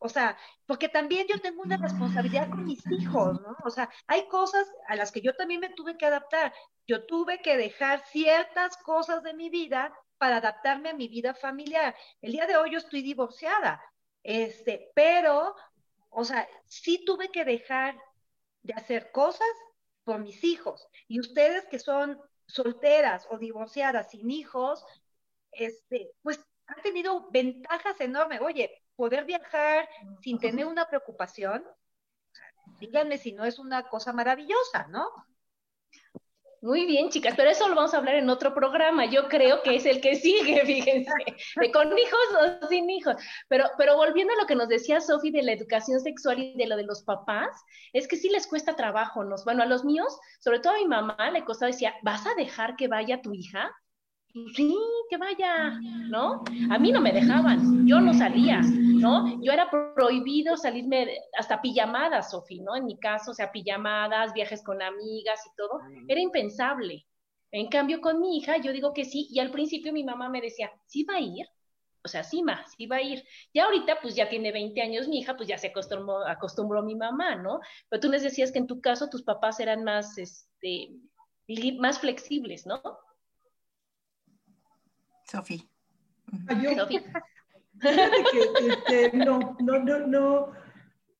[0.00, 0.36] o sea,
[0.66, 3.56] porque también yo tengo una responsabilidad con mis hijos, ¿no?
[3.64, 6.52] O sea, hay cosas a las que yo también me tuve que adaptar.
[6.86, 11.94] Yo tuve que dejar ciertas cosas de mi vida para adaptarme a mi vida familiar.
[12.20, 13.82] El día de hoy yo estoy divorciada,
[14.22, 15.54] este, pero,
[16.10, 17.98] o sea, sí tuve que dejar
[18.62, 19.48] de hacer cosas
[20.04, 20.86] por mis hijos.
[21.08, 24.84] Y ustedes que son solteras o divorciadas sin hijos,
[25.52, 28.40] este, pues han tenido ventajas enormes.
[28.40, 29.88] Oye, poder viajar
[30.20, 31.64] sin tener una preocupación,
[32.80, 35.06] díganme si no es una cosa maravillosa, ¿no?
[36.62, 39.04] Muy bien, chicas, pero eso lo vamos a hablar en otro programa.
[39.06, 41.12] Yo creo que es el que sigue, fíjense,
[41.54, 43.14] de con hijos o sin hijos.
[43.48, 46.66] Pero, pero volviendo a lo que nos decía Sofi de la educación sexual y de
[46.66, 47.50] lo de los papás,
[47.92, 49.22] es que sí les cuesta trabajo.
[49.22, 52.34] Nos, bueno, a los míos, sobre todo a mi mamá, le costaba decía, ¿vas a
[52.34, 53.70] dejar que vaya tu hija?
[54.54, 54.76] Sí,
[55.08, 56.44] que vaya, ¿no?
[56.70, 59.40] A mí no me dejaban, yo no salía, ¿no?
[59.42, 62.76] Yo era prohibido salirme hasta pijamadas, Sofi, ¿no?
[62.76, 67.06] En mi caso, o sea, pijamadas, viajes con amigas y todo, era impensable.
[67.52, 70.40] En cambio, con mi hija, yo digo que sí, y al principio mi mamá me
[70.40, 71.46] decía, ¿sí va a ir?
[72.04, 73.24] O sea, sí, ma, sí va a ir.
[73.52, 76.94] Ya ahorita, pues ya tiene 20 años mi hija, pues ya se acostumbró, acostumbró mi
[76.94, 77.60] mamá, ¿no?
[77.88, 80.90] Pero tú les decías que en tu caso tus papás eran más, este,
[81.78, 82.80] más flexibles, ¿no?
[85.26, 85.60] Sofía.
[86.48, 86.86] Ah, yo,
[87.80, 90.52] que este, no, no, no, no.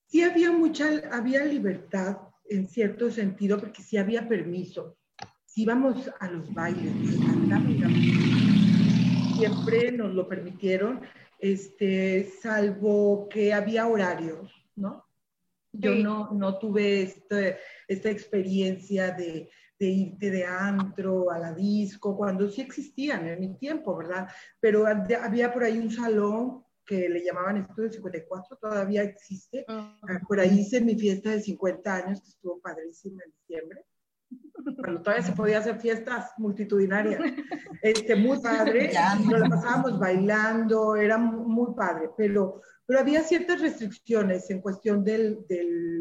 [0.07, 2.19] Sí había mucha, había libertad
[2.49, 4.97] en cierto sentido, porque sí había permiso.
[5.45, 6.93] Si íbamos a los bailes,
[9.37, 11.01] siempre nos lo permitieron,
[11.39, 15.05] este, salvo que había horarios, ¿no?
[15.73, 22.17] Yo no, no tuve este, esta experiencia de, de irte de antro a la disco,
[22.17, 24.29] cuando sí existían en mi tiempo, ¿verdad?
[24.61, 29.65] Pero había por ahí un salón que le llamaban Estudio 54, todavía existe.
[29.69, 33.85] Ah, por ahí hice mi fiesta de 50 años, que estuvo padrísima en diciembre.
[34.83, 37.21] Cuando todavía se podía hacer fiestas multitudinarias.
[37.83, 38.91] Este, muy padre.
[39.25, 45.39] Nos la pasábamos bailando, era muy padre, pero, pero había ciertas restricciones en cuestión de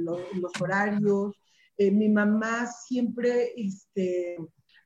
[0.03, 1.35] los horarios,
[1.77, 4.37] eh, mi mamá siempre este,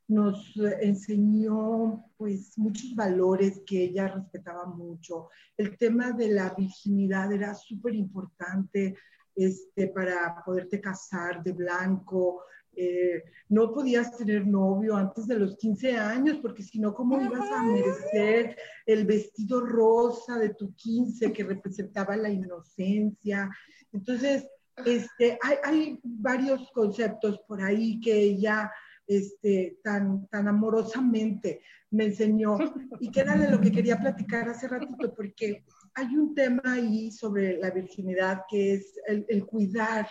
[0.10, 5.30] nos enseñó pues muchos valores que ella respetaba mucho.
[5.56, 8.98] El tema de la virginidad era súper importante
[9.36, 12.42] este, para poderte casar de blanco.
[12.76, 17.50] Eh, no podías tener novio antes de los 15 años, porque si no, ¿cómo ibas
[17.52, 18.58] a merecer
[18.88, 23.50] el vestido rosa de tu 15 que representaba la inocencia?
[23.92, 24.48] Entonces,
[24.86, 28.72] este, hay, varios conceptos por ahí que ella
[29.08, 31.62] este, tan, tan amorosamente
[31.92, 32.58] me enseñó
[33.00, 35.64] y que era de lo que quería platicar hace ratito, porque
[35.96, 40.08] hay un tema ahí sobre la virginidad que es el, cuidar,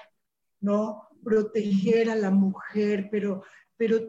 [0.60, 1.08] ¿no?
[1.22, 3.42] Proteger a la mujer, pero,
[3.76, 4.00] pero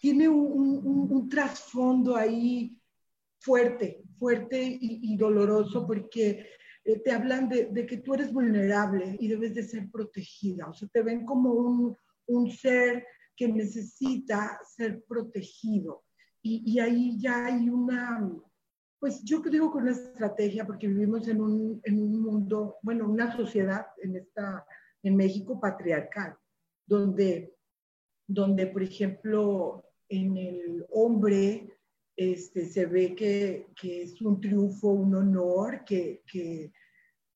[0.00, 2.76] tiene un, trasfondo ahí
[3.38, 6.46] fuerte, fuerte y, y doloroso, porque
[6.84, 10.68] eh, te hablan de, que tú eres vulnerable y debes de ser protegida.
[10.68, 11.96] O sea, te ven como un,
[12.26, 16.04] un ser que necesita ser protegido.
[16.42, 18.30] Y, y, ahí ya hay una,
[18.98, 23.34] pues yo digo con una estrategia, porque vivimos en un, en un mundo, bueno, una
[23.36, 24.64] sociedad en, esta,
[25.02, 26.36] en México patriarcal,
[26.86, 27.54] donde,
[28.26, 31.79] donde, por ejemplo, en el hombre
[32.20, 36.70] este, se ve que, que, es un triunfo, un honor que, que,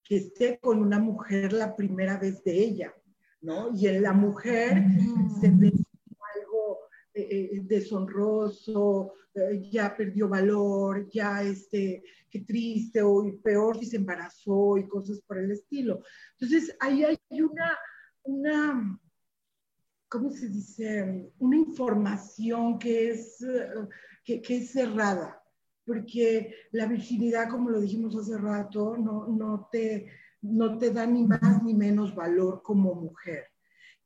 [0.03, 2.95] que, esté con una mujer la primera vez de ella,
[3.41, 3.75] ¿no?
[3.75, 4.85] Y en la mujer
[5.41, 5.73] se ve
[6.35, 6.81] algo
[7.15, 13.97] eh, eh, deshonroso, eh, ya perdió valor, ya este, qué triste, o peor si se
[13.97, 16.03] embarazó y cosas por el estilo.
[16.39, 17.79] Entonces, ahí hay una,
[18.25, 19.01] una
[20.09, 21.33] ¿cómo se dice?
[21.39, 23.39] Una información que es
[24.25, 25.43] que, es cerrada,
[25.85, 30.09] porque la virginidad, como lo dijimos hace rato, no, no, te,
[30.43, 33.45] no te da ni más ni menos valor como mujer.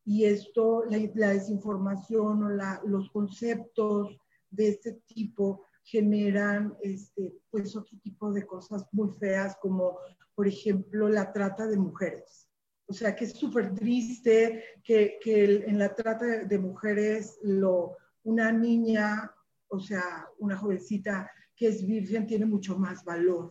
[0.04, 4.18] Y esto, la, la desinformación o la, los conceptos
[4.50, 9.98] de este tipo generan este, pues otro tipo de cosas muy feas como
[10.34, 12.48] por ejemplo la trata de mujeres.
[12.86, 18.52] O sea que es súper triste que, que, en la trata de mujeres lo, una
[18.52, 19.34] niña
[19.68, 23.50] o sea, una jovencita que es virgen tiene mucho más valor.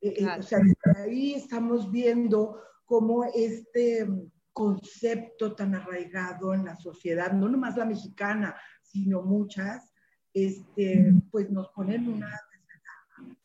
[0.00, 0.60] Eh, eh, o sea,
[0.96, 4.08] ahí estamos viendo cómo este
[4.52, 9.92] concepto tan arraigado en la sociedad, no nomás la mexicana, sino muchas,
[10.34, 12.28] este, pues nos ponen una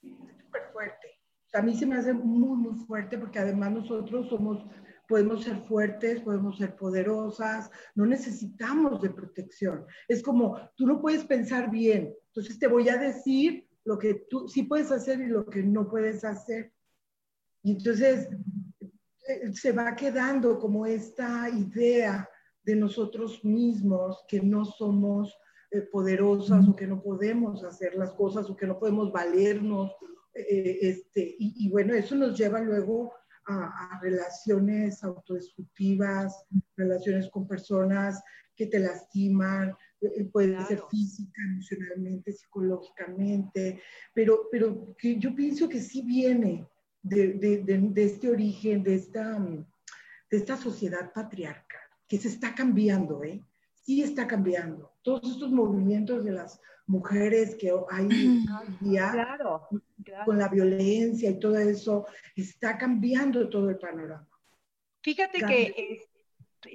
[0.02, 1.08] súper fuerte.
[1.54, 4.66] O a mí se me hace muy, muy fuerte porque además nosotros somos,
[5.08, 9.86] podemos ser fuertes, podemos ser poderosas, no necesitamos de protección.
[10.08, 14.48] Es como, tú no puedes pensar bien, entonces te voy a decir lo que tú
[14.48, 16.74] sí puedes hacer y lo que no puedes hacer.
[17.64, 18.28] Y entonces
[19.28, 22.30] eh, se va quedando como esta idea
[22.64, 25.38] de nosotros mismos que no somos
[25.72, 29.92] eh, poderosas o que no podemos hacer las cosas o que no podemos valernos.
[30.34, 33.14] Eh, este, y, bueno, eso nos lleva luego
[33.48, 36.46] a, relaciones autodestructivas,
[36.76, 38.22] relaciones con personas
[38.56, 39.76] que te lastiman,
[40.32, 43.82] puede ser física, emocionalmente, psicológicamente,
[44.14, 46.68] pero, pero que yo pienso que sí viene
[47.02, 53.24] de, de, de, este origen, de esta, de esta sociedad patriarcal, que se está cambiando,
[53.24, 53.44] ¿eh?
[53.74, 54.92] Sí está cambiando.
[55.02, 58.08] Todos estos movimientos de las mujeres que hay
[58.80, 59.68] día claro,
[60.26, 64.28] con la violencia y todo eso, está cambiando todo el panorama.
[65.02, 66.08] Fíjate que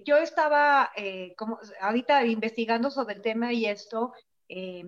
[0.05, 4.13] yo estaba eh, como ahorita investigando sobre el tema y esto,
[4.49, 4.85] eh,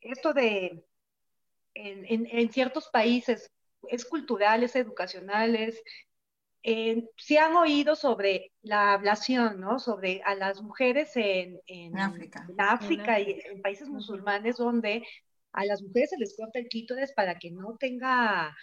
[0.00, 0.84] esto de
[1.74, 3.52] en, en, ciertos países
[3.88, 5.80] es cultural, es educacional, es,
[6.62, 9.78] eh, se han oído sobre la ablación, ¿no?
[9.78, 15.06] Sobre a las mujeres en, en África, en África y en países musulmanes donde
[15.52, 18.56] a las mujeres se les corta el clítoris para que no tenga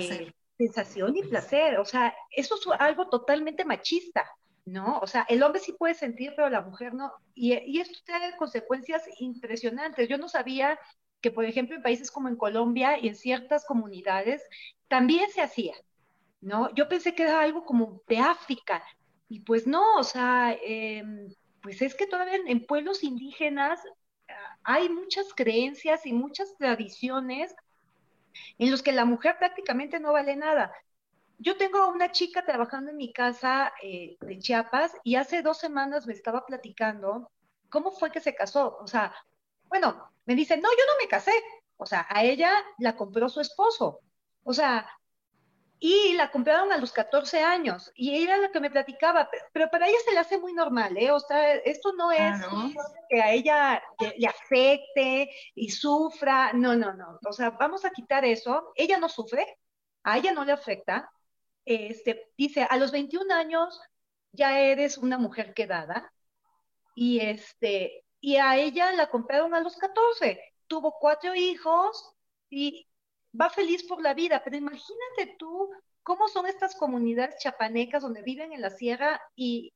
[0.00, 1.78] eh, sensación y placer.
[1.78, 4.24] O sea, eso es algo totalmente machista.
[4.66, 4.98] ¿no?
[5.00, 7.12] O sea, el hombre sí puede sentir, pero la mujer no.
[7.34, 10.08] Y, y esto tiene consecuencias impresionantes.
[10.08, 10.78] Yo no sabía
[11.20, 14.42] que, por ejemplo, en países como en Colombia y en ciertas comunidades
[14.88, 15.74] también se hacía,
[16.44, 16.72] ¿no?
[16.74, 18.82] Yo pensé que era algo como de África,
[19.28, 21.28] y pues no, o sea, em,
[21.62, 23.80] pues es que todavía en, pueblos indígenas
[24.28, 27.54] ah, hay muchas creencias y muchas tradiciones
[28.58, 30.72] en los que la mujer prácticamente no vale nada.
[31.38, 36.06] Yo tengo una chica trabajando en mi casa eh, de Chiapas y hace dos semanas
[36.06, 37.30] me estaba platicando
[37.70, 38.78] cómo fue que se casó.
[38.80, 39.14] O sea,
[39.68, 41.32] bueno, me dice, no, yo no me casé.
[41.76, 44.00] O sea, a ella la compró su esposo.
[44.44, 44.86] O sea,
[45.78, 47.92] y la compraron a los 14 años.
[47.94, 51.10] Y ella lo que me platicaba, pero, para ella se le hace muy normal, ¿eh?
[51.10, 52.40] O sea, esto no es
[53.08, 56.52] que a ella le, afecte y sufra.
[56.52, 57.18] No, no, no.
[57.26, 58.72] O sea, vamos a quitar eso.
[58.76, 59.58] Ella no sufre,
[60.02, 61.10] a ella no le afecta.
[61.64, 63.80] Este, dice, a los 21 años
[64.32, 66.12] ya eres una mujer quedada.
[66.94, 70.40] Y este, y a ella la compraron a los 14.
[70.66, 72.14] Tuvo cuatro hijos
[72.48, 72.88] y
[73.38, 75.70] va feliz por la vida, pero imagínate tú
[76.02, 79.72] cómo son estas comunidades chapanecas donde viven en la sierra y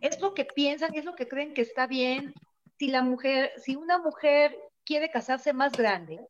[0.00, 2.34] es lo que piensan, es lo que creen que está bien.
[2.78, 6.26] Si la mujer, si una mujer quiere casarse más grande,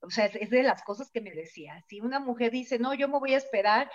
[0.00, 3.08] o sea, es, de las cosas que me decía, si una mujer dice, no, yo
[3.08, 3.90] me voy a esperar,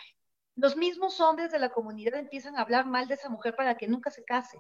[0.55, 3.87] los mismos hombres de la comunidad empiezan a hablar mal de esa mujer para que
[3.87, 4.59] nunca se case.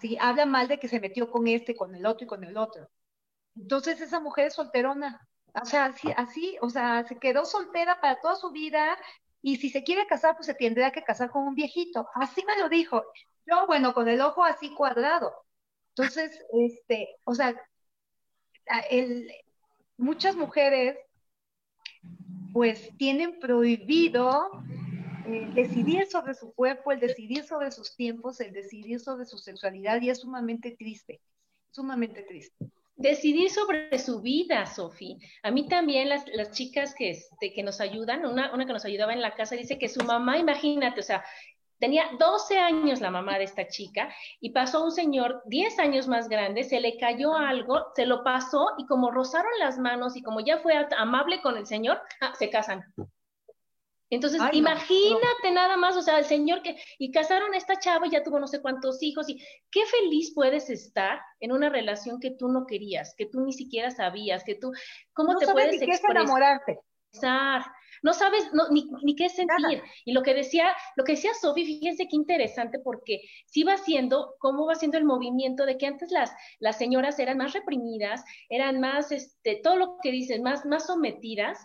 [0.00, 0.16] ¿sí?
[0.20, 2.88] Habla mal de que se metió con este, con el otro y con el otro.
[3.56, 5.28] Entonces esa mujer es solterona.
[5.60, 8.96] O sea, así, así, o sea, se quedó soltera para toda su vida
[9.42, 12.08] y si se quiere casar, pues se tendrá que casar con un viejito.
[12.14, 13.02] Así me lo dijo.
[13.46, 15.32] Yo, bueno, con el ojo así cuadrado.
[15.96, 17.54] Entonces, este, o sea,
[18.90, 19.30] el,
[19.96, 20.96] muchas mujeres
[22.52, 24.50] pues tienen prohibido
[25.26, 30.00] el decidir sobre su cuerpo, el decidir sobre sus tiempos, el decidir sobre su sexualidad
[30.00, 31.20] y es sumamente triste,
[31.70, 32.70] sumamente triste.
[33.00, 35.16] Decidir sobre su vida, Sofi.
[35.42, 38.84] A mí también las, las chicas que, este, que nos ayudan, una, una que nos
[38.84, 41.24] ayudaba en la casa, dice que su mamá, imagínate, o sea,
[41.80, 46.28] Tenía 12 años la mamá de esta chica y pasó un señor 10 años más
[46.28, 50.40] grande, se le cayó algo, se lo pasó y como rozaron las manos y como
[50.40, 52.84] ya fue amable con el señor, ah, se casan.
[54.10, 58.10] Entonces, imagínate nada más, o sea, el señor que, y casaron a esta chava y
[58.10, 59.38] ya tuvo no sé cuántos hijos, y
[59.70, 63.92] qué feliz puedes estar en una relación que tú no querías, que tú ni siquiera
[63.92, 64.72] sabías, que tú,
[65.12, 66.80] ¿cómo te puedes ni enamorarte.
[68.02, 69.82] No sabes ni, qué sentir.
[70.04, 74.36] Y lo que decía, lo que decía Sofi, fíjense qué interesante, porque sí va siendo,
[74.38, 78.80] cómo va siendo el movimiento de que antes las, las señoras eran más reprimidas, eran
[78.80, 81.58] más, este, todo lo que dices, más, más sometidas,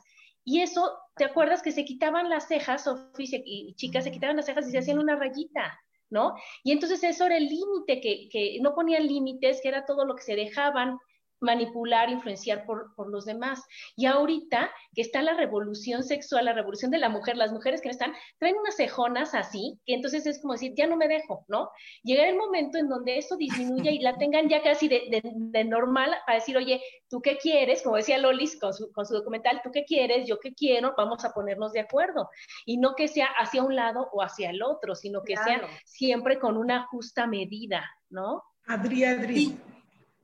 [0.45, 4.45] y eso, ¿te acuerdas que se quitaban las cejas, Sofía y chicas se quitaban las
[4.45, 5.77] cejas y se hacían una rayita,
[6.11, 6.35] ¿no?
[6.63, 10.15] Y entonces eso era el límite, que, que no ponían límites, que era todo lo
[10.15, 10.99] que se dejaban
[11.45, 13.63] manipular, influenciar por, por, los demás.
[13.95, 17.87] Y ahorita que está la revolución sexual, la revolución de la mujer, las mujeres que
[17.87, 21.45] no están, traen unas cejonas así, que entonces es como decir, ya no me dejo,
[21.47, 21.69] ¿no?
[22.03, 26.15] Llegar el momento en donde esto disminuya y la tengan ya casi de, de, normal
[26.25, 27.81] para decir, oye, ¿tú qué quieres?
[27.81, 30.27] Como decía Lolis con su, con su documental, ¿tú qué quieres?
[30.27, 32.29] Yo qué quiero, vamos a ponernos de acuerdo.
[32.65, 36.39] Y no que sea hacia un lado o hacia el otro, sino que sea siempre
[36.39, 38.43] con una justa medida, ¿no?
[38.67, 39.57] Adri, Adri.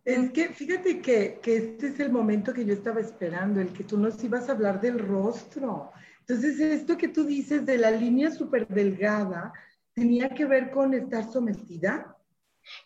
[0.03, 3.83] Es que fíjate que, que, este es el momento que yo estaba esperando, el que
[3.83, 5.91] tú nos ibas a hablar del rostro.
[6.21, 9.53] Entonces, esto que tú dices de la línea súper delgada,
[9.93, 12.17] ¿tenía que ver con estar sometida?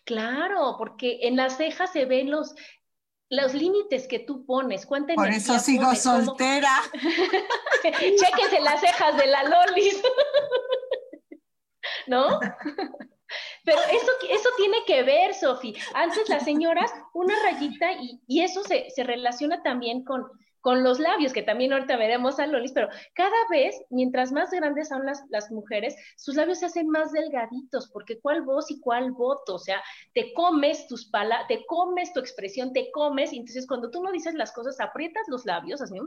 [0.04, 2.54] Claro, porque en las cejas se ven los,
[3.30, 4.86] los límites que tú pones.
[4.86, 6.72] ¿Cuánta Por eso sigo soltera.
[7.82, 10.02] Chéquese las cejas de la Lolis.
[12.06, 12.40] ¿No?
[13.66, 15.74] Pero eso, eso tiene que ver, Sofi.
[15.92, 20.24] Antes las señoras, una rayita, y, y eso se, se, relaciona también con,
[20.60, 24.88] con los labios, que también ahorita veremos a Lolis, pero cada vez, mientras más grandes
[24.88, 29.10] son las, las mujeres, sus labios se hacen más delgaditos, porque cuál voz y cuál
[29.10, 29.82] voto, o sea,
[30.14, 34.12] te comes tus palabras, te comes tu expresión, te comes, y entonces cuando tú no
[34.12, 35.98] dices las cosas, aprietas los labios, así,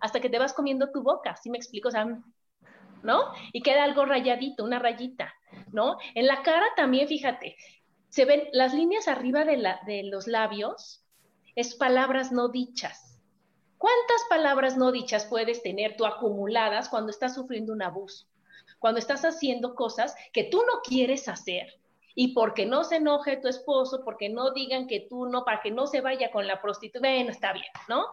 [0.00, 1.88] hasta que te vas comiendo tu boca, ¿sí me explico?
[1.88, 2.20] O sea,
[3.02, 3.32] ¿no?
[3.52, 5.34] Y queda algo rayadito, una rayita,
[5.72, 5.98] ¿no?
[6.14, 7.56] En la cara también, fíjate,
[8.08, 11.04] se ven las líneas arriba de, la, de los labios,
[11.54, 13.18] es palabras no dichas.
[13.78, 18.26] ¿Cuántas palabras no dichas puedes tener tú acumuladas cuando estás sufriendo un abuso?
[18.78, 21.79] Cuando estás haciendo cosas que tú no quieres hacer,
[22.14, 25.70] y porque no se enoje tu esposo, porque no digan que tú no, para que
[25.70, 28.06] no se vaya con la prostituta, bueno, está bien, ¿no?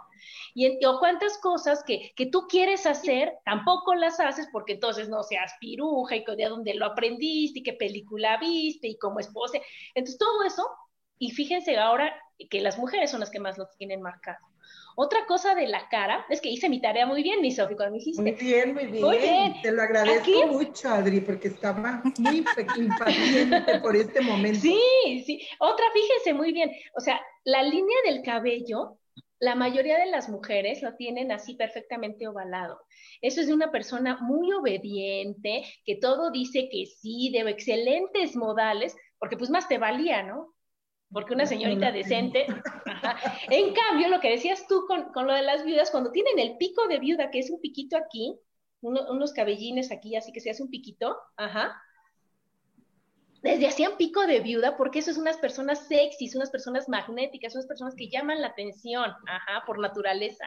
[0.53, 5.24] Y o cuántas cosas que, que tú quieres hacer, tampoco las haces porque entonces no
[5.24, 9.60] seas piruja y de dónde lo aprendiste y qué película viste y cómo esposa.
[9.95, 10.68] Entonces todo eso,
[11.19, 12.14] y fíjense ahora
[12.49, 14.45] que las mujeres son las que más lo tienen marcado.
[14.99, 17.91] Otra cosa de la cara, es que hice mi tarea muy bien, mi Sofi, cuando
[17.91, 18.19] me dijiste.
[18.19, 19.03] Muy bien, muy bien.
[19.03, 19.53] Muy bien.
[19.61, 22.44] Te lo agradezco mucho, Adri, porque estaba muy
[22.78, 24.60] impaciente por este momento.
[24.60, 25.48] Sí, sí.
[25.60, 26.72] Otra, fíjense muy bien.
[26.95, 28.98] O sea, la línea del cabello,
[29.40, 32.80] la mayoría de las mujeres lo tienen así perfectamente ovalado.
[33.22, 38.95] Eso es de una persona muy obediente, que todo dice que sí, de excelentes modales,
[39.19, 40.56] porque pues más te valía, ¿no?
[41.11, 42.45] Porque una señorita decente.
[43.49, 46.57] En cambio, lo que decías tú con, con, lo de las viudas, cuando tienen el
[46.57, 48.38] pico de viuda, que es un piquito aquí,
[48.81, 51.81] unos cabellines aquí, así que se hace un piquito, ajá.
[53.41, 57.67] Desde hacían pico de viuda, porque eso es unas personas sexys, unas personas magnéticas, unas
[57.67, 60.45] personas que llaman la atención, ajá, por naturaleza.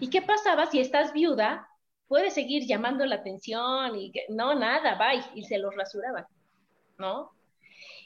[0.00, 1.68] ¿Y qué pasaba si estás viuda?
[2.06, 6.26] Puedes seguir llamando la atención y no, nada, bye, y se los rasuraban,
[6.98, 7.32] ¿no?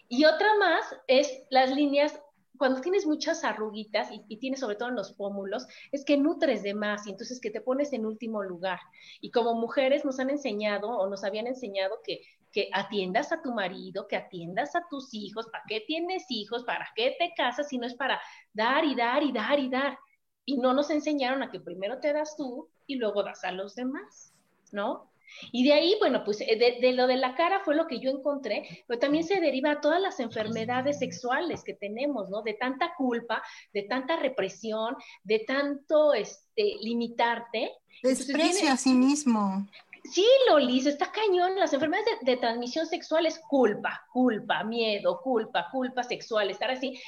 [0.08, 2.20] Y otra más es las líneas,
[2.56, 6.74] cuando tienes muchas arruguitas y, tienes sobre todo en los pómulos, es que nutres de
[6.74, 8.80] más y entonces que te pones en último lugar.
[9.20, 13.52] Y como mujeres nos han enseñado o nos habían enseñado que, que atiendas a tu
[13.52, 16.64] marido, que atiendas a tus hijos, ¿para qué tienes hijos?
[16.64, 18.20] ¿Para qué te casas si no es para
[18.54, 19.98] dar y dar y dar y dar?
[20.46, 23.74] Y no nos enseñaron a que primero te das tú y luego das a los
[23.74, 24.32] demás,
[24.72, 25.10] ¿no?
[25.52, 28.10] Y de ahí, bueno, pues eh, de, lo de la cara fue lo que yo
[28.10, 32.42] encontré, pero también se deriva a todas las enfermedades sexuales que tenemos, ¿no?
[32.42, 33.42] De tanta culpa,
[33.72, 37.72] de tanta represión, de tanto este, limitarte.
[38.02, 39.66] Desprecio a sí mismo.
[40.04, 41.56] Sí, Lolis, está cañón.
[41.56, 46.98] Las enfermedades de, de, transmisión sexual es culpa, culpa, miedo, culpa, culpa sexual, estar así.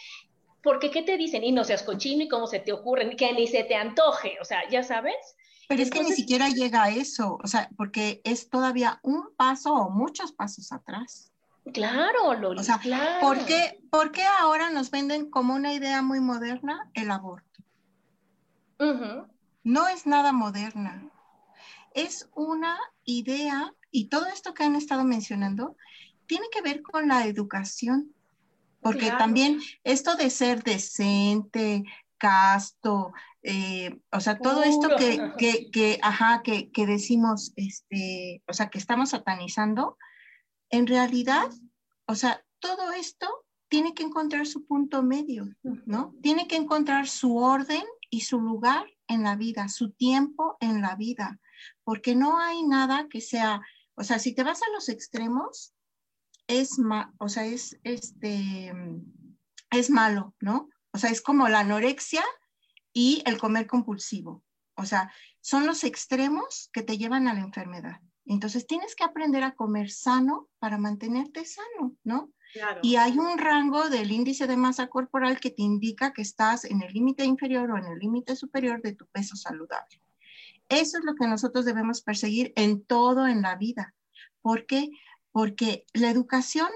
[0.63, 1.43] Porque, ¿qué te dicen?
[1.43, 4.45] Y no seas cochino y cómo se te ocurre, que ni se te antoje, o
[4.45, 5.37] sea, ya sabes.
[5.71, 9.73] Pero es que ni siquiera llega a eso, o sea, porque es todavía un paso
[9.73, 11.31] o muchos pasos atrás.
[11.73, 13.21] Claro, Loli, o sea, claro.
[13.21, 17.63] ¿por qué, ¿por qué, ahora nos venden como una idea muy moderna el aborto?
[19.63, 21.09] No es nada moderna.
[21.95, 25.77] Es una idea, y todo esto que han estado mencionando,
[26.27, 28.13] tiene que ver con la educación.
[28.81, 31.85] Porque también esto de ser decente,
[32.21, 38.53] casto, eh, o sea, todo esto que, que, que, ajá, que, que decimos, este, o
[38.53, 39.97] sea, que estamos satanizando,
[40.69, 41.51] en realidad,
[42.07, 43.27] o sea, todo esto
[43.69, 46.15] tiene que encontrar su punto medio, ¿no?
[46.23, 50.97] Tiene que encontrar su orden y su lugar en la vida, su tiempo en la
[50.97, 51.41] vida,
[51.83, 53.63] porque no hay nada que sea,
[53.95, 55.73] o sea, si te vas a los extremos,
[56.47, 58.73] es, ma, o sea, es, este,
[59.71, 60.69] es malo, ¿no?
[60.93, 62.25] O sea, es como la anorexia
[62.93, 64.43] y el comer compulsivo.
[64.75, 68.01] O sea, son los extremos que te llevan a la enfermedad.
[68.27, 72.33] Entonces tienes que aprender a comer sano para mantenerte sano, ¿no?
[72.83, 76.83] Y hay un rango del índice de masa corporal que te indica que estás en
[76.83, 80.03] el límite inferior o en el límite superior de tu peso saludable.
[80.69, 83.95] Eso es lo que nosotros debemos perseguir en todo en la vida.
[84.43, 84.91] ¿Por qué?
[85.33, 86.69] Porque la educación,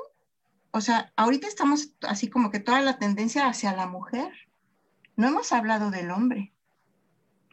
[0.77, 4.33] o sea, ahorita estamos así como que toda la tendencia hacia la mujer.
[5.15, 6.53] No hemos hablado del hombre.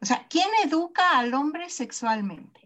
[0.02, 2.60] O sea, ¿quién educa al hombre sexualmente?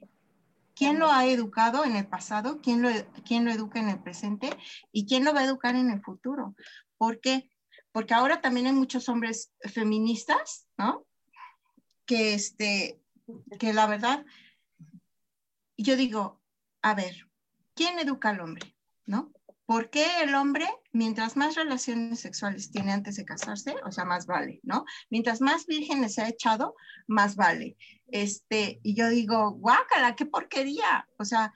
[0.74, 2.62] ¿Quién lo ha educado en el pasado?
[2.62, 2.90] ¿Quién lo,
[3.26, 4.50] ¿Quién lo educa en el presente?
[4.94, 6.56] ¿Y quién lo va a educar en el futuro?
[6.98, 7.52] ¿Por qué?
[7.92, 11.06] Porque ahora también hay muchos hombres feministas, ¿no?
[12.06, 13.02] Que, este,
[13.60, 14.26] que la verdad,
[15.76, 16.40] yo digo,
[16.82, 17.28] a ver,
[17.74, 18.74] ¿quién educa al hombre?
[19.06, 19.34] ¿No?
[19.66, 24.28] ¿Por qué el hombre, mientras más relaciones sexuales tiene antes de casarse, o sea, más
[24.28, 24.86] vale, ¿no?
[25.10, 26.76] Mientras más vírgenes se ha echado,
[27.08, 27.76] más vale.
[28.08, 31.08] Este, y yo digo, guácala, qué porquería.
[31.18, 31.52] O sea,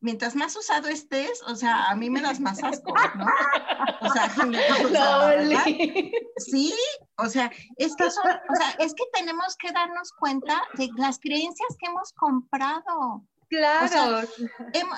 [0.00, 3.26] mientras más usado estés, o sea, a mí me das más asco, ¿no?
[4.00, 4.30] O sea,
[6.36, 6.74] sí,
[7.16, 11.18] o sea, es que son, o sea, es que tenemos que darnos cuenta de las
[11.18, 13.26] creencias que hemos comprado.
[13.48, 14.26] Claro.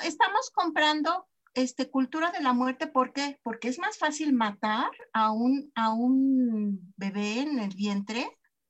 [0.04, 3.38] estamos comprando este, cultura de la muerte, ¿por qué?
[3.42, 8.28] Porque es más fácil matar a un, a un bebé en el vientre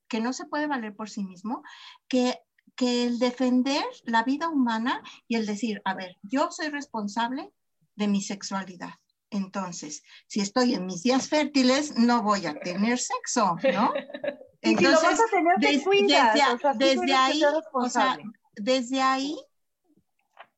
[0.08, 1.62] que no se puede valer por sí mismo,
[2.08, 2.38] que,
[2.76, 7.50] que el defender la vida humana y el decir, a ver, yo soy responsable
[7.96, 8.94] de mi sexualidad.
[9.30, 13.92] Entonces, si estoy en mis días fértiles, no voy a tener sexo, ¿no?
[14.60, 15.20] Entonces,
[16.76, 17.42] desde, ahí,
[17.72, 18.18] o sea,
[18.54, 19.36] desde ahí,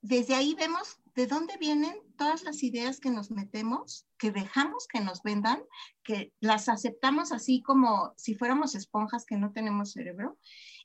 [0.00, 5.00] desde ahí vemos de dónde vienen todas las ideas que nos metemos, que dejamos que
[5.00, 5.62] nos vendan,
[6.04, 10.38] que las aceptamos así como si fuéramos esponjas que no tenemos cerebro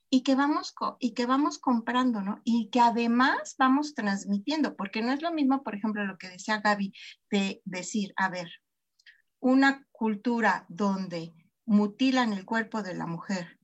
[0.09, 2.41] y que vamos y que vamos comprando, ¿no?
[2.45, 6.61] Y que además vamos transmitiendo, porque no es lo mismo, por ejemplo, lo que decía
[6.61, 6.93] Gaby
[7.29, 8.49] de decir, a ver,
[9.39, 11.33] una cultura donde
[11.65, 13.59] mutilan el cuerpo de la mujer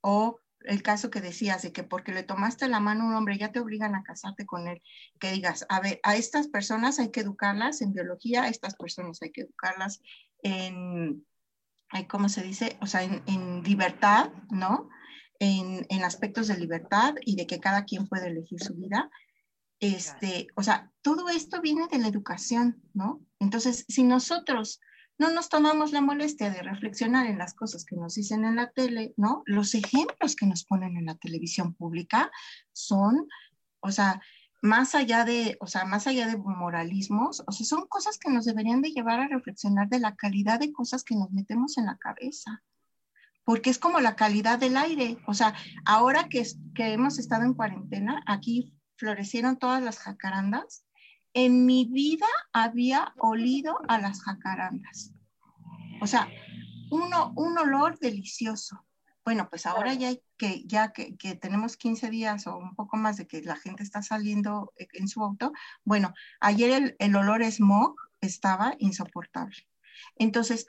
[0.00, 3.38] o el caso que decías de que porque le tomaste la mano a un hombre
[3.38, 4.82] ya te obligan a casarte con él,
[5.20, 9.20] que digas, a ver, a estas personas hay que educarlas en biología, a estas personas
[9.22, 10.00] hay que educarlas
[10.42, 11.26] en,
[12.08, 12.76] ¿cómo se dice?
[12.80, 14.88] O sea, en, libertad, ¿no?
[15.38, 19.10] En, en, aspectos de libertad y de que cada quien puede elegir su vida.
[19.80, 23.20] Este, o sea, todo esto viene de la educación, ¿no?
[23.38, 24.80] Entonces, si nosotros
[25.18, 28.70] no nos tomamos la molestia de reflexionar en las cosas que nos dicen en la
[28.70, 29.42] tele, ¿no?
[29.46, 32.30] Los ejemplos que nos ponen en la televisión pública
[32.72, 33.28] son,
[33.80, 34.20] o sea,
[34.60, 38.44] más allá de, o sea, más allá de moralismos, o sea, son cosas que nos
[38.44, 41.98] deberían de llevar a reflexionar de la calidad de cosas que nos metemos en la
[41.98, 42.62] cabeza.
[43.44, 45.18] Porque es como la calidad del aire.
[45.26, 45.54] O sea,
[45.84, 46.42] ahora que,
[46.74, 50.86] que hemos estado en cuarentena, aquí florecieron todas las jacarandas
[51.34, 55.12] en mi vida había olido a las jacarandas.
[56.00, 56.28] O sea,
[56.90, 58.84] uno, un olor delicioso.
[59.24, 63.26] Bueno, pues ahora ya, que, ya que, tenemos 15 días o un poco más de
[63.26, 65.52] que la gente está saliendo en su auto,
[65.82, 69.56] bueno, ayer el, el olor smog estaba insoportable.
[70.16, 70.66] Entonces,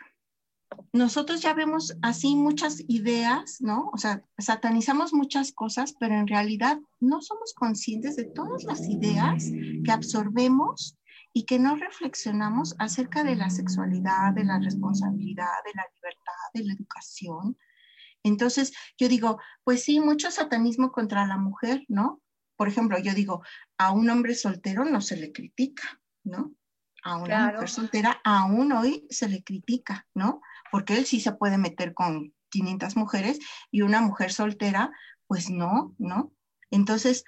[0.93, 3.89] nosotros ya vemos así muchas ideas, ¿no?
[3.93, 9.51] O sea, satanizamos muchas cosas, pero en realidad no somos conscientes de todas las ideas
[9.83, 10.97] que absorbemos
[11.33, 16.63] y que no reflexionamos acerca de la sexualidad, de la responsabilidad, de la libertad, de
[16.63, 17.57] la educación.
[18.23, 22.21] Entonces, yo digo, pues sí, mucho satanismo contra la mujer, ¿no?
[22.55, 23.43] Por ejemplo, yo digo,
[23.77, 26.53] a un hombre soltero no se le critica, ¿no?
[27.03, 30.41] A una mujer soltera aún hoy se le critica, ¿no?
[30.71, 33.39] Porque él sí se puede meter con 500 mujeres
[33.71, 34.91] y una mujer soltera,
[35.27, 36.31] pues no, ¿no?
[36.71, 37.23] Entonces,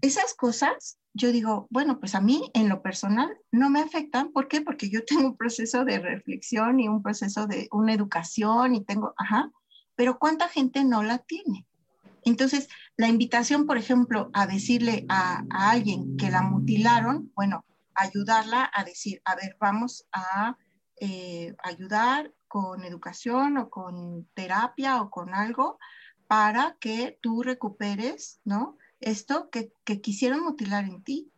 [0.00, 4.32] esas cosas, yo digo, bueno, pues a mí en lo personal no me afectan.
[4.32, 4.60] ¿Por qué?
[4.60, 9.14] Porque yo tengo un proceso de reflexión y un proceso de una educación y tengo,
[9.16, 9.50] ajá,
[9.94, 11.66] pero ¿cuánta gente no la tiene?
[12.24, 17.64] Entonces, la invitación, por ejemplo, a decirle a, a alguien que la mutilaron, bueno,
[17.94, 20.56] ayudarla a decir, a ver, vamos a
[21.04, 25.80] eh, ayudar con educación o con terapia o con algo
[26.28, 28.78] para que tú recuperes, ¿no?
[29.00, 31.32] Esto que, quisieron mutilar en ti.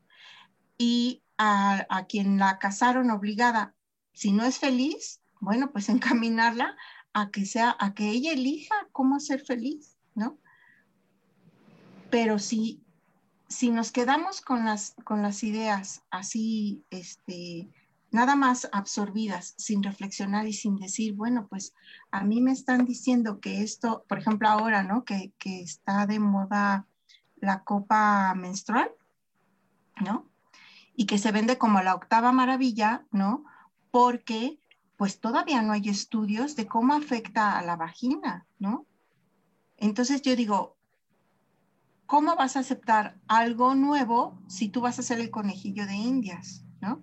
[0.76, 3.74] Y a, a, quien la casaron obligada,
[4.12, 6.76] si no es feliz, bueno, pues encaminarla
[7.14, 10.38] a que sea, a que ella elija cómo ser feliz, ¿no?
[12.10, 12.84] Pero si,
[13.48, 17.70] si nos quedamos con las, con las ideas así, este,
[18.14, 21.74] nada más absorbidas, sin reflexionar y sin decir, bueno, pues
[22.10, 25.04] a mí me están diciendo que esto, por ejemplo, ahora, ¿no?
[25.04, 26.86] Que, está de moda
[27.36, 28.90] la copa menstrual,
[30.00, 30.30] ¿no?
[30.94, 33.44] Y que se vende como la octava maravilla, ¿no?
[33.94, 34.58] porque
[34.96, 38.86] pues todavía no hay estudios de cómo afecta a la vagina, ¿no?
[39.76, 40.76] Entonces yo digo,
[42.06, 46.64] ¿cómo vas a aceptar algo nuevo si tú vas a ser el conejillo de indias,
[46.80, 47.02] ¿no?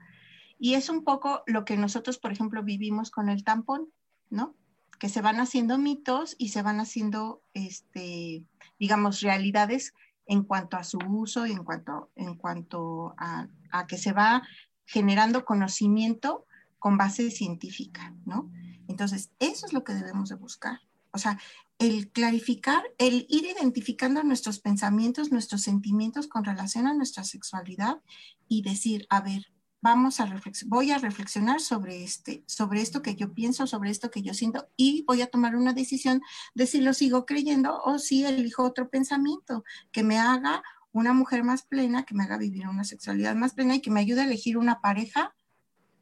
[0.64, 3.92] Y es un poco lo que nosotros, por ejemplo, vivimos con el tampón,
[4.30, 4.56] ¿no?
[5.00, 8.46] Que se van haciendo mitos y se van haciendo, este,
[8.78, 9.96] digamos, realidades
[10.28, 14.44] en cuanto a su uso y en cuanto, en cuanto a, a que se va
[14.86, 16.46] generando conocimiento
[16.78, 18.52] con base científica, ¿no?
[18.88, 20.80] Entonces, eso es lo que debemos de buscar.
[21.12, 21.40] O sea,
[21.80, 28.00] el clarificar, el ir identificando nuestros pensamientos, nuestros sentimientos con relación a nuestra sexualidad
[28.48, 29.51] y decir, a ver,
[29.82, 30.30] vamos a
[30.68, 34.70] voy a reflexionar sobre este, sobre esto que yo pienso, sobre esto que yo siento
[34.78, 36.22] y voy a tomar una decisión
[36.54, 40.64] de si lo sigo creyendo o si elijo otro pensamiento que me haga
[40.94, 44.02] una mujer más plena, que me haga vivir una sexualidad más plena y que me
[44.02, 45.34] ayude a elegir una pareja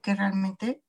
[0.01, 0.81] que realmente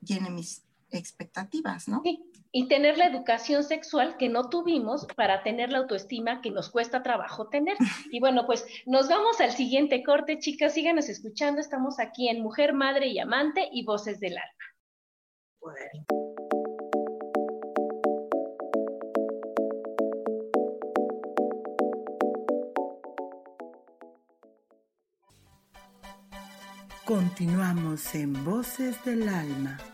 [0.00, 2.02] llene mis expectativas, ¿no?
[2.04, 2.24] Sí,
[2.56, 7.02] y tener la educación sexual que no tuvimos para tener la autoestima que nos cuesta
[7.02, 7.76] trabajo tener.
[8.12, 12.72] Y bueno, pues nos vamos al siguiente corte, chicas, síganos escuchando, estamos aquí en Mujer,
[12.72, 14.64] Madre y Amante y Voces del Alma.
[27.04, 29.93] Continuamos en Voces del Alma.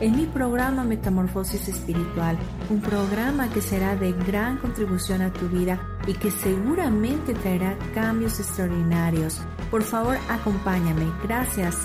[0.00, 2.38] en mi programa Metamorfosis Espiritual,
[2.70, 8.38] un programa que será de gran contribución a tu vida y que seguramente traerá cambios
[8.40, 9.40] extraordinarios.
[9.70, 11.12] Por favor, acompáñame.
[11.24, 11.76] Gracias.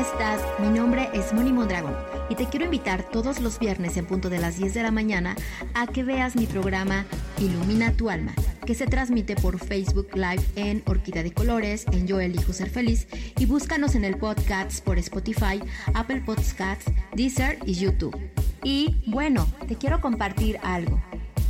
[0.00, 0.40] estás?
[0.58, 1.94] Mi nombre es Moni Mondragón
[2.28, 5.36] y te quiero invitar todos los viernes en punto de las 10 de la mañana
[5.74, 7.04] a que veas mi programa
[7.38, 8.34] Ilumina tu alma,
[8.70, 13.08] que se transmite por Facebook Live en Orquídea de Colores, en Yo elijo ser feliz
[13.36, 15.60] y búscanos en el podcast por Spotify,
[15.92, 18.16] Apple Podcasts, Deezer y YouTube.
[18.62, 21.02] Y bueno, te quiero compartir algo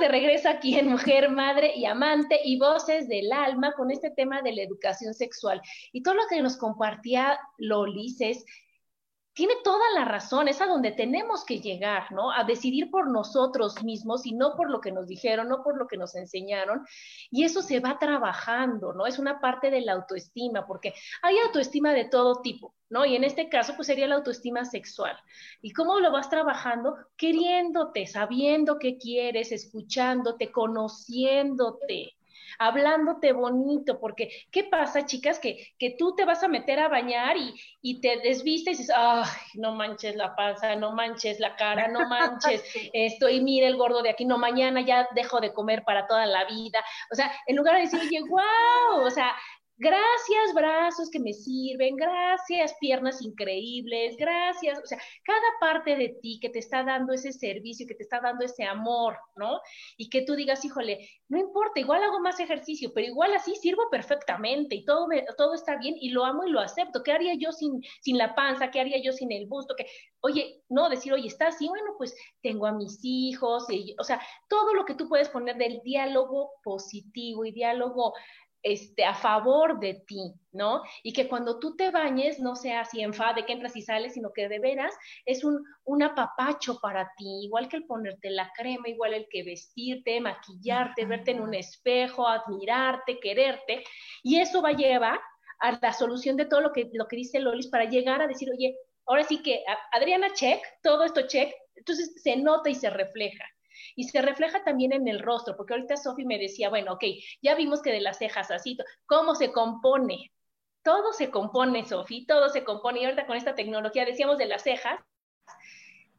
[0.00, 4.40] De regreso aquí en Mujer, Madre y Amante y Voces del Alma con este tema
[4.40, 5.60] de la educación sexual.
[5.92, 8.44] Y todo lo que nos compartía Lolices
[9.40, 12.30] tiene toda la razón, es a donde tenemos que llegar, ¿no?
[12.30, 15.86] A decidir por nosotros mismos y no por lo que nos dijeron, no por lo
[15.86, 16.86] que nos enseñaron.
[17.30, 19.06] Y eso se va trabajando, ¿no?
[19.06, 20.92] Es una parte de la autoestima, porque
[21.22, 23.06] hay autoestima de todo tipo, ¿no?
[23.06, 25.16] Y en este caso, pues sería la autoestima sexual.
[25.62, 26.98] ¿Y cómo lo vas trabajando?
[27.16, 32.12] Queriéndote, sabiendo qué quieres, escuchándote, conociéndote.
[32.58, 35.38] Hablándote bonito, porque ¿qué pasa, chicas?
[35.38, 38.94] Que, que tú te vas a meter a bañar y, y te desvistes y dices,
[38.96, 39.24] ay,
[39.54, 42.62] no manches la panza, no manches la cara, no manches
[42.92, 46.26] esto, y mira el gordo de aquí, no, mañana ya dejo de comer para toda
[46.26, 46.82] la vida.
[47.10, 49.34] O sea, en lugar de decir, oye, wow, o sea,
[49.82, 56.38] Gracias brazos que me sirven, gracias piernas increíbles, gracias, o sea, cada parte de ti
[56.38, 59.58] que te está dando ese servicio, que te está dando ese amor, ¿no?
[59.96, 63.84] Y que tú digas, híjole, no importa, igual hago más ejercicio, pero igual así sirvo
[63.90, 65.08] perfectamente y todo,
[65.38, 67.02] todo está bien y lo amo y lo acepto.
[67.02, 68.70] ¿Qué haría yo sin, sin la panza?
[68.70, 69.74] ¿Qué haría yo sin el busto?
[69.74, 69.86] que
[70.20, 73.66] Oye, no, decir, oye, está así, bueno, pues tengo a mis hijos,
[73.98, 78.12] o sea, todo lo que tú puedes poner del diálogo positivo y diálogo
[78.62, 80.82] este, a favor de ti, ¿no?
[81.02, 84.32] Y que cuando tú te bañes no sea así enfade que entras y sales, sino
[84.32, 88.88] que de veras es un, un apapacho para ti, igual que el ponerte la crema,
[88.88, 93.84] igual el que vestirte, maquillarte, verte en un espejo, admirarte, quererte,
[94.22, 95.20] y eso va a llevar
[95.60, 98.50] a la solución de todo lo que, lo que dice Lolis para llegar a decir,
[98.50, 98.76] oye,
[99.06, 99.62] ahora sí que
[99.92, 103.44] Adriana check, todo esto check, entonces se nota y se refleja.
[103.96, 107.04] Y se refleja también en el rostro, porque ahorita Sofi me decía, bueno, ok,
[107.42, 108.76] ya vimos que de las cejas así,
[109.06, 110.32] ¿cómo se compone?
[110.82, 113.00] Todo se compone, Sofi, todo se compone.
[113.00, 115.00] Y ahorita con esta tecnología decíamos de las cejas,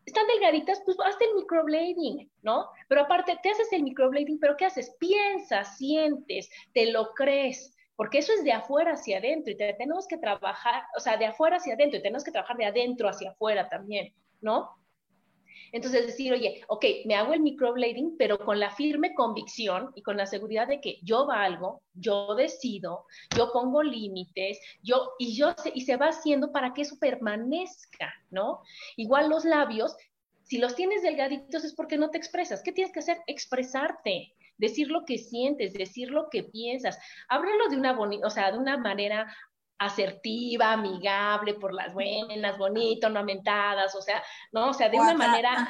[0.06, 2.70] están delgaditas, pues hazte el microblading, ¿no?
[2.88, 4.96] Pero aparte, te haces el microblading, pero ¿qué haces?
[5.00, 10.18] Piensas, sientes, te lo crees, porque eso es de afuera hacia adentro y tenemos que
[10.18, 13.70] trabajar, o sea, de afuera hacia adentro y tenemos que trabajar de adentro hacia afuera
[13.70, 14.81] también, ¿no?
[15.72, 20.18] Entonces decir, oye, ok, me hago el microblading, pero con la firme convicción y con
[20.18, 25.82] la seguridad de que yo valgo, yo decido, yo pongo límites, yo y yo y
[25.82, 28.62] se va haciendo para que eso permanezca, ¿no?
[28.98, 29.96] Igual los labios,
[30.44, 32.62] si los tienes delgaditos es porque no te expresas.
[32.62, 33.20] ¿Qué tienes que hacer?
[33.28, 38.52] Expresarte decir lo que sientes, decir lo que piensas, háblalo de una bonita, o sea,
[38.52, 39.36] de una manera
[39.82, 44.70] asertiva, amigable, por las buenas, bonito, no amentadas, o sea, ¿no?
[44.70, 45.70] O sea, de una manera...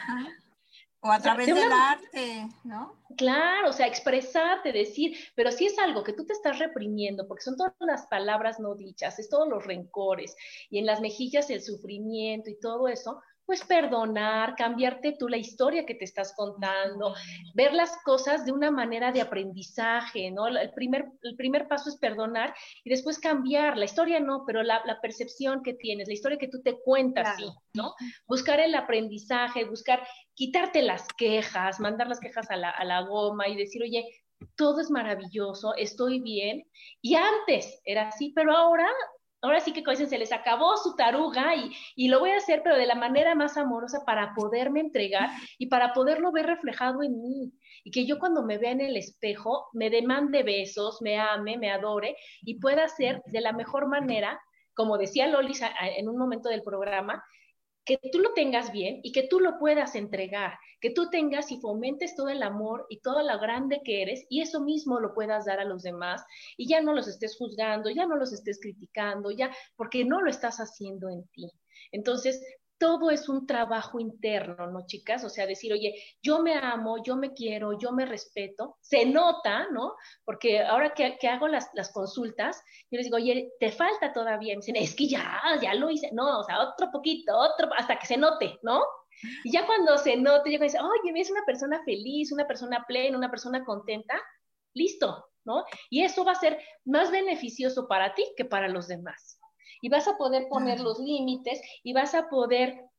[1.00, 3.01] O a través del arte, ¿no?
[3.18, 7.44] Claro, o sea, expresarte, decir, pero si es algo que tú te estás reprimiendo, porque
[7.44, 10.36] son todas las palabras no dichas, es todos los rencores,
[10.70, 13.22] y en las mejillas el sufrimiento y todo eso,
[13.52, 17.14] pues perdonar, cambiarte tú la historia que te estás contando,
[17.54, 20.48] ver las cosas de una manera de aprendizaje, ¿no?
[20.48, 22.54] El primer, el primer paso es perdonar
[22.86, 26.62] y después cambiar, la historia no, pero la, percepción que tienes, la historia que tú
[26.62, 27.94] te cuentas, sí, ¿no?
[28.26, 30.02] Buscar el aprendizaje, buscar
[30.34, 34.06] quitarte las quejas, mandar las quejas a la, a la goma y decir, oye,
[34.56, 36.64] todo es maravilloso, estoy bien.
[37.02, 38.88] Y antes era así, pero ahora
[39.42, 42.62] ahora sí que dicen, se les acabó su taruga y, y, lo voy a hacer,
[42.64, 47.22] pero de la manera más amorosa para poderme entregar y para poderlo ver reflejado en
[47.22, 47.52] mí.
[47.84, 51.72] Y que yo cuando me vea en el espejo me demande besos, me ame, me
[51.72, 54.40] adore y pueda ser de la mejor manera,
[54.76, 55.62] como decía Lolis
[55.98, 57.24] en un momento del programa,
[57.86, 61.60] que tú lo tengas bien y que tú lo puedas entregar, que tú tengas y
[61.60, 65.46] fomentes todo el amor y todo lo grande que eres y eso mismo lo puedas
[65.46, 66.24] dar a los demás
[66.58, 70.30] y ya no los estés juzgando, ya no los estés criticando, ya porque no lo
[70.30, 71.52] estás haciendo en ti.
[71.92, 72.42] Entonces,
[72.82, 75.24] todo es un trabajo interno, ¿no, chicas?
[75.24, 79.68] O sea, decir, oye, yo me amo, yo me quiero, yo me respeto, se nota,
[79.70, 79.94] ¿no?
[80.26, 82.60] Porque ahora que, hago las, consultas,
[82.90, 84.56] yo les digo, oye, te falta todavía.
[84.56, 86.10] me dicen, es que ya, ya lo hice.
[86.12, 88.82] No, o sea, otro poquito, otro, hasta que se note, ¿no?
[89.44, 92.84] Y ya cuando se note, yo me dice, oye, es una persona feliz, una persona
[92.88, 94.20] plena, una persona contenta,
[94.74, 95.66] listo, ¿no?
[95.92, 99.41] Y eso va a ser más beneficioso para ti que para los demás
[99.82, 102.92] y vas a poder poner los límites y vas a poder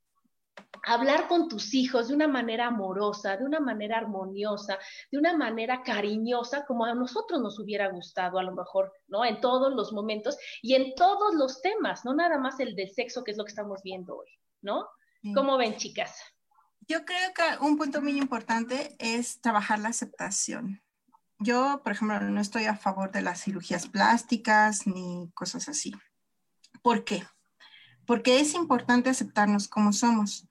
[0.85, 4.79] hablar con tus hijos de una manera amorosa, de una manera armoniosa,
[5.11, 9.25] de una manera cariñosa, como a nosotros nos hubiera gustado a lo mejor, ¿no?
[9.25, 13.23] En todos los momentos y en todos los temas, no nada más el del sexo,
[13.23, 14.29] que es lo que estamos viendo hoy,
[14.61, 14.89] ¿no?
[15.35, 16.19] ¿Cómo ven, chicas?
[16.89, 20.83] Yo creo que un punto muy importante es trabajar la aceptación.
[21.39, 25.93] Yo, por ejemplo, no estoy a favor de las cirugías plásticas ni cosas así.
[26.83, 27.25] ¿Por qué?
[28.07, 30.49] Porque es importante aceptarnos como somos.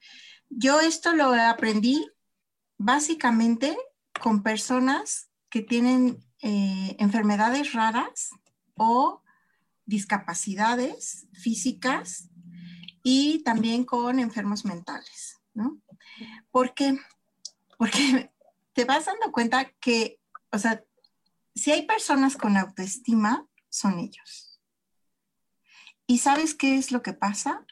[0.49, 2.09] Yo esto lo aprendí
[2.77, 3.77] básicamente
[4.21, 8.31] con personas que tienen eh, enfermedades raras
[8.75, 9.21] o
[9.85, 12.29] discapacidades físicas
[13.03, 15.79] y también con enfermos mentales, ¿no?
[16.49, 16.97] ¿Por qué?
[17.77, 18.31] Porque
[18.73, 20.19] te vas dando cuenta que,
[20.51, 20.83] o sea,
[21.53, 24.51] si hay personas con autoestima, son ellos.
[26.11, 27.65] ¿Y sabes qué es lo que pasa?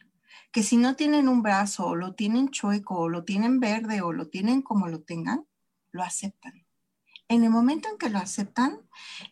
[0.54, 4.14] Que si no tienen un brazo o lo tienen chueco o lo tienen verde o
[4.14, 5.46] lo tienen como lo tengan,
[5.92, 6.66] lo aceptan.
[7.28, 8.80] en el momento en que lo aceptan,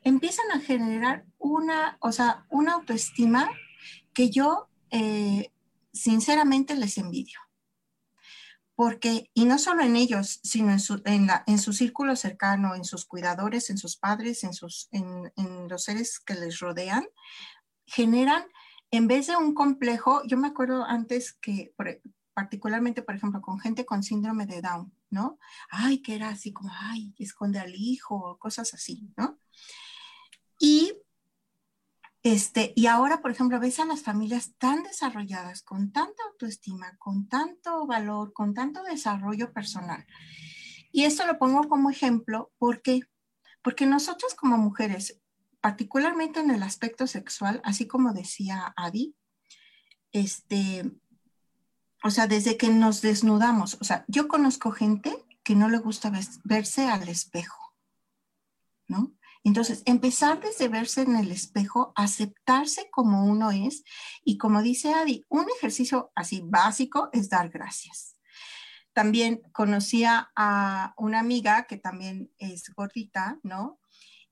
[0.03, 3.49] empiezan a generar una, o sea, una autoestima
[4.13, 5.53] que yo eh,
[5.93, 7.39] sinceramente les envidio.
[8.75, 12.83] Porque, y no solo en ellos, sino en su, en, en su círculo cercano, en
[12.83, 17.07] sus cuidadores, en sus padres, en, sus, en los seres que les rodean,
[17.85, 18.43] generan,
[18.91, 21.73] en vez de un complejo, yo me acuerdo antes que,
[22.33, 25.39] particularmente, por ejemplo, con gente con síndrome de Down, ¿no?
[25.69, 29.39] Ay, que era así como, ay, esconde al hijo, cosas así, ¿no?
[30.59, 30.93] Y,
[32.23, 37.27] este, y ahora, por ejemplo, ves a las familias tan desarrolladas, con tanta autoestima, con
[37.27, 40.05] tanto valor, con tanto desarrollo personal.
[40.91, 43.01] Y esto lo pongo como ejemplo porque,
[43.61, 45.19] porque nosotros como mujeres,
[45.61, 49.15] particularmente en el aspecto sexual, así como decía Adi,
[50.11, 50.91] este,
[52.03, 56.11] o sea, desde que nos desnudamos, o sea, yo conozco gente que no le gusta
[56.43, 57.75] verse al espejo,
[58.87, 59.17] ¿no?
[59.43, 63.83] Entonces, empezar desde verse en el espejo, aceptarse como uno es
[64.25, 68.17] y como dice Adi, un ejercicio así básico es dar gracias.
[68.91, 73.79] También conocía a una amiga que también es gordita, ¿no?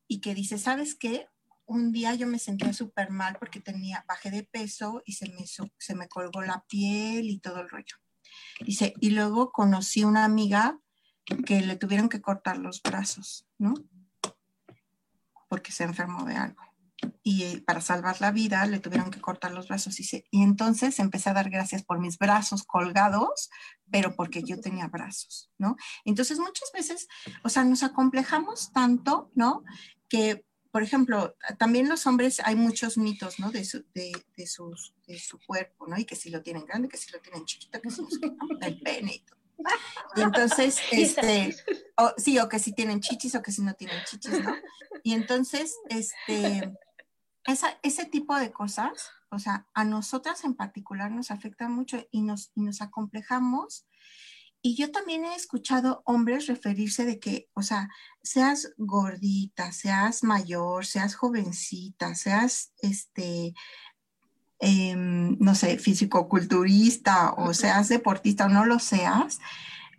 [0.07, 1.27] Y que dice, ¿sabes qué?
[1.67, 5.45] un día yo me sentía súper mal porque tenía, bajé de peso y se me,
[5.47, 7.97] se me colgó la piel y todo el rollo.
[8.61, 10.79] Dice, y luego conocí una amiga
[11.45, 13.73] que le tuvieron que cortar los brazos, ¿no?
[15.49, 16.61] Porque se enfermó de algo.
[17.23, 19.95] Y eh, para salvar la vida le tuvieron que cortar los brazos.
[19.95, 23.49] Dice, y entonces empecé a dar gracias por mis brazos colgados,
[23.91, 25.75] pero porque yo tenía brazos, ¿no?
[26.03, 27.07] Entonces muchas veces,
[27.43, 29.63] o sea, nos acomplejamos tanto, ¿no?
[30.15, 33.49] Que por ejemplo, también los hombres hay muchos mitos, ¿no?
[33.49, 35.97] De su, de, de, sus, de su cuerpo, ¿no?
[35.97, 38.09] Y que si lo tienen grande, que si lo tienen chiquito, que si no,
[38.59, 39.39] el pene y todo.
[40.17, 41.55] Y entonces, este,
[41.95, 44.53] o, sí, o que si tienen chichis o que si no tienen chichis, ¿no?
[45.01, 46.73] Y entonces, este,
[47.45, 52.21] esa, ese tipo de cosas, o sea, a nosotras en particular nos afectan mucho y
[52.21, 53.85] nos, y nos acomplejamos
[54.65, 57.87] y yo también he escuchado hombres referirse de que, o sea,
[58.23, 63.53] seas gordita, seas mayor, seas jovencita, seas, este,
[64.57, 69.37] em, no sé, físico-culturista o seas deportista o no lo seas,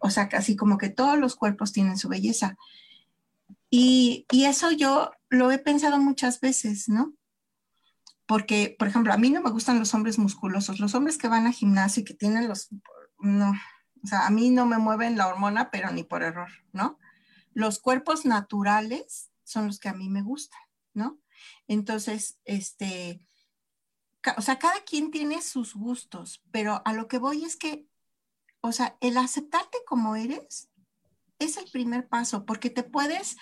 [0.01, 2.57] o sea, casi como que todos los cuerpos tienen su belleza.
[3.71, 7.15] Y, y eso yo lo he pensado muchas veces, ¿no?
[8.27, 11.47] Porque, por ejemplo, a mí no me gustan los hombres musculosos, los hombres que van
[11.47, 12.71] a gimnasio y que tienen los,
[13.21, 13.53] no,
[14.03, 16.99] o sea, a mí no me mueven la hormona, pero ni por error, ¿no?
[17.53, 20.61] Los cuerpos naturales son los que a mí me gustan,
[20.95, 21.19] ¿no?
[21.69, 23.23] Entonces, este,
[24.37, 27.87] o sea, cada quien tiene sus gustos, pero a lo que voy es que,
[28.61, 30.69] o sea, el aceptarte como eres
[31.39, 33.37] es el primer paso, porque te puedes,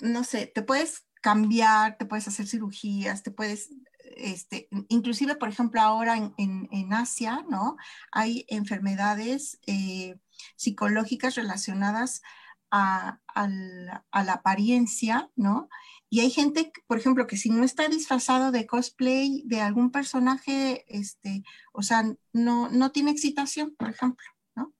[0.00, 3.70] no sé, te puedes cambiar, te puedes hacer cirugías, te puedes
[4.16, 7.76] este, inclusive, por ejemplo, ahora en, Asia, ¿no?
[8.12, 10.16] Hay enfermedades eh,
[10.56, 12.22] psicológicas relacionadas
[12.70, 15.68] a, la apariencia, ¿no?
[16.10, 20.84] Y hay gente, por ejemplo, que si no está disfrazado de cosplay de algún personaje,
[20.88, 21.42] este,
[21.72, 24.72] o sea, no, no tiene excitación, por ejemplo, ¿no?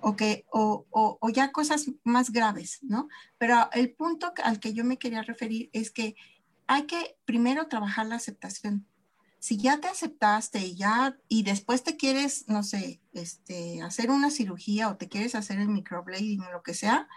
[0.00, 3.08] O, que, o, o ya cosas más graves, ¿no?
[3.38, 6.16] Pero el punto al que yo me quería referir es que
[6.70, 8.86] hay que primero trabajar la aceptación.
[9.40, 14.30] Si ya te aceptaste y ya, y después te quieres, no sé, este, hacer una
[14.30, 17.08] cirugía o te quieres hacer el microblading o lo que sea,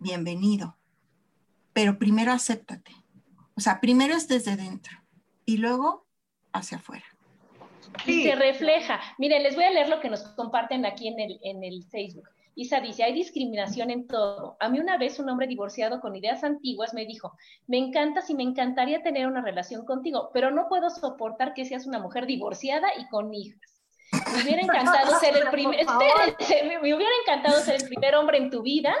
[0.00, 0.76] bienvenido.
[1.72, 2.90] Pero primero acéptate.
[3.54, 4.98] O sea, primero es desde dentro
[5.44, 6.08] y luego
[6.52, 7.06] hacia afuera.
[8.04, 8.98] Y se refleja.
[9.18, 12.28] Miren, les voy a leer lo que nos comparten aquí en el, en el Facebook.
[12.60, 14.58] Isa dice, hay discriminación en todo.
[14.60, 17.32] A mí una vez un hombre divorciado con ideas antiguas me dijo,
[17.66, 21.86] me encantas y me encantaría tener una relación contigo, pero no puedo soportar que seas
[21.86, 23.80] una mujer divorciada y con hijas.
[24.34, 28.60] Me hubiera encantado ser el primer, me hubiera encantado ser el primer hombre en tu
[28.60, 28.94] vida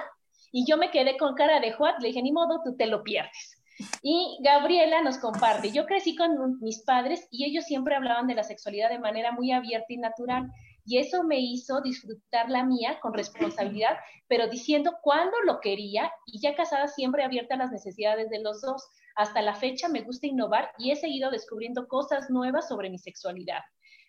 [0.50, 3.02] y yo me quedé con cara de Juan, le dije, ni modo, tú te lo
[3.04, 3.60] pierdes.
[4.02, 8.42] Y Gabriela nos comparte, yo crecí con mis padres y ellos siempre hablaban de la
[8.42, 10.50] sexualidad de manera muy abierta y natural
[10.90, 13.96] y eso me hizo disfrutar la mía con responsabilidad,
[14.26, 18.60] pero diciendo cuándo lo quería y ya casada siempre abierta a las necesidades de los
[18.60, 18.88] dos.
[19.14, 23.60] Hasta la fecha me gusta innovar y he seguido descubriendo cosas nuevas sobre mi sexualidad.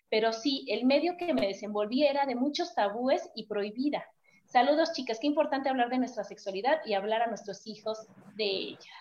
[0.10, 4.04] Pero sí, el medio que me desenvolví era de muchos tabúes y prohibida.
[4.46, 8.92] Saludos chicas, qué importante hablar de nuestra sexualidad y hablar a nuestros hijos de ella.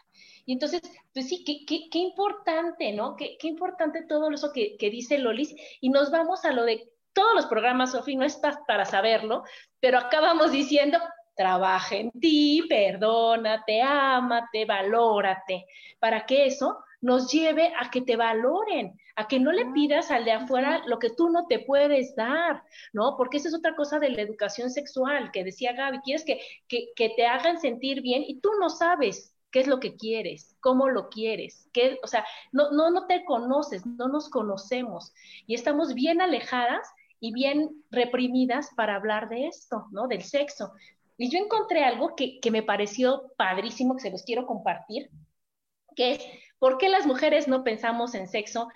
[0.45, 0.83] Y entonces,
[1.15, 3.17] pues sí, qué, qué, qué importante, ¿no?
[3.17, 5.55] Qué, qué, importante todo eso que, que dice Lolis.
[5.81, 9.45] Y nos vamos a lo de todos los programas, Sofi, no estás para saberlo,
[9.81, 10.99] pero acabamos diciendo,
[11.37, 15.67] trabaja en ti, perdónate, ámate, valórate,
[15.99, 20.11] para que eso nos lleve a que te valoren, a que no le ah, pidas
[20.11, 22.63] al de afuera lo que tú no te puedes dar,
[22.93, 23.17] ¿no?
[23.17, 27.09] Porque esa es otra cosa de la educación sexual que decía Gaby, quieres que, que,
[27.17, 31.09] te hagan sentir bien y tú no sabes qué es lo que quieres, cómo lo
[31.09, 35.13] quieres, qué, o sea, no, no, no te conoces, no nos conocemos
[35.47, 36.87] y estamos bien alejadas
[37.21, 40.09] y bien reprimidas para hablar de esto, ¿no?
[40.09, 40.73] Del sexo.
[41.17, 45.11] Y yo encontré algo que, que me pareció padrísimo, que se los quiero compartir,
[45.95, 46.27] que es,
[46.59, 48.69] ¿por qué las mujeres no pensamos en sexo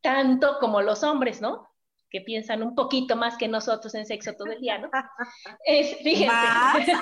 [0.00, 1.68] tanto como los hombres, ¿no?
[2.10, 4.90] que piensan un poquito más que nosotros en sexo todo el día, ¿no?
[5.64, 6.34] Es, fíjense.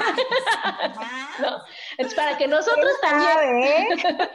[1.41, 1.63] ¿No?
[1.99, 3.89] Es para que nosotros también.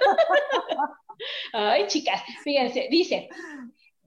[1.53, 3.29] Ay, chicas, fíjense, dice,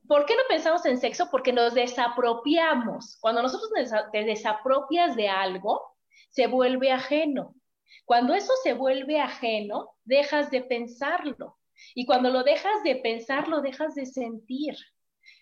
[0.08, 1.28] ¿por qué no pensamos en sexo?
[1.30, 3.18] Porque nos desapropiamos.
[3.20, 3.70] Cuando nosotros
[4.12, 5.80] te desapropias de algo,
[6.30, 7.54] se vuelve ajeno.
[8.04, 11.58] Cuando eso se vuelve ajeno, dejas de pensarlo.
[11.94, 14.76] Y cuando lo dejas de pensar, lo dejas de sentir.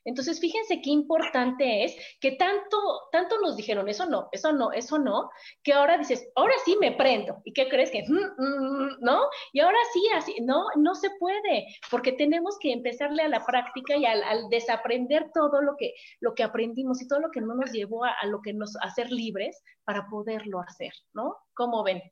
[0.05, 2.77] Entonces, fíjense qué importante es que tanto,
[3.13, 5.31] tanto nos dijeron, eso no, eso no, eso no,
[5.63, 7.41] que ahora dices, ahora sí me prendo.
[7.45, 9.21] ¿Y qué crees que, mm, mm, no?
[9.53, 13.97] Y ahora sí, así, no, no se puede, porque tenemos que empezarle a la práctica
[13.97, 17.71] y al, desaprender todo lo que, lo que aprendimos y todo lo que no nos
[17.73, 21.37] llevó a, lo que nos, a ser libres para poderlo hacer, ¿no?
[21.55, 22.03] ¿Cómo ven?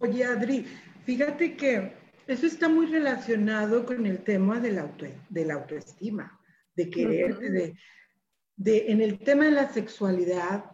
[0.00, 0.64] Oye, Adri,
[1.04, 1.92] fíjate que
[2.26, 6.39] eso está muy relacionado con el tema de la, auto, de la autoestima
[6.74, 7.74] de quererte,
[8.56, 10.64] de, en el tema de la sexualidad,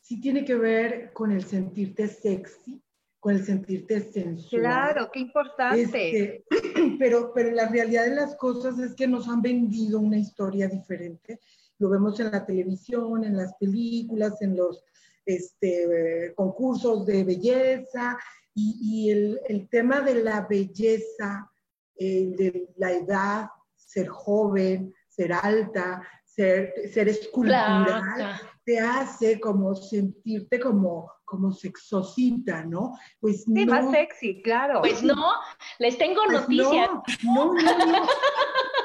[0.00, 2.82] sí tiene que ver con el sentirte sexy,
[3.18, 4.62] con el sentirte sensual.
[4.62, 5.82] Claro, qué importante.
[5.82, 6.44] Este,
[6.98, 11.40] pero, pero la realidad de las cosas es que nos han vendido una historia diferente.
[11.78, 14.84] Lo vemos en la televisión, en las películas, en los
[15.26, 18.16] este, concursos de belleza
[18.54, 21.50] y, el, el, tema de la belleza,
[21.96, 30.60] eh, de la edad, ser joven, ser alta, ser, ser escultural, te hace como sentirte
[30.60, 32.94] como, como sexosita, ¿no?
[33.20, 34.80] Pues sí, más sexy, claro.
[34.80, 35.32] Pues no,
[35.78, 36.90] les tengo pues noticias.
[37.22, 38.06] No, no, no,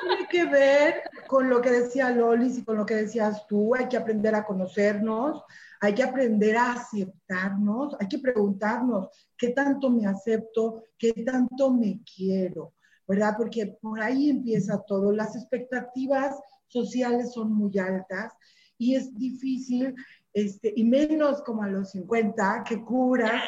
[0.04, 3.88] Tiene que ver con lo que decía Lolis y con lo que decías tú, hay
[3.88, 5.44] que aprender a conocernos,
[5.82, 12.02] hay que aprender a aceptarnos, hay que preguntarnos qué tanto me acepto, qué tanto me
[12.04, 12.74] quiero.
[13.12, 13.36] ¿Verdad?
[13.38, 15.12] Porque por ahí empieza todo.
[15.12, 18.32] Las expectativas sociales son muy altas
[18.78, 19.94] y es difícil,
[20.34, 23.44] este, y menos como a los 50, que curas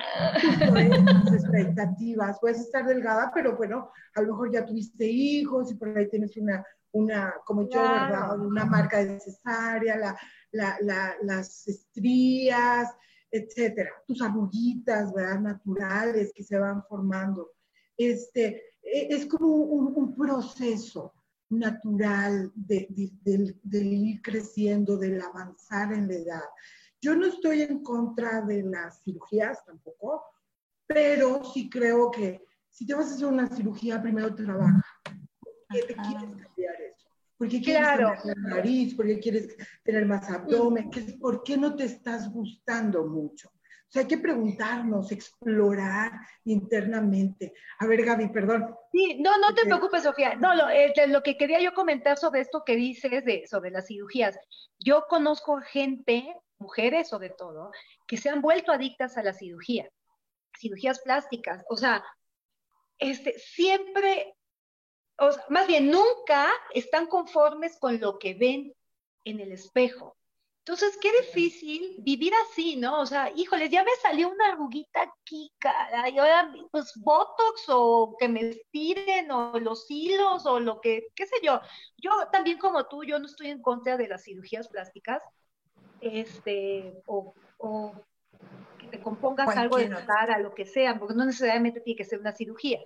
[1.23, 2.37] tus expectativas.
[2.41, 6.35] Puedes estar delgada, pero bueno, a lo mejor ya tuviste hijos y por ahí tienes
[6.35, 6.61] una,
[6.91, 8.37] una como yo, ¿verdad?
[8.37, 10.19] Una marca de cesárea, la,
[10.51, 12.89] la, la, las estrías,
[13.31, 13.91] etcétera.
[14.05, 15.39] Tus arruguitas, ¿verdad?
[15.39, 17.51] Naturales que se van formando.
[17.95, 21.13] Este, es como un, proceso
[21.49, 22.87] natural de,
[23.71, 26.43] ir creciendo, del avanzar en la edad.
[27.01, 30.23] Yo no estoy en contra de las cirugías tampoco,
[30.85, 34.83] pero sí creo que si te vas a hacer una cirugía, primero trabaja.
[35.03, 37.07] ¿Por qué te quieres cambiar eso?
[37.37, 38.95] ¿Por qué quieres cambiar la nariz?
[38.95, 40.89] ¿Por qué quieres tener más abdomen?
[41.19, 43.52] ¿Por qué no te estás gustando mucho?
[43.93, 46.11] Sea, hay que preguntarnos, explorar
[46.45, 47.53] internamente.
[47.77, 48.75] A ver, Gaby, perdón.
[48.91, 50.35] Sí, no, no te preocupes, Sofía.
[50.35, 53.85] No, lo, eh, lo, que quería yo comentar sobre esto que dices de, sobre las
[53.85, 54.37] cirugías.
[54.79, 57.71] Yo conozco gente, mujeres sobre todo,
[58.07, 59.87] que se han vuelto adictas a la cirugía,
[60.59, 61.63] cirugías plásticas.
[61.69, 62.03] O sea,
[62.97, 64.35] este, siempre,
[65.19, 68.73] o más bien nunca están conformes con lo que ven
[69.23, 70.17] en el espejo.
[70.65, 73.01] Entonces, qué difícil vivir así, ¿no?
[73.01, 78.15] O sea, híjoles, ya me salió una arruguita aquí, cara, y ahora, pues, Botox o
[78.17, 81.59] que me estiren o los hilos o lo que, qué sé yo.
[81.97, 85.21] Yo también como tú, yo no estoy en contra de las cirugías plásticas,
[85.99, 87.93] este, o, o
[88.79, 92.19] que te compongas algo de cara, lo que sea, porque no necesariamente tiene que ser
[92.19, 92.79] una cirugía.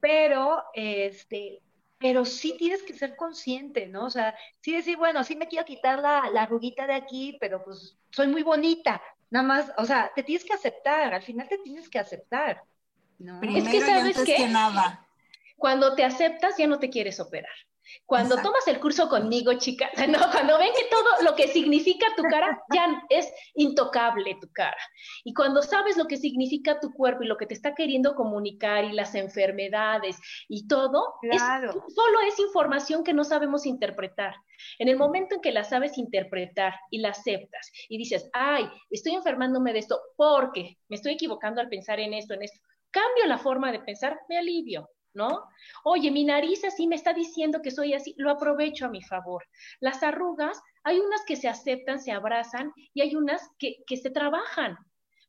[0.00, 1.62] Pero, este,
[2.02, 4.06] pero sí tienes que ser consciente, ¿no?
[4.06, 7.64] O sea, sí decir, bueno, sí me quiero quitar la, la arruguita de aquí, pero
[7.64, 9.00] pues soy muy bonita,
[9.30, 12.62] nada más, o sea, te tienes que aceptar, al final te tienes que aceptar,
[13.18, 13.40] ¿no?
[13.40, 15.06] es que sabes que, nada.
[15.56, 17.54] cuando te aceptas ya no te quieres operar.
[18.06, 22.22] Cuando tomas el curso conmigo, chicas, no, cuando ven que todo lo que significa tu
[22.24, 24.76] cara ya es intocable tu cara.
[25.24, 28.84] Y cuando sabes lo que significa tu cuerpo y lo que te está queriendo comunicar
[28.84, 30.18] y las enfermedades
[30.48, 34.34] y todo, solo es información que no sabemos interpretar.
[34.78, 39.14] En el momento en que la sabes interpretar y la aceptas y dices, ay, estoy
[39.14, 42.60] enfermándome de esto porque me estoy equivocando al pensar en esto, en esto,
[42.90, 44.88] cambio la forma de pensar, me alivio.
[45.14, 45.48] ¿No?
[45.84, 49.44] Oye, mi nariz así me está diciendo que soy así, lo aprovecho a mi favor.
[49.80, 54.78] Las arrugas, hay unas que se aceptan, se abrazan y hay unas que, se trabajan,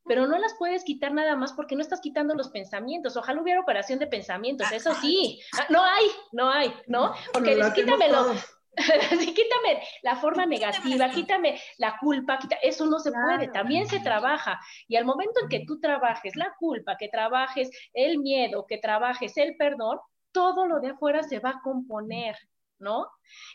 [0.04, 3.16] pero no las puedes quitar nada más porque no estás quitando los pensamientos.
[3.16, 5.40] Ojalá hubiera operación de pensamientos, eso sí.
[5.58, 7.14] Ah, no hay, no hay, ¿no?
[7.32, 8.34] Porque quítamelo.
[9.12, 14.00] Así, quítame la forma negativa, quítame la culpa, quita, eso no se puede, también se
[14.00, 14.60] trabaja.
[14.88, 19.36] Y al momento en que tú trabajes la culpa, que trabajes el miedo, que trabajes
[19.36, 19.98] el perdón,
[20.32, 22.36] todo lo de afuera se va a componer,
[22.78, 23.06] ¿no?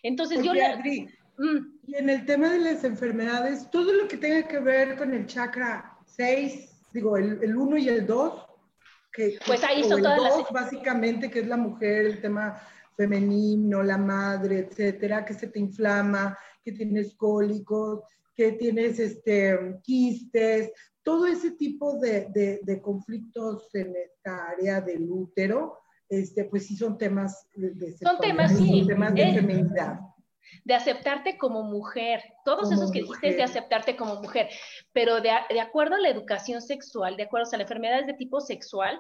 [0.04, 0.78] Entonces yo le...
[1.38, 1.80] Mm.
[1.88, 5.26] Y en el tema de las enfermedades, todo lo que tenga que ver con el
[5.26, 8.50] chakra 6, digo, el 1 y el 2,
[9.12, 10.52] que, pues ahí son todas las...
[10.52, 12.62] básicamente, que es la mujer, el tema
[13.00, 18.02] femenino, la madre, etcétera, que se te inflama, que tienes cólicos,
[18.36, 25.78] que tienes este, quistes, todo ese tipo de, de, conflictos en esta área del útero,
[26.10, 28.84] este, pues sí son temas de, son temas, sí.
[28.86, 30.00] temas de feminidad.
[30.66, 34.50] De aceptarte como mujer, todos esos que dijiste de aceptarte como mujer,
[34.92, 38.42] pero de, de acuerdo a la educación sexual, de acuerdo a las enfermedades de tipo
[38.42, 39.00] sexual,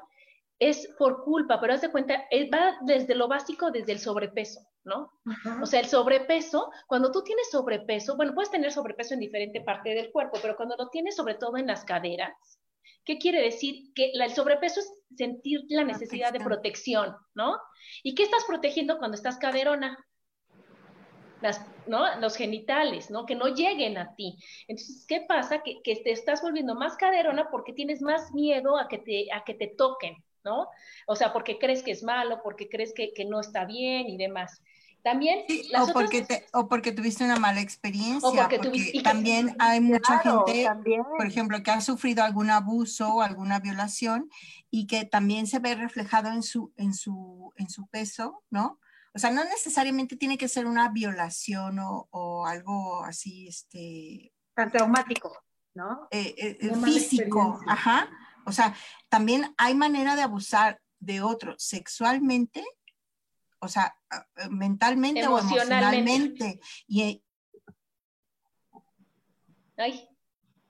[0.59, 4.59] es por culpa, pero haz de cuenta, eh, va desde lo básico, desde el sobrepeso,
[4.83, 5.11] ¿no?
[5.61, 9.91] O sea, el sobrepeso, cuando tú tienes sobrepeso, bueno, puedes tener sobrepeso en diferente parte
[9.91, 12.59] del cuerpo, pero cuando lo tienes sobre todo en las caderas,
[13.05, 13.93] ¿qué quiere decir?
[13.95, 17.57] Que el sobrepeso es sentir la necesidad de protección, ¿no?
[18.03, 19.97] ¿Y qué estás protegiendo cuando estás caderona?
[21.41, 22.19] Las, ¿no?
[22.19, 23.25] los genitales, ¿no?
[23.25, 24.37] Que no lleguen a ti.
[24.67, 25.63] Entonces, ¿qué pasa?
[25.63, 29.45] Que, que, te estás volviendo más caderona porque tienes más miedo a que te, a
[29.45, 30.67] que te toquen, ¿no?
[31.07, 34.61] O sea, porque crees que es malo, porque crees que, no está bien y demás.
[35.01, 35.45] También
[35.79, 38.59] o, porque o porque tuviste una mala experiencia, o porque,
[39.01, 40.69] también hay mucha gente,
[41.17, 44.29] por ejemplo, que ha sufrido algún abuso o alguna violación
[44.69, 48.79] y que también se ve reflejado en su, en su, en su peso, ¿no?
[49.13, 54.31] O sea, no necesariamente tiene que ser una violación o, algo así, este...
[54.53, 55.35] Tan traumático,
[55.73, 56.07] ¿no?
[56.11, 58.09] Eh, eh, físico, ajá,
[58.49, 58.75] o sea,
[59.07, 62.63] también hay manera de abusar de otro sexualmente,
[63.59, 66.59] o sea, eh, mentalmente o emocionalmente.
[66.87, 67.23] Y,
[69.77, 70.09] Ay.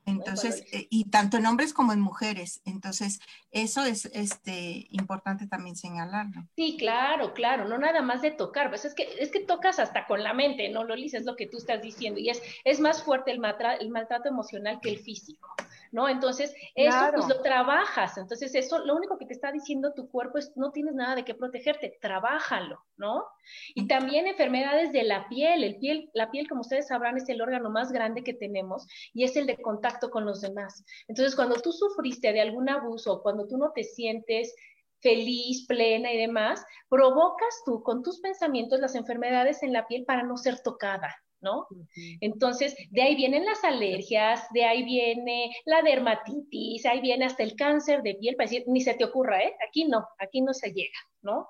[0.06, 2.62] Entonces, eh, y tanto en hombres como en mujeres.
[2.66, 3.20] Entonces,
[3.52, 6.48] eso es este, importante también señalarlo.
[6.56, 10.06] Sí, claro, claro, no nada más de tocar, pues es que, es que tocas hasta
[10.08, 13.04] con la mente, ¿no, Lo Es lo que tú estás diciendo, y es, es más
[13.04, 13.42] fuerte el,
[13.80, 15.54] el maltrato emocional que el físico.
[15.92, 16.08] ¿No?
[16.10, 18.18] Entonces, eso pues lo trabajas.
[18.18, 21.26] Entonces, eso, lo único que te está diciendo tu cuerpo es, no tienes nada de
[21.26, 23.26] qué protegerte, trabájalo, ¿no?
[23.76, 25.64] Y también enfermedades de la piel.
[25.64, 26.10] El piel.
[26.14, 29.46] La piel, como ustedes sabrán, es el órgano más grande que tenemos y es el
[29.46, 30.84] de contacto con los demás.
[31.08, 34.54] Entonces, cuando tú sufriste de algún abuso, cuando tú no te sientes
[35.02, 40.24] feliz, plena y demás, provocas tú con tus pensamientos las enfermedades en la piel para
[40.24, 41.16] no ser tocada.
[41.42, 41.68] ¿No?
[42.22, 47.56] Entonces, de ahí vienen las alergias, de ahí viene la dermatitis, ahí viene hasta el
[47.56, 49.54] cáncer de piel, para decir, ni se te ocurra, ¿eh?
[49.68, 51.48] Aquí no, aquí no se llega, ¿no?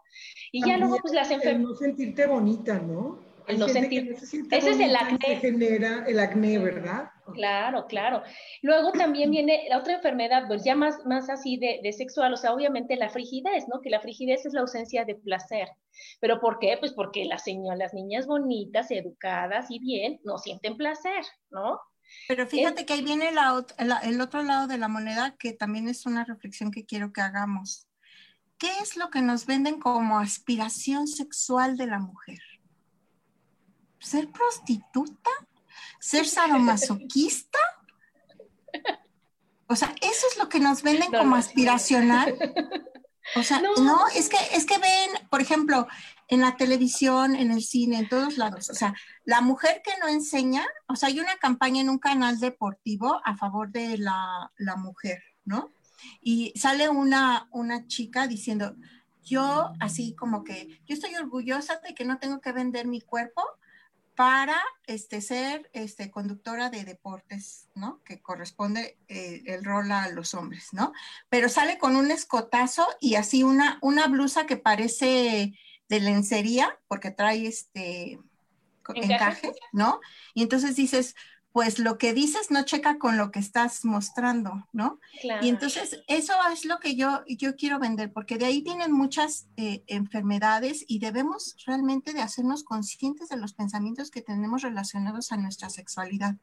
[0.51, 1.67] Y ya luego, pues las enfermedades...
[1.69, 3.19] No sentirte bonita, ¿no?
[3.47, 4.11] El no sentir.
[4.11, 5.17] Ese es el acné.
[5.21, 7.09] Se genera el acné, ¿verdad?
[7.33, 8.23] Claro, claro.
[8.61, 12.37] Luego también viene la otra enfermedad, pues ya más, más así de, de, sexual, o
[12.37, 13.81] sea, obviamente la frigidez, ¿no?
[13.81, 15.69] Que la frigidez es la ausencia de placer.
[16.19, 16.77] ¿Pero por qué?
[16.79, 17.43] Pues porque las,
[17.77, 21.79] las niñas bonitas, educadas y bien, no sienten placer, ¿no?
[22.27, 26.25] Pero fíjate que ahí viene el otro lado de la moneda, que también es una
[26.25, 27.87] reflexión que quiero que hagamos.
[28.57, 32.39] ¿Qué es lo que nos venden como aspiración sexual de la mujer?
[33.99, 35.29] ¿Ser prostituta?
[35.99, 37.59] ¿Ser sadomasoquista?
[39.67, 42.35] O sea, eso es lo que nos venden como aspiracional.
[43.35, 44.07] O sea, no.
[44.15, 45.87] es que es que ven, por ejemplo,
[46.27, 48.69] en la televisión, en el cine, en todos lados.
[48.69, 48.95] O sea,
[49.25, 53.37] la mujer que no enseña, o sea, hay una campaña en un canal deportivo a
[53.37, 55.71] favor de la, la mujer, ¿no?
[56.21, 58.75] Y sale una, una chica diciendo,
[59.23, 63.43] yo así como que, yo estoy orgullosa de que no tengo que vender mi cuerpo
[64.19, 68.03] para este, ser este, conductora de deportes, ¿no?
[68.03, 70.91] Que corresponde eh, el rol a los hombres, ¿no?
[71.29, 75.53] Pero sale con un escotazo y así una, una blusa que parece
[75.87, 78.19] de lencería, porque trae este
[78.93, 80.01] encaje, ¿no?
[80.33, 81.15] Y entonces dices,
[81.51, 84.99] pues lo que dices no checa con lo que estás mostrando, ¿no?
[85.41, 89.47] Y entonces eso es lo que yo, yo quiero vender, porque de ahí vienen muchas
[89.57, 95.37] eh, enfermedades y debemos realmente de hacernos conscientes de los pensamientos que tenemos relacionados a
[95.37, 96.35] nuestra sexualidad.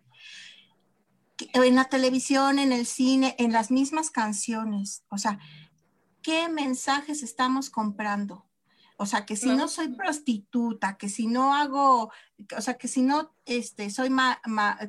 [1.52, 5.38] En la televisión, en el cine, en las mismas canciones, o sea,
[6.22, 8.46] ¿qué mensajes estamos comprando?
[8.98, 12.10] O sea, que si no soy prostituta, que si no hago,
[12.56, 14.40] o sea, que si no, este, soy, ma,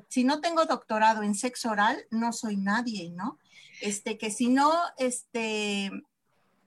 [0.07, 3.37] si no tengo doctorado en sexo oral, no soy nadie, ¿no?
[3.81, 5.91] Este, que si no, este,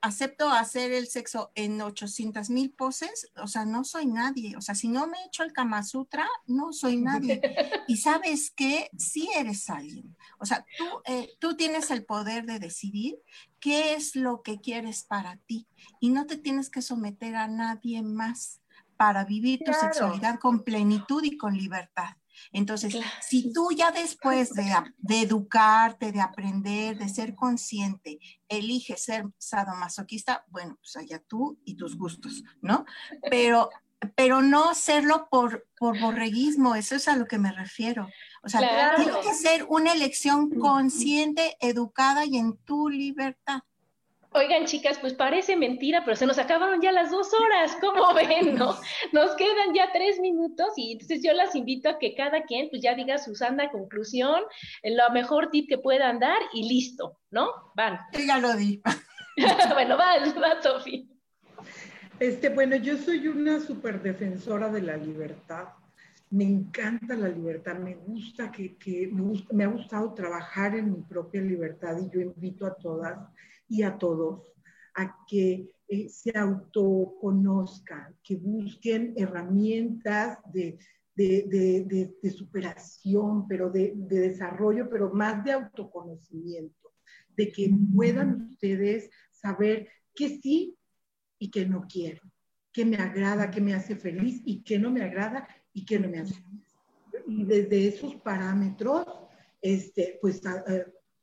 [0.02, 4.56] acepto hacer el sexo en 800 mil poses, o sea, no soy nadie.
[4.56, 7.40] O sea, si no me echo el Kama Sutra, no soy nadie.
[7.88, 10.16] Y sabes que sí eres alguien.
[10.38, 13.18] O sea, tú, eh, tú tienes el poder de decidir
[13.60, 15.66] qué es lo que quieres para ti
[16.00, 18.60] y no te tienes que someter a nadie más
[18.96, 22.16] para vivir tu sexualidad con plenitud y con libertad.
[22.52, 28.18] Entonces, si tú ya después de, educarte, de aprender, de ser consciente,
[28.48, 32.84] eliges ser sadomasoquista, bueno, pues allá tú y tus gustos, ¿no?
[33.30, 33.70] Pero,
[34.16, 38.08] pero no hacerlo por, por borreguismo, eso es a lo que me refiero.
[38.42, 43.60] O sea, tiene que ser una elección consciente, educada y en tu libertad.
[44.32, 48.54] Oigan, chicas, pues parece mentira, pero se nos acabaron ya las dos horas, ¿cómo ven,
[48.54, 48.76] no?
[49.12, 52.80] Nos quedan ya tres minutos y entonces yo las invito a que cada quien pues
[52.80, 54.40] ya diga su santa conclusión,
[54.84, 57.50] lo mejor tip que puedan dar y listo, ¿no?
[57.74, 57.98] Van.
[58.24, 58.80] ya lo di.
[59.74, 61.08] bueno, va, va, Sofi.
[62.20, 65.70] Este, bueno, yo soy una súper defensora de la libertad.
[66.30, 71.02] Me encanta la libertad, me gusta que, que me, me ha gustado trabajar en mi
[71.02, 73.18] propia libertad y yo invito a todas
[73.68, 74.42] y a todos
[74.94, 80.78] a que eh, se autoconozcan, que busquen herramientas de,
[82.36, 86.92] superación, pero de, desarrollo, pero más de autoconocimiento,
[87.36, 90.76] de que puedan ustedes saber qué sí
[91.38, 92.22] y qué no quiero,
[92.72, 96.08] qué me agrada, qué me hace feliz y qué no me agrada y qué no
[96.08, 96.76] me hace feliz.
[97.26, 99.04] Y desde esos parámetros,
[99.60, 100.40] este, pues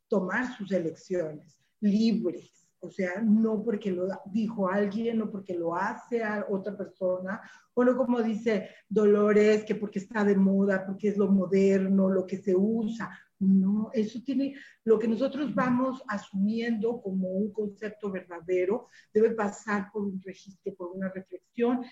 [0.08, 2.52] tomar sus elecciones libres.
[2.80, 7.40] O sea, no porque lo dijo alguien, no porque lo hace a otra persona,
[7.74, 12.24] o no como dice Dolores, que porque está de moda, porque es lo moderno, lo
[12.24, 13.10] que se usa.
[13.40, 20.02] No, eso tiene, lo que nosotros vamos asumiendo como un concepto verdadero, debe pasar por
[20.02, 21.84] un registro, por una reflexión.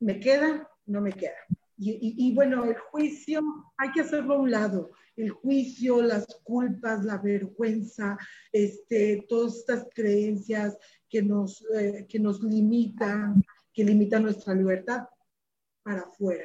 [0.00, 0.68] ¿Me queda?
[0.86, 1.36] No me queda.
[1.84, 3.42] Y, bueno, el juicio
[3.76, 4.92] hay que hacerlo a un lado.
[5.16, 8.16] El juicio, las culpas, la vergüenza,
[8.52, 10.78] este, todas estas creencias
[11.08, 13.42] que nos, eh, que nos limitan,
[13.72, 15.08] que limitan nuestra libertad
[15.82, 16.44] para afuera.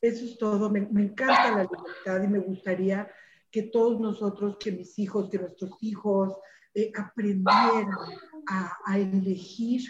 [0.00, 0.70] Eso es todo.
[0.70, 3.06] Me, encanta la libertad y me gustaría
[3.50, 6.36] que todos nosotros, que mis hijos, que nuestros hijos
[6.74, 7.88] eh, aprendieran
[8.46, 9.82] a, elegir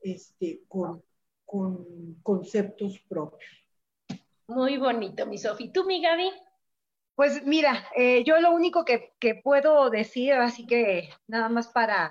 [0.00, 1.02] este, con,
[1.44, 3.50] con conceptos propios.
[4.48, 5.72] Muy bonito, mi Sofi.
[5.72, 6.30] ¿Tú, mi Gaby?
[7.20, 9.12] Pues mira, eh, yo lo único que,
[9.44, 12.10] puedo decir, así que nada más para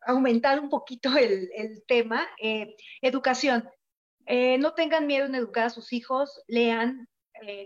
[0.00, 3.70] aumentar un poquito el, tema, eh, educación.
[4.26, 7.08] Eh, no tengan miedo en educar a sus hijos, lean.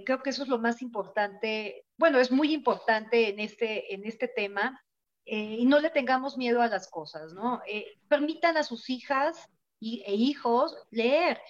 [0.05, 1.87] creo que eso es lo más importante.
[2.03, 4.85] Bueno, es muy importante en este, en este tema.
[5.25, 7.63] y no le tengamos miedo a las cosas, ¿no?
[8.09, 9.49] permitan a sus hijas
[9.81, 11.41] e hijos leer.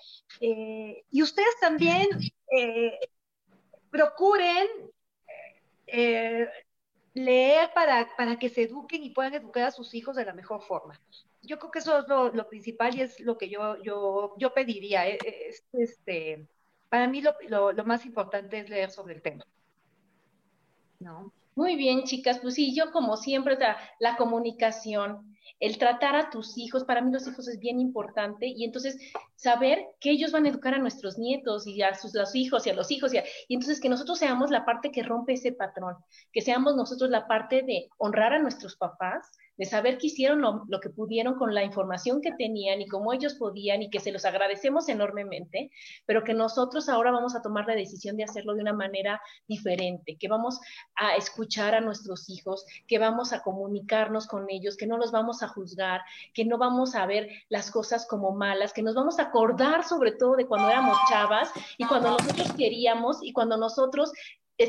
[0.40, 2.06] y ustedes también
[2.54, 2.98] eh,
[3.90, 4.66] procuren
[5.86, 6.46] eh,
[7.14, 10.60] leer para, para, que se eduquen y puedan educar a sus hijos de la mejor
[10.60, 11.00] forma.
[11.40, 15.06] Yo creo que eso es lo, principal y es lo que yo, yo, yo pediría.
[15.72, 16.46] Este,
[16.90, 19.46] para mí lo, lo, más importante es leer sobre el tema.
[21.02, 21.32] ¿No?
[21.54, 22.38] Muy bien, chicas.
[22.40, 23.58] Pues sí, yo como siempre,
[23.98, 28.64] la comunicación, el tratar a tus hijos, para mí los hijos es bien importante y
[28.64, 28.98] entonces
[29.36, 32.70] saber que ellos van a educar a nuestros nietos y a sus los hijos y
[32.70, 33.18] a los hijos y,
[33.48, 35.96] y entonces que nosotros seamos la parte que rompe ese patrón,
[36.32, 39.30] que seamos nosotros la parte de honrar a nuestros papás,
[39.62, 43.34] de saber que hicieron lo, que pudieron con la información que tenían y cómo ellos
[43.34, 45.70] podían y que se los agradecemos enormemente,
[46.04, 50.16] pero que nosotros ahora vamos a tomar la decisión de hacerlo de una manera diferente,
[50.18, 50.58] que vamos
[50.96, 55.44] a escuchar a nuestros hijos, que vamos a comunicarnos con ellos, que no los vamos
[55.44, 56.00] a juzgar,
[56.34, 60.10] que no vamos a ver las cosas como malas, que nos vamos a acordar sobre
[60.10, 64.10] todo de cuando éramos chavas y cuando nosotros queríamos y cuando nosotros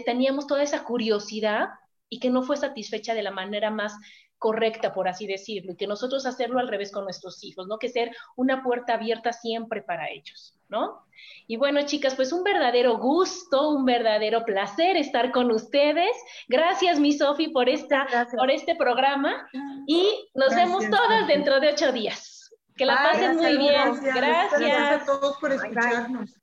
[0.06, 1.70] teníamos toda esa curiosidad
[2.10, 3.96] y que no fue satisfecha de la manera más
[4.44, 7.78] correcta, por así decirlo, y que nosotros hacerlo al revés con nuestros hijos, ¿no?
[7.80, 11.06] Que ser una puerta abierta siempre para ellos, ¿no?
[11.48, 16.12] Y bueno, chicas, pues un verdadero gusto, un verdadero placer estar con ustedes.
[16.50, 18.06] Gracias, mi Sofi, por, esta,
[18.38, 19.48] por este programa
[19.88, 22.54] y nos vemos todas dentro de ocho días.
[22.76, 23.94] Que la pasen muy bien.
[24.02, 24.60] Gracias.
[24.60, 26.43] Gracias a todos por escucharnos.